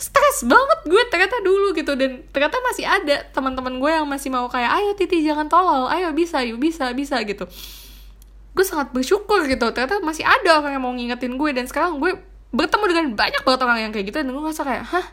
stres 0.04 0.44
banget 0.44 0.80
gue 0.84 1.04
ternyata 1.08 1.40
dulu 1.40 1.72
gitu 1.72 1.96
dan 1.96 2.28
ternyata 2.36 2.60
masih 2.60 2.84
ada 2.84 3.24
teman-teman 3.32 3.80
gue 3.80 3.88
yang 3.88 4.04
masih 4.04 4.28
mau 4.36 4.52
kayak 4.52 4.68
ayo 4.84 4.92
Titi 5.00 5.24
jangan 5.24 5.48
tolol 5.48 5.88
ayo 5.88 6.12
bisa 6.12 6.44
yuk 6.44 6.60
bisa 6.60 6.92
bisa 6.92 7.24
gitu 7.24 7.48
gue 8.54 8.66
sangat 8.66 8.94
bersyukur 8.94 9.42
gitu 9.50 9.66
ternyata 9.74 9.98
masih 10.06 10.22
ada 10.22 10.62
orang 10.62 10.78
yang 10.78 10.84
mau 10.86 10.94
ngingetin 10.94 11.34
gue 11.42 11.50
dan 11.58 11.66
sekarang 11.66 11.98
gue 11.98 12.14
bertemu 12.54 12.84
dengan 12.86 13.06
banyak 13.18 13.42
banget 13.42 13.62
orang 13.66 13.80
yang 13.82 13.92
kayak 13.92 14.06
gitu 14.14 14.18
dan 14.22 14.30
gue 14.30 14.42
ngerasa 14.46 14.64
kayak 14.64 14.84
hah? 14.86 15.06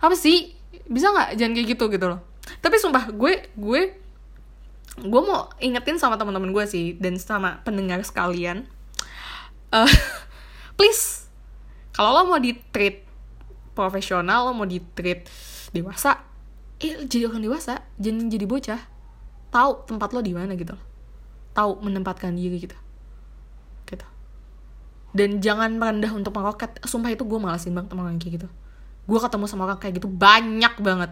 Apa 0.00 0.16
sih? 0.16 0.56
Bisa 0.88 1.12
nggak 1.12 1.36
jangan 1.36 1.52
kayak 1.52 1.68
gitu? 1.76 1.84
Gitu 1.92 2.06
loh. 2.08 2.24
Tapi 2.64 2.76
sumpah 2.80 3.12
gue 3.12 3.52
gue 3.52 3.80
gue 5.00 5.20
mau 5.22 5.52
ingetin 5.60 6.00
sama 6.00 6.16
teman-teman 6.16 6.50
gue 6.56 6.64
sih 6.66 6.96
dan 6.96 7.16
sama 7.16 7.62
pendengar 7.64 8.02
sekalian 8.04 8.68
uh, 9.72 9.88
please 10.76 11.30
kalau 11.94 12.20
lo 12.20 12.36
mau 12.36 12.40
di 12.42 12.52
treat 12.68 13.06
profesional 13.72 14.50
lo 14.50 14.52
mau 14.52 14.68
di 14.68 14.82
treat 14.92 15.24
dewasa 15.72 16.20
eh 16.80 17.00
jadi 17.06 17.28
orang 17.28 17.44
dewasa 17.44 17.84
jangan 18.00 18.32
jadi 18.32 18.48
bocah. 18.48 18.80
Tahu 19.50 19.70
tempat 19.84 20.16
lo 20.16 20.24
di 20.24 20.32
mana 20.32 20.56
gitu 20.56 20.72
loh 20.72 20.89
tahu 21.60 21.84
menempatkan 21.84 22.32
diri 22.32 22.56
gitu. 22.64 22.76
Gitu. 23.84 24.06
Dan 25.12 25.44
jangan 25.44 25.76
merendah 25.76 26.10
untuk 26.16 26.32
meroket. 26.32 26.80
Sumpah 26.88 27.12
itu 27.12 27.28
gue 27.28 27.36
malasin 27.36 27.76
banget 27.76 27.92
sama 27.92 28.08
orang 28.08 28.16
kayak 28.16 28.40
gitu. 28.40 28.48
Gue 29.04 29.18
ketemu 29.20 29.44
sama 29.44 29.62
orang 29.68 29.78
kayak 29.78 30.00
gitu 30.00 30.08
banyak 30.08 30.74
banget. 30.80 31.10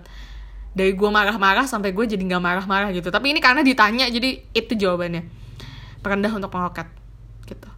Dari 0.72 0.92
gue 0.96 1.11
marah-marah 1.12 1.68
sampai 1.68 1.92
gue 1.92 2.05
jadi 2.09 2.22
nggak 2.24 2.42
marah-marah 2.42 2.88
gitu. 2.96 3.12
Tapi 3.12 3.36
ini 3.36 3.44
karena 3.44 3.61
ditanya 3.61 4.09
jadi 4.09 4.40
itu 4.57 4.72
jawabannya. 4.72 5.28
Merendah 6.01 6.32
untuk 6.32 6.49
meroket. 6.49 6.88
Gitu. 7.44 7.68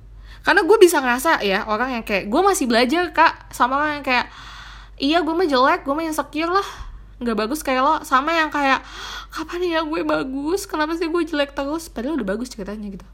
Karena 0.41 0.63
gue 0.65 0.79
bisa 0.79 1.03
ngerasa 1.03 1.43
ya 1.43 1.67
orang 1.67 2.01
yang 2.01 2.05
kayak 2.07 2.31
gue 2.31 2.41
masih 2.41 2.65
belajar 2.71 3.11
kak 3.13 3.53
sama 3.53 3.77
orang 3.77 4.01
yang 4.01 4.07
kayak 4.07 4.27
iya 5.01 5.19
gue 5.21 5.35
mah 5.37 5.49
jelek 5.49 5.85
gue 5.85 5.95
mah 5.97 6.05
insecure 6.05 6.53
lah 6.53 6.90
nggak 7.21 7.37
bagus 7.37 7.61
kayak 7.61 7.85
lo 7.85 7.95
sama 8.01 8.33
yang 8.33 8.49
kayak 8.49 8.81
kapan 9.29 9.61
ya 9.69 9.81
gue 9.85 10.01
bagus? 10.03 10.65
Kenapa 10.65 10.97
sih 10.97 11.07
gue 11.07 11.23
jelek 11.29 11.53
terus? 11.53 11.93
Padahal 11.93 12.17
udah 12.17 12.29
bagus 12.29 12.49
ceritanya 12.49 12.89
gitu. 12.89 13.05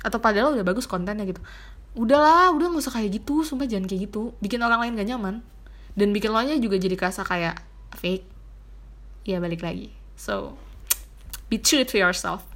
Atau 0.00 0.16
padahal 0.16 0.56
udah 0.56 0.64
bagus 0.64 0.88
kontennya 0.88 1.28
gitu. 1.28 1.44
Udahlah 1.92 2.56
udah 2.56 2.72
nggak 2.72 2.80
usah 2.80 2.96
kayak 2.96 3.20
gitu 3.20 3.44
sumpah 3.44 3.68
jangan 3.68 3.84
kayak 3.84 4.08
gitu. 4.08 4.32
Bikin 4.40 4.64
orang 4.64 4.80
lain 4.80 4.96
gak 4.96 5.08
nyaman. 5.12 5.34
Dan 5.92 6.16
bikin 6.16 6.32
lo 6.32 6.40
nya 6.40 6.56
juga 6.56 6.80
jadi 6.80 6.96
kerasa 6.96 7.20
kayak 7.20 7.60
fake. 8.00 8.24
Ya 9.28 9.36
balik 9.44 9.60
lagi. 9.60 9.92
So 10.16 10.56
be 11.52 11.60
true 11.60 11.84
to 11.84 12.00
yourself. 12.00 12.48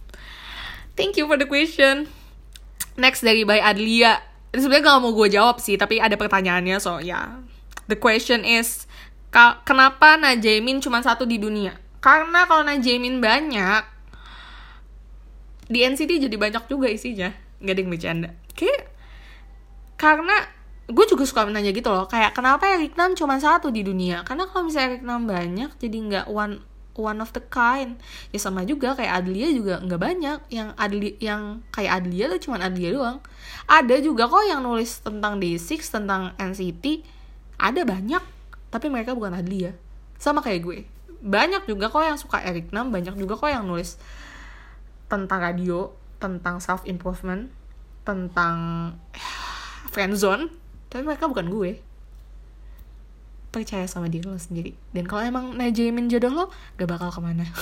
Thank 0.96 1.20
you 1.20 1.28
for 1.28 1.36
the 1.36 1.44
question. 1.44 2.09
Next 2.96 3.20
dari 3.20 3.44
by 3.44 3.61
Adlia. 3.61 4.24
Sebenarnya 4.57 4.96
gak 4.96 5.02
mau 5.05 5.12
gue 5.12 5.28
jawab 5.28 5.61
sih 5.61 5.76
tapi 5.76 6.00
ada 6.00 6.16
pertanyaannya 6.16 6.78
so 6.78 7.02
ya 7.02 7.05
yeah. 7.05 7.26
the 7.90 7.98
question 7.98 8.46
is 8.46 8.86
kenapa 9.66 10.14
Najamin 10.14 10.78
cuma 10.78 11.03
satu 11.03 11.26
di 11.26 11.43
dunia? 11.43 11.74
Karena 11.99 12.47
kalau 12.47 12.62
Najamin 12.62 13.18
banyak 13.18 13.82
di 15.66 15.82
NCT 15.82 16.30
jadi 16.30 16.37
banyak 16.39 16.64
juga 16.70 16.87
isinya. 16.87 17.35
Nggak 17.59 17.74
ada 17.74 17.80
yang 17.80 17.91
bercanda. 17.91 18.28
Kayak 18.55 18.82
karena 19.99 20.37
gue 20.85 21.05
juga 21.09 21.24
suka 21.24 21.49
nanya 21.49 21.72
gitu 21.72 21.89
loh 21.89 22.05
kayak 22.05 22.37
kenapa 22.37 22.68
Eric 22.76 22.93
Nam 22.95 23.16
cuma 23.16 23.41
satu 23.41 23.72
di 23.72 23.82
dunia? 23.82 24.20
Karena 24.22 24.45
kalau 24.47 24.68
misalnya 24.68 24.95
Eric 24.95 25.03
Nam 25.03 25.24
banyak 25.24 25.70
jadi 25.80 25.97
nggak 25.97 26.26
one 26.30 26.61
one 26.95 27.18
of 27.18 27.35
the 27.35 27.43
kind. 27.51 27.99
Ya 28.30 28.39
sama 28.39 28.62
juga 28.62 28.95
kayak 28.95 29.24
Adlia 29.24 29.51
juga 29.51 29.80
nggak 29.82 30.01
banyak. 30.01 30.39
Yang 30.53 30.68
Adli 30.78 31.11
yang 31.18 31.64
kayak 31.74 32.05
Adlia 32.05 32.24
tuh 32.37 32.41
cuma 32.51 32.62
Adlia 32.62 32.91
doang. 32.95 33.18
Ada 33.66 33.99
juga 33.99 34.28
kok 34.30 34.45
yang 34.47 34.62
nulis 34.62 35.01
tentang 35.03 35.41
Day6 35.41 35.80
tentang 35.89 36.37
NCT 36.39 37.03
ada 37.59 37.82
banyak 37.87 38.34
tapi 38.75 38.91
mereka 38.91 39.14
bukan 39.14 39.39
Adlia 39.39 39.70
sama 40.18 40.43
kayak 40.43 40.66
gue. 40.66 40.79
Banyak 41.22 41.70
juga 41.70 41.87
kok 41.87 42.03
yang 42.03 42.18
suka 42.18 42.43
Eric 42.43 42.75
Nam 42.75 42.91
banyak 42.91 43.14
juga 43.14 43.39
kok 43.39 43.47
yang 43.47 43.62
nulis 43.70 43.95
tentang 45.07 45.39
radio 45.39 45.95
tentang 46.18 46.59
self 46.59 46.83
improvement 46.83 47.55
tentang 48.03 48.59
friendzone 49.95 50.51
tapi 50.91 51.07
mereka 51.07 51.31
bukan 51.31 51.47
gue. 51.55 51.79
Percaya 53.55 53.87
sama 53.87 54.11
diri 54.11 54.27
lo 54.27 54.35
sendiri. 54.35 54.75
Dan 54.91 55.07
kalau 55.07 55.22
emang 55.22 55.55
najamin 55.55 56.11
jodoh 56.11 56.35
lo 56.35 56.45
gak 56.75 56.91
bakal 56.91 57.14
ke 57.14 57.20
mana. 57.22 57.47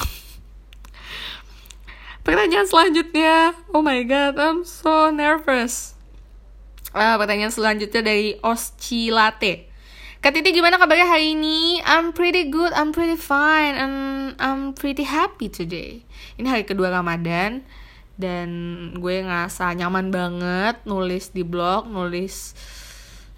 Pertanyaan 2.25 2.65
selanjutnya. 2.65 3.53
Oh 3.77 3.85
my 3.85 4.01
god 4.09 4.41
I'm 4.41 4.65
so 4.65 5.13
nervous. 5.13 5.93
Uh, 6.97 7.21
pertanyaan 7.21 7.53
selanjutnya 7.53 8.01
dari 8.01 8.41
Oscilate 8.41 9.72
Kak 10.23 10.39
Titi 10.39 10.55
gimana 10.55 10.79
kabarnya 10.79 11.18
hari 11.18 11.35
ini? 11.35 11.83
I'm 11.83 12.14
pretty 12.14 12.47
good, 12.47 12.70
I'm 12.79 12.95
pretty 12.95 13.18
fine, 13.18 13.75
and 13.75 13.95
I'm 14.39 14.70
pretty 14.70 15.03
happy 15.03 15.51
today. 15.51 16.07
Ini 16.39 16.47
hari 16.47 16.62
kedua 16.62 16.95
Ramadan 16.95 17.66
dan 18.14 18.49
gue 19.03 19.18
ngerasa 19.18 19.75
nyaman 19.75 20.14
banget 20.14 20.79
nulis 20.87 21.35
di 21.35 21.43
blog 21.43 21.91
nulis 21.91 22.55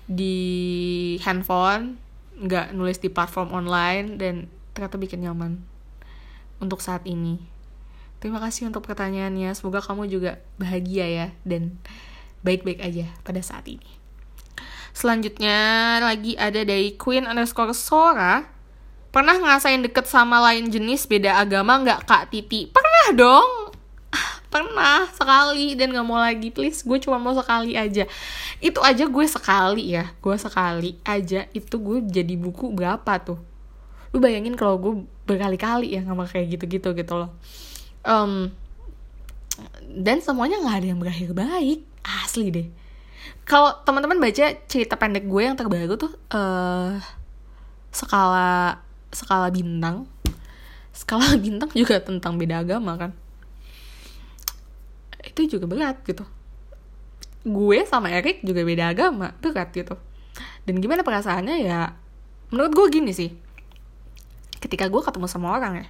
di 0.04 0.36
handphone 1.24 1.96
nggak 2.36 2.76
nulis 2.76 3.00
di 3.00 3.08
platform 3.08 3.56
online 3.56 4.20
dan 4.20 4.52
ternyata 4.76 5.00
bikin 5.00 5.24
nyaman 5.24 5.64
untuk 6.60 6.84
saat 6.84 7.06
ini 7.08 7.40
terima 8.20 8.44
kasih 8.44 8.68
untuk 8.68 8.84
pertanyaannya 8.84 9.56
semoga 9.56 9.80
kamu 9.80 10.04
juga 10.10 10.42
bahagia 10.60 11.08
ya 11.08 11.26
dan 11.48 11.80
baik-baik 12.44 12.84
aja 12.84 13.08
pada 13.24 13.40
saat 13.40 13.64
ini 13.70 14.03
selanjutnya 14.94 15.58
lagi 15.98 16.38
ada 16.38 16.62
dari 16.62 16.94
Queen 16.94 17.26
underscore 17.26 17.74
Sora. 17.74 18.46
Pernah 19.10 19.38
ngerasain 19.38 19.82
deket 19.82 20.06
sama 20.06 20.38
lain 20.42 20.70
jenis 20.70 21.06
beda 21.10 21.38
agama 21.38 21.82
nggak 21.82 22.06
kak 22.06 22.30
Titi? 22.30 22.70
Pernah 22.70 23.06
dong. 23.14 23.52
Pernah 24.54 25.10
sekali. 25.10 25.74
Dan 25.74 25.94
nggak 25.94 26.06
mau 26.06 26.18
lagi 26.18 26.50
please. 26.54 26.86
Gue 26.86 27.02
cuma 27.02 27.18
mau 27.18 27.34
sekali 27.34 27.74
aja. 27.74 28.06
Itu 28.62 28.82
aja 28.82 29.06
gue 29.06 29.26
sekali 29.26 29.94
ya. 29.94 30.14
Gue 30.22 30.38
sekali 30.38 30.98
aja 31.02 31.46
itu 31.50 31.74
gue 31.78 31.98
jadi 32.06 32.34
buku 32.38 32.74
berapa 32.74 33.12
tuh? 33.22 33.38
Lu 34.14 34.22
bayangin 34.22 34.54
kalau 34.54 34.78
gue 34.78 35.06
berkali-kali 35.26 35.94
ya 35.94 36.06
nggak 36.06 36.30
kayak 36.30 36.46
gitu-gitu 36.58 36.90
gitu 36.94 37.14
loh. 37.18 37.30
Um, 38.02 38.50
dan 39.94 40.22
semuanya 40.22 40.58
nggak 40.58 40.76
ada 40.82 40.86
yang 40.90 40.98
berakhir 41.02 41.30
baik. 41.34 41.86
Asli 42.02 42.50
deh 42.50 42.83
kalau 43.44 43.70
teman-teman 43.84 44.20
baca 44.20 44.56
cerita 44.68 44.96
pendek 44.96 45.28
gue 45.28 45.42
yang 45.44 45.56
terbaru 45.56 46.00
tuh 46.00 46.12
uh, 46.32 46.96
skala 47.92 48.80
skala 49.12 49.48
bintang. 49.52 50.08
Skala 50.96 51.36
bintang 51.44 51.70
juga 51.72 52.00
tentang 52.00 52.40
beda 52.40 52.64
agama 52.64 52.96
kan? 52.96 53.10
Itu 55.24 55.48
juga 55.48 55.68
berat 55.68 56.00
gitu. 56.04 56.24
Gue 57.44 57.84
sama 57.84 58.08
Erik 58.08 58.40
juga 58.40 58.64
beda 58.64 58.90
agama 58.90 59.36
berat 59.44 59.70
gitu. 59.76 59.94
Dan 60.64 60.80
gimana 60.80 61.04
perasaannya? 61.04 61.56
Ya 61.60 61.92
menurut 62.48 62.72
gue 62.72 62.86
gini 63.00 63.12
sih. 63.12 63.30
Ketika 64.58 64.88
gue 64.88 65.00
ketemu 65.04 65.28
sama 65.28 65.52
orang 65.52 65.84
ya 65.84 65.88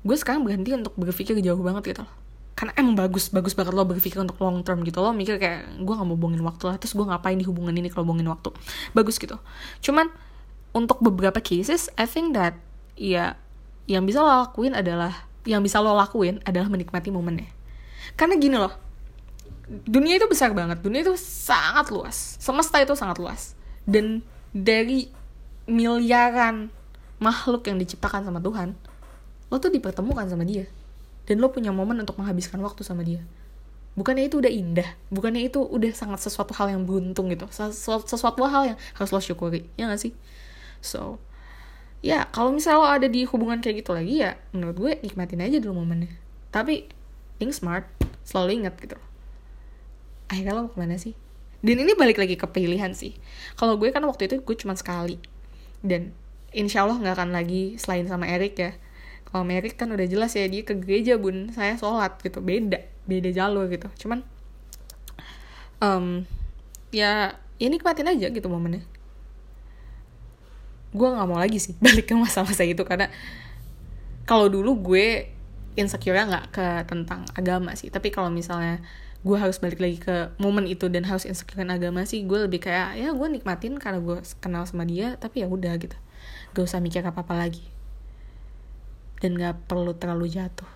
gue 0.00 0.16
sekarang 0.16 0.48
berhenti 0.48 0.72
untuk 0.72 0.96
berpikir 0.96 1.36
jauh 1.44 1.60
banget 1.60 1.92
gitu 1.92 2.02
loh 2.04 2.14
karena 2.54 2.76
emang 2.76 2.92
bagus 2.92 3.32
bagus 3.32 3.56
banget 3.56 3.72
lo 3.72 3.88
berpikir 3.88 4.20
untuk 4.20 4.36
long 4.42 4.60
term 4.60 4.84
gitu. 4.84 5.00
Lo 5.00 5.16
mikir 5.16 5.40
kayak 5.40 5.80
gue 5.80 5.94
gak 5.96 6.04
mau 6.04 6.18
bohongin 6.18 6.44
waktu 6.44 6.64
lah 6.68 6.76
terus 6.76 6.92
gue 6.92 7.06
ngapain 7.08 7.36
di 7.38 7.46
hubungan 7.48 7.72
ini 7.72 7.88
kalau 7.88 8.04
bohongin 8.04 8.28
waktu? 8.28 8.52
Bagus 8.92 9.16
gitu. 9.16 9.40
Cuman 9.80 10.12
untuk 10.76 11.00
beberapa 11.00 11.40
cases 11.40 11.88
I 11.96 12.04
think 12.04 12.36
that 12.36 12.58
ya 13.00 13.40
yang 13.88 14.04
bisa 14.04 14.20
lo 14.20 14.28
lakuin 14.28 14.76
adalah 14.76 15.26
yang 15.48 15.64
bisa 15.64 15.80
lo 15.80 15.96
lakuin 15.96 16.44
adalah 16.44 16.68
menikmati 16.68 17.08
momennya. 17.08 17.48
Karena 18.14 18.36
gini 18.36 18.56
loh 18.60 18.74
dunia 19.70 20.18
itu 20.18 20.26
besar 20.26 20.50
banget 20.50 20.82
dunia 20.82 21.06
itu 21.06 21.14
sangat 21.14 21.94
luas 21.94 22.34
semesta 22.42 22.76
itu 22.82 22.92
sangat 22.92 23.16
luas. 23.22 23.56
Dan 23.88 24.20
dari 24.52 25.08
miliaran 25.64 26.68
makhluk 27.22 27.64
yang 27.70 27.78
diciptakan 27.78 28.26
sama 28.26 28.42
Tuhan 28.42 28.74
lo 29.48 29.56
tuh 29.56 29.72
dipertemukan 29.72 30.28
sama 30.28 30.44
dia 30.44 30.68
dan 31.30 31.38
lo 31.38 31.54
punya 31.54 31.70
momen 31.70 32.02
untuk 32.02 32.18
menghabiskan 32.18 32.58
waktu 32.58 32.82
sama 32.82 33.06
dia. 33.06 33.22
Bukannya 33.94 34.26
itu 34.26 34.42
udah 34.42 34.50
indah 34.50 34.86
bukannya 35.14 35.46
itu 35.46 35.62
udah 35.62 35.94
sangat 35.94 36.26
sesuatu 36.26 36.50
hal 36.58 36.74
yang 36.74 36.82
beruntung 36.82 37.30
gitu. 37.30 37.46
Sesuatu 37.54 38.42
hal 38.42 38.74
yang 38.74 38.78
harus 38.98 39.10
lo 39.14 39.22
syukuri 39.22 39.70
ya 39.78 39.86
gak 39.86 40.02
sih? 40.02 40.10
So 40.82 41.22
ya 42.02 42.26
kalau 42.34 42.50
misalnya 42.50 42.82
lo 42.82 42.88
ada 42.90 43.06
di 43.06 43.22
hubungan 43.30 43.62
kayak 43.62 43.86
gitu 43.86 43.94
lagi 43.94 44.26
ya 44.26 44.34
menurut 44.50 44.74
gue 44.74 44.92
nikmatin 45.06 45.46
aja 45.46 45.62
dulu 45.62 45.86
momennya. 45.86 46.10
Tapi 46.50 46.90
think 47.38 47.54
smart 47.54 47.86
selalu 48.26 48.66
ingat 48.66 48.74
gitu. 48.82 48.98
Akhirnya 50.26 50.58
lo 50.58 50.66
ke 50.66 50.78
mana 50.78 50.98
sih? 50.98 51.14
Dan 51.62 51.78
ini 51.78 51.94
balik 51.94 52.18
lagi 52.18 52.34
ke 52.34 52.46
pilihan 52.50 52.90
sih. 52.90 53.14
Kalau 53.54 53.78
gue 53.78 53.94
kan 53.94 54.02
waktu 54.02 54.26
itu 54.26 54.42
gue 54.42 54.56
cuma 54.58 54.74
sekali. 54.74 55.22
Dan 55.78 56.10
insya 56.50 56.82
Allah 56.82 56.98
nggak 56.98 57.14
akan 57.14 57.30
lagi 57.30 57.78
selain 57.78 58.10
sama 58.10 58.26
Erik 58.26 58.58
ya 58.58 58.74
kalau 59.30 59.46
Erik 59.46 59.78
kan 59.78 59.86
udah 59.94 60.06
jelas 60.10 60.34
ya 60.34 60.50
dia 60.50 60.66
ke 60.66 60.74
gereja 60.74 61.14
bun. 61.14 61.54
Saya 61.54 61.78
sholat 61.78 62.18
gitu. 62.18 62.42
Beda 62.42 62.82
beda 63.06 63.30
jalur 63.30 63.70
gitu. 63.70 63.86
Cuman 64.06 64.26
um, 65.78 66.26
ya 66.90 67.38
ya 67.62 67.68
nikmatin 67.70 68.10
aja 68.10 68.26
gitu 68.26 68.46
momennya. 68.50 68.82
Gue 70.90 71.08
nggak 71.14 71.28
mau 71.30 71.38
lagi 71.38 71.62
sih 71.62 71.78
balik 71.84 72.10
ke 72.10 72.14
masa-masa 72.18 72.66
itu 72.66 72.82
karena 72.82 73.06
kalau 74.26 74.50
dulu 74.50 74.94
gue 74.94 75.30
insecure 75.78 76.18
nggak 76.18 76.50
ke 76.50 76.66
tentang 76.90 77.22
agama 77.38 77.78
sih. 77.78 77.86
Tapi 77.86 78.10
kalau 78.10 78.34
misalnya 78.34 78.82
gue 79.22 79.36
harus 79.38 79.62
balik 79.62 79.78
lagi 79.78 80.02
ke 80.02 80.34
momen 80.42 80.66
itu 80.66 80.90
dan 80.90 81.06
harus 81.06 81.22
insecure 81.22 81.62
agama 81.68 82.02
sih 82.08 82.24
gue 82.24 82.50
lebih 82.50 82.66
kayak 82.66 82.98
ya 82.98 83.12
gue 83.12 83.28
nikmatin 83.30 83.76
karena 83.76 84.00
gue 84.00 84.24
kenal 84.40 84.64
sama 84.66 84.82
dia 84.82 85.14
tapi 85.22 85.42
ya 85.42 85.46
udah 85.46 85.78
gitu. 85.78 85.94
Gak 86.50 86.66
usah 86.66 86.82
mikir 86.82 87.06
apa 87.06 87.22
apa 87.22 87.38
lagi 87.38 87.62
dan 89.20 89.36
gak 89.36 89.68
perlu 89.68 89.92
terlalu 89.94 90.32
jatuh. 90.32 90.66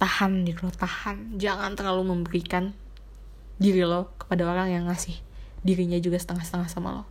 Tahan 0.00 0.48
gitu 0.48 0.64
lo 0.66 0.72
tahan. 0.72 1.36
Jangan 1.36 1.76
terlalu 1.76 2.16
memberikan 2.16 2.72
diri 3.60 3.84
lo 3.84 4.08
kepada 4.16 4.48
orang 4.48 4.72
yang 4.72 4.88
ngasih 4.88 5.20
dirinya 5.60 6.00
juga 6.00 6.16
setengah-setengah 6.16 6.68
sama 6.72 6.88
lo. 6.96 7.04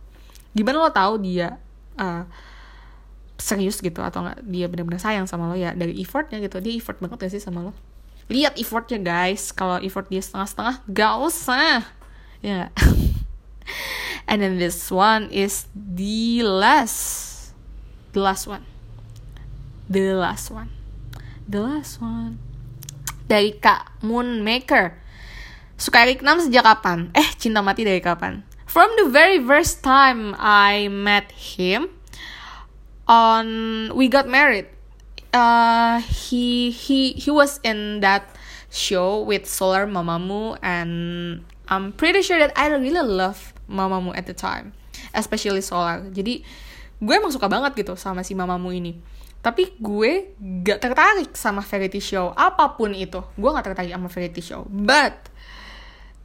Gimana 0.50 0.82
lo 0.82 0.90
tahu 0.90 1.22
dia 1.22 1.62
uh, 1.94 2.26
serius 3.38 3.78
gitu 3.78 4.02
atau 4.02 4.26
enggak 4.26 4.42
dia 4.42 4.66
benar-benar 4.66 4.98
sayang 4.98 5.30
sama 5.30 5.46
lo 5.46 5.54
ya? 5.54 5.70
Dari 5.78 5.94
effortnya 6.02 6.42
gitu. 6.42 6.58
Dia 6.58 6.74
effort 6.74 6.98
banget 6.98 7.30
gak 7.30 7.32
sih 7.38 7.42
sama 7.42 7.70
lo? 7.70 7.72
Lihat 8.26 8.58
effortnya 8.58 8.98
guys. 8.98 9.54
Kalau 9.54 9.78
effort 9.78 10.10
dia 10.10 10.18
setengah-setengah 10.18 10.82
gak 10.90 11.14
usah. 11.22 11.86
Ya. 12.42 12.50
Yeah. 12.50 12.66
and 14.30 14.42
then 14.42 14.58
this 14.58 14.90
one 14.90 15.30
is 15.30 15.70
the 15.70 16.42
last. 16.42 17.30
The 18.10 18.18
last 18.18 18.50
one 18.50 18.69
the 19.90 20.14
last 20.14 20.54
one. 20.54 20.70
The 21.50 21.58
last 21.58 21.98
one. 21.98 22.38
Dari 23.26 23.58
Kak 23.58 23.98
Moonmaker. 24.06 24.94
Suka 25.74 26.06
Eric 26.06 26.22
Nam 26.22 26.38
sejak 26.38 26.62
kapan? 26.62 27.10
Eh 27.10 27.26
cinta 27.34 27.58
mati 27.58 27.82
dari 27.82 27.98
kapan? 27.98 28.46
From 28.70 28.86
the 28.94 29.10
very 29.10 29.42
first 29.42 29.82
time 29.82 30.38
I 30.38 30.86
met 30.86 31.34
him 31.34 31.90
on 33.10 33.90
we 33.98 34.06
got 34.06 34.30
married. 34.30 34.70
Uh 35.34 35.98
he 36.06 36.70
he 36.70 37.18
he 37.18 37.30
was 37.34 37.58
in 37.66 37.98
that 38.06 38.30
show 38.70 39.26
with 39.26 39.50
Solar 39.50 39.90
Mamamoo 39.90 40.54
and 40.62 41.42
I'm 41.66 41.90
pretty 41.90 42.22
sure 42.22 42.38
that 42.38 42.54
I 42.54 42.70
really 42.70 42.94
love 42.94 43.54
mamamu 43.66 44.14
at 44.14 44.30
the 44.30 44.34
time 44.34 44.70
especially 45.10 45.62
Solar. 45.62 46.06
Jadi 46.14 46.46
gue 47.00 47.14
emang 47.14 47.34
suka 47.34 47.50
banget 47.50 47.74
gitu 47.74 47.98
sama 47.98 48.22
si 48.22 48.38
mamamu 48.38 48.70
ini 48.70 49.00
tapi 49.40 49.72
gue 49.80 50.36
gak 50.60 50.84
tertarik 50.84 51.32
sama 51.32 51.64
variety 51.64 52.00
show 52.00 52.36
apa 52.36 52.76
pun 52.76 52.92
itu. 52.92 53.24
Gue 53.40 53.50
gak 53.56 53.72
tertarik 53.72 53.92
sama 53.92 54.12
variety 54.12 54.42
show. 54.44 54.68
But 54.68 55.16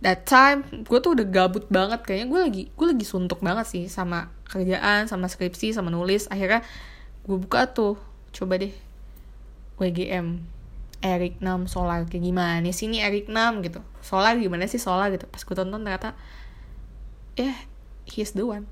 that 0.03 0.27
time 0.27 0.67
gue 0.83 0.99
tuh 0.99 1.15
udah 1.15 1.23
gabut 1.23 1.71
banget. 1.71 2.03
Kayaknya 2.03 2.27
gue 2.27 2.39
lagi 2.43 2.63
gue 2.75 2.87
lagi 2.91 3.05
suntuk 3.07 3.39
banget 3.39 3.71
sih 3.71 3.87
sama 3.87 4.27
kerjaan 4.51 5.07
sama 5.07 5.31
skripsi 5.31 5.71
sama 5.71 5.87
nulis. 5.87 6.27
Akhirnya 6.27 6.59
gue 7.23 7.37
buka 7.39 7.71
tuh 7.71 7.95
coba 8.35 8.59
deh 8.59 8.75
WGM 9.79 10.43
Eric 10.99 11.39
Nam 11.39 11.71
Solar. 11.71 12.03
Kayak 12.11 12.27
gimana 12.27 12.67
sih 12.75 12.91
ini 12.91 12.99
Eric 12.99 13.31
Nam 13.31 13.63
gitu. 13.63 13.79
Solar 14.03 14.35
gimana 14.35 14.67
sih 14.67 14.77
Solar 14.77 15.07
gitu. 15.15 15.23
Pas 15.31 15.39
gue 15.39 15.55
tonton 15.55 15.79
ternyata 15.79 16.19
ya 17.39 17.47
yeah, 17.47 17.57
he's 18.03 18.35
the 18.35 18.43
one. 18.43 18.67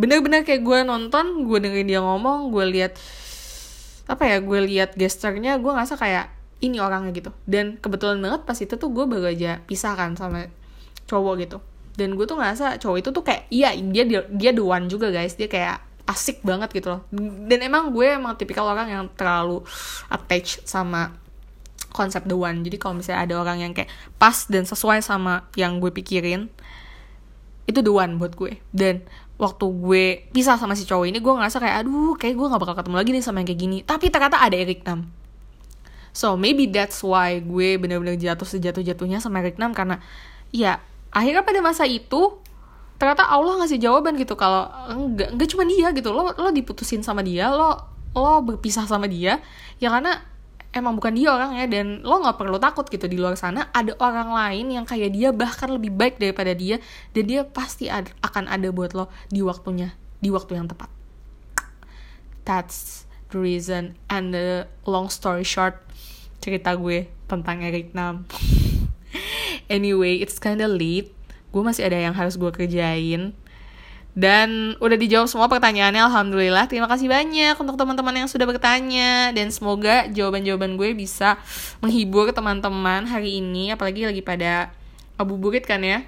Bener-bener 0.00 0.48
kayak 0.48 0.64
gue 0.64 0.78
nonton 0.88 1.44
gue 1.44 1.58
dengerin 1.60 1.92
dia 1.92 2.00
ngomong 2.00 2.48
gue 2.48 2.64
lihat 2.72 2.96
apa 4.10 4.22
ya 4.26 4.42
gue 4.42 4.58
lihat 4.66 4.98
gesternya 4.98 5.58
gue 5.62 5.70
ngerasa 5.70 5.94
kayak 5.94 6.32
ini 6.62 6.78
orangnya 6.78 7.10
gitu. 7.12 7.30
Dan 7.44 7.76
kebetulan 7.82 8.22
banget 8.22 8.46
pas 8.46 8.58
itu 8.58 8.74
tuh 8.78 8.90
gue 8.94 9.04
baru 9.04 9.34
aja 9.34 9.58
pisah 9.66 9.98
kan 9.98 10.14
sama 10.14 10.46
cowok 11.10 11.34
gitu. 11.42 11.58
Dan 11.98 12.16
gue 12.16 12.24
tuh 12.24 12.38
ngerasa 12.38 12.78
cowok 12.78 12.96
itu 13.02 13.10
tuh 13.10 13.24
kayak 13.26 13.50
iya 13.52 13.74
dia 13.74 14.04
dia, 14.06 14.20
dia 14.30 14.50
the 14.54 14.62
one 14.62 14.86
juga 14.86 15.10
guys. 15.10 15.34
Dia 15.34 15.50
kayak 15.50 15.82
asik 16.06 16.42
banget 16.46 16.70
gitu 16.74 16.98
loh. 16.98 17.02
Dan 17.46 17.62
emang 17.62 17.90
gue 17.90 18.06
emang 18.14 18.38
tipikal 18.38 18.66
orang 18.70 18.88
yang 18.90 19.04
terlalu 19.14 19.62
attached 20.10 20.64
sama 20.66 21.14
konsep 21.92 22.24
the 22.24 22.34
one. 22.38 22.64
Jadi 22.64 22.80
kalau 22.80 22.98
misalnya 22.98 23.26
ada 23.26 23.34
orang 23.38 23.58
yang 23.60 23.72
kayak 23.76 23.90
pas 24.16 24.46
dan 24.48 24.64
sesuai 24.64 25.04
sama 25.04 25.46
yang 25.58 25.78
gue 25.82 25.92
pikirin 25.92 26.48
itu 27.66 27.80
the 27.82 27.92
one 27.92 28.18
buat 28.18 28.34
gue. 28.38 28.58
Dan 28.70 29.04
waktu 29.42 29.66
gue 29.66 30.04
pisah 30.30 30.54
sama 30.54 30.78
si 30.78 30.86
cowok 30.86 31.10
ini 31.10 31.18
gue 31.18 31.32
ngerasa 31.34 31.58
kayak 31.58 31.82
aduh 31.82 32.14
kayak 32.14 32.38
gue 32.38 32.46
gak 32.46 32.62
bakal 32.62 32.76
ketemu 32.78 32.96
lagi 33.02 33.10
nih 33.10 33.24
sama 33.26 33.42
yang 33.42 33.48
kayak 33.50 33.60
gini. 33.60 33.78
Tapi 33.82 34.06
ternyata 34.06 34.38
ada 34.38 34.54
Eric 34.54 34.86
Nam. 34.86 35.10
So 36.14 36.38
maybe 36.38 36.70
that's 36.70 37.02
why 37.02 37.42
gue 37.42 37.74
bener-bener 37.74 38.14
jatuh 38.14 38.46
sejatuh 38.46 38.86
jatuhnya 38.86 39.18
sama 39.18 39.42
Eric 39.42 39.58
Nam 39.58 39.74
karena 39.74 39.98
ya 40.54 40.78
akhirnya 41.10 41.42
pada 41.42 41.58
masa 41.58 41.82
itu 41.90 42.38
ternyata 43.02 43.26
Allah 43.26 43.58
ngasih 43.58 43.82
jawaban 43.82 44.14
gitu 44.14 44.38
kalau 44.38 44.70
enggak 44.86 45.34
enggak 45.34 45.48
cuma 45.50 45.66
dia 45.66 45.90
gitu. 45.90 46.14
Lo 46.14 46.30
lo 46.30 46.48
diputusin 46.54 47.02
sama 47.02 47.26
dia 47.26 47.50
lo 47.50 47.82
lo 48.14 48.46
berpisah 48.46 48.86
sama 48.86 49.10
dia. 49.10 49.42
Ya 49.82 49.90
karena 49.90 50.22
emang 50.72 50.96
bukan 50.96 51.12
dia 51.12 51.28
orangnya 51.32 51.68
dan 51.68 52.00
lo 52.00 52.24
nggak 52.24 52.40
perlu 52.40 52.56
takut 52.56 52.88
gitu 52.88 53.04
di 53.04 53.20
luar 53.20 53.36
sana 53.36 53.68
ada 53.76 53.92
orang 54.00 54.32
lain 54.32 54.72
yang 54.72 54.84
kayak 54.88 55.12
dia 55.12 55.28
bahkan 55.30 55.68
lebih 55.68 55.92
baik 55.92 56.16
daripada 56.16 56.56
dia 56.56 56.80
dan 57.12 57.24
dia 57.28 57.44
pasti 57.44 57.92
ad 57.92 58.08
akan 58.24 58.48
ada 58.48 58.72
buat 58.72 58.96
lo 58.96 59.12
di 59.28 59.44
waktunya 59.44 59.92
di 60.24 60.32
waktu 60.32 60.56
yang 60.56 60.66
tepat. 60.66 60.88
That's 62.48 63.04
the 63.30 63.38
reason 63.38 64.00
and 64.08 64.32
the 64.34 64.66
long 64.88 65.12
story 65.12 65.46
short 65.46 65.78
cerita 66.42 66.74
gue 66.74 67.06
tentang 67.28 67.62
Eric 67.62 67.92
Nam. 67.92 68.24
Anyway 69.68 70.20
it's 70.20 70.40
kinda 70.40 70.64
late. 70.64 71.12
Gue 71.52 71.60
masih 71.60 71.84
ada 71.84 72.00
yang 72.00 72.16
harus 72.16 72.40
gue 72.40 72.48
kerjain 72.48 73.36
dan 74.12 74.76
udah 74.76 74.96
dijawab 75.00 75.24
semua 75.24 75.48
pertanyaannya 75.48 76.04
Alhamdulillah. 76.04 76.68
Terima 76.68 76.84
kasih 76.84 77.08
banyak 77.08 77.56
untuk 77.56 77.80
teman-teman 77.80 78.24
yang 78.24 78.28
sudah 78.28 78.44
bertanya. 78.44 79.32
Dan 79.32 79.48
semoga 79.48 80.04
jawaban-jawaban 80.12 80.76
gue 80.76 80.92
bisa 80.92 81.40
menghibur 81.80 82.28
teman-teman 82.36 83.08
hari 83.08 83.40
ini 83.40 83.72
Apalagi 83.72 84.04
lagi 84.04 84.20
pada 84.20 84.68
abu 85.16 85.40
burit 85.40 85.64
kan 85.64 85.80
ya. 85.80 86.04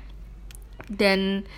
Dan 0.92 1.48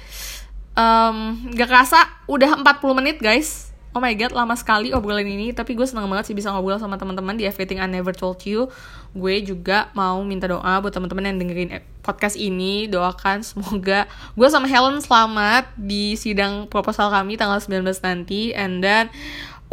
um, 0.79 1.17
gak 1.51 1.67
kerasa 1.67 1.99
udah 2.31 2.63
40 2.63 2.99
menit 3.03 3.19
guys 3.19 3.66
Oh 3.97 4.03
my 4.05 4.13
god, 4.13 4.37
lama 4.37 4.53
sekali 4.53 4.93
obrolan 4.93 5.25
ini. 5.25 5.57
Tapi 5.57 5.73
gue 5.73 5.89
seneng 5.89 6.05
banget 6.13 6.29
sih 6.29 6.37
bisa 6.37 6.53
ngobrol 6.53 6.77
sama 6.77 7.01
teman-teman 7.01 7.33
di 7.33 7.49
Everything 7.49 7.81
I 7.81 7.89
Never 7.89 8.13
Told 8.13 8.45
You. 8.45 8.69
Gue 9.17 9.41
juga 9.41 9.89
mau 9.97 10.21
minta 10.21 10.45
doa 10.45 10.85
buat 10.85 10.93
teman-teman 10.93 11.33
yang 11.33 11.41
dengerin 11.41 11.81
podcast 12.05 12.37
ini. 12.37 12.85
Doakan 12.93 13.41
semoga 13.41 14.05
gue 14.37 14.49
sama 14.53 14.69
Helen 14.69 15.01
selamat 15.01 15.73
di 15.81 16.13
sidang 16.13 16.69
proposal 16.69 17.09
kami 17.09 17.41
tanggal 17.41 17.57
19 17.57 17.89
nanti. 18.05 18.53
And 18.53 18.85
then 18.85 19.09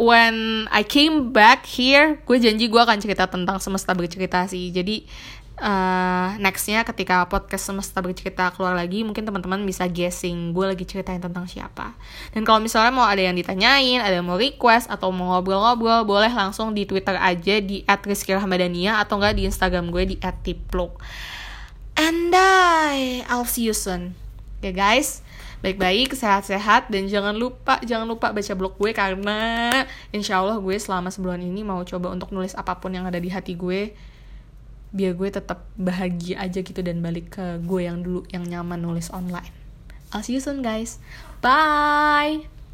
when 0.00 0.64
I 0.72 0.88
came 0.88 1.28
back 1.36 1.68
here, 1.68 2.16
gue 2.24 2.40
janji 2.40 2.72
gue 2.72 2.80
akan 2.80 3.04
cerita 3.04 3.28
tentang 3.28 3.60
semesta 3.60 3.92
bercerita 3.92 4.48
sih. 4.48 4.72
Jadi 4.72 5.04
uh, 5.60 6.34
nextnya 6.40 6.82
ketika 6.82 7.26
podcast 7.30 7.70
semesta 7.70 8.02
bercerita 8.02 8.50
keluar 8.54 8.74
lagi 8.74 9.06
mungkin 9.06 9.22
teman-teman 9.22 9.62
bisa 9.62 9.86
guessing 9.86 10.50
gue 10.50 10.66
lagi 10.66 10.82
ceritain 10.86 11.22
tentang 11.22 11.46
siapa. 11.46 11.94
Dan 12.34 12.42
kalau 12.42 12.58
misalnya 12.58 12.90
mau 12.90 13.06
ada 13.06 13.22
yang 13.22 13.36
ditanyain 13.36 14.02
ada 14.02 14.18
yang 14.18 14.26
mau 14.26 14.38
request 14.38 14.90
atau 14.90 15.14
mau 15.14 15.36
ngobrol-ngobrol 15.36 16.02
boleh 16.08 16.32
langsung 16.32 16.74
di 16.74 16.88
twitter 16.88 17.14
aja 17.18 17.60
di 17.62 17.86
@rizkirahmadania 17.86 18.98
atau 19.02 19.20
enggak 19.20 19.38
di 19.38 19.46
instagram 19.46 19.94
gue 19.94 20.14
di 20.14 20.16
@tipluk. 20.18 20.98
And 21.94 22.34
I 22.34 23.22
I'll 23.30 23.46
see 23.46 23.70
you 23.70 23.76
soon. 23.76 24.18
Oke 24.58 24.70
okay, 24.70 24.74
guys 24.74 25.24
baik-baik, 25.64 26.12
sehat-sehat, 26.12 26.92
dan 26.92 27.08
jangan 27.08 27.32
lupa, 27.32 27.80
jangan 27.80 28.04
lupa 28.04 28.36
baca 28.36 28.52
blog 28.52 28.76
gue 28.76 28.92
karena 28.92 29.72
insya 30.12 30.44
Allah 30.44 30.60
gue 30.60 30.76
selama 30.76 31.08
sebulan 31.08 31.40
ini 31.40 31.64
mau 31.64 31.80
coba 31.88 32.12
untuk 32.12 32.36
nulis 32.36 32.52
apa 32.52 32.76
pun 32.76 32.92
yang 32.92 33.08
ada 33.08 33.16
di 33.16 33.32
hati 33.32 33.56
gue 33.56 33.96
biar 34.94 35.18
gue 35.18 35.28
tetap 35.28 35.66
bahagia 35.74 36.38
aja 36.38 36.62
gitu 36.62 36.78
dan 36.78 37.02
balik 37.02 37.34
ke 37.34 37.58
gue 37.66 37.82
yang 37.82 38.06
dulu 38.06 38.22
yang 38.30 38.46
nyaman 38.46 38.78
nulis 38.78 39.10
online. 39.10 39.50
I'll 40.14 40.22
see 40.22 40.38
you 40.38 40.42
soon 40.42 40.62
guys. 40.62 41.02
Bye. 41.42 42.53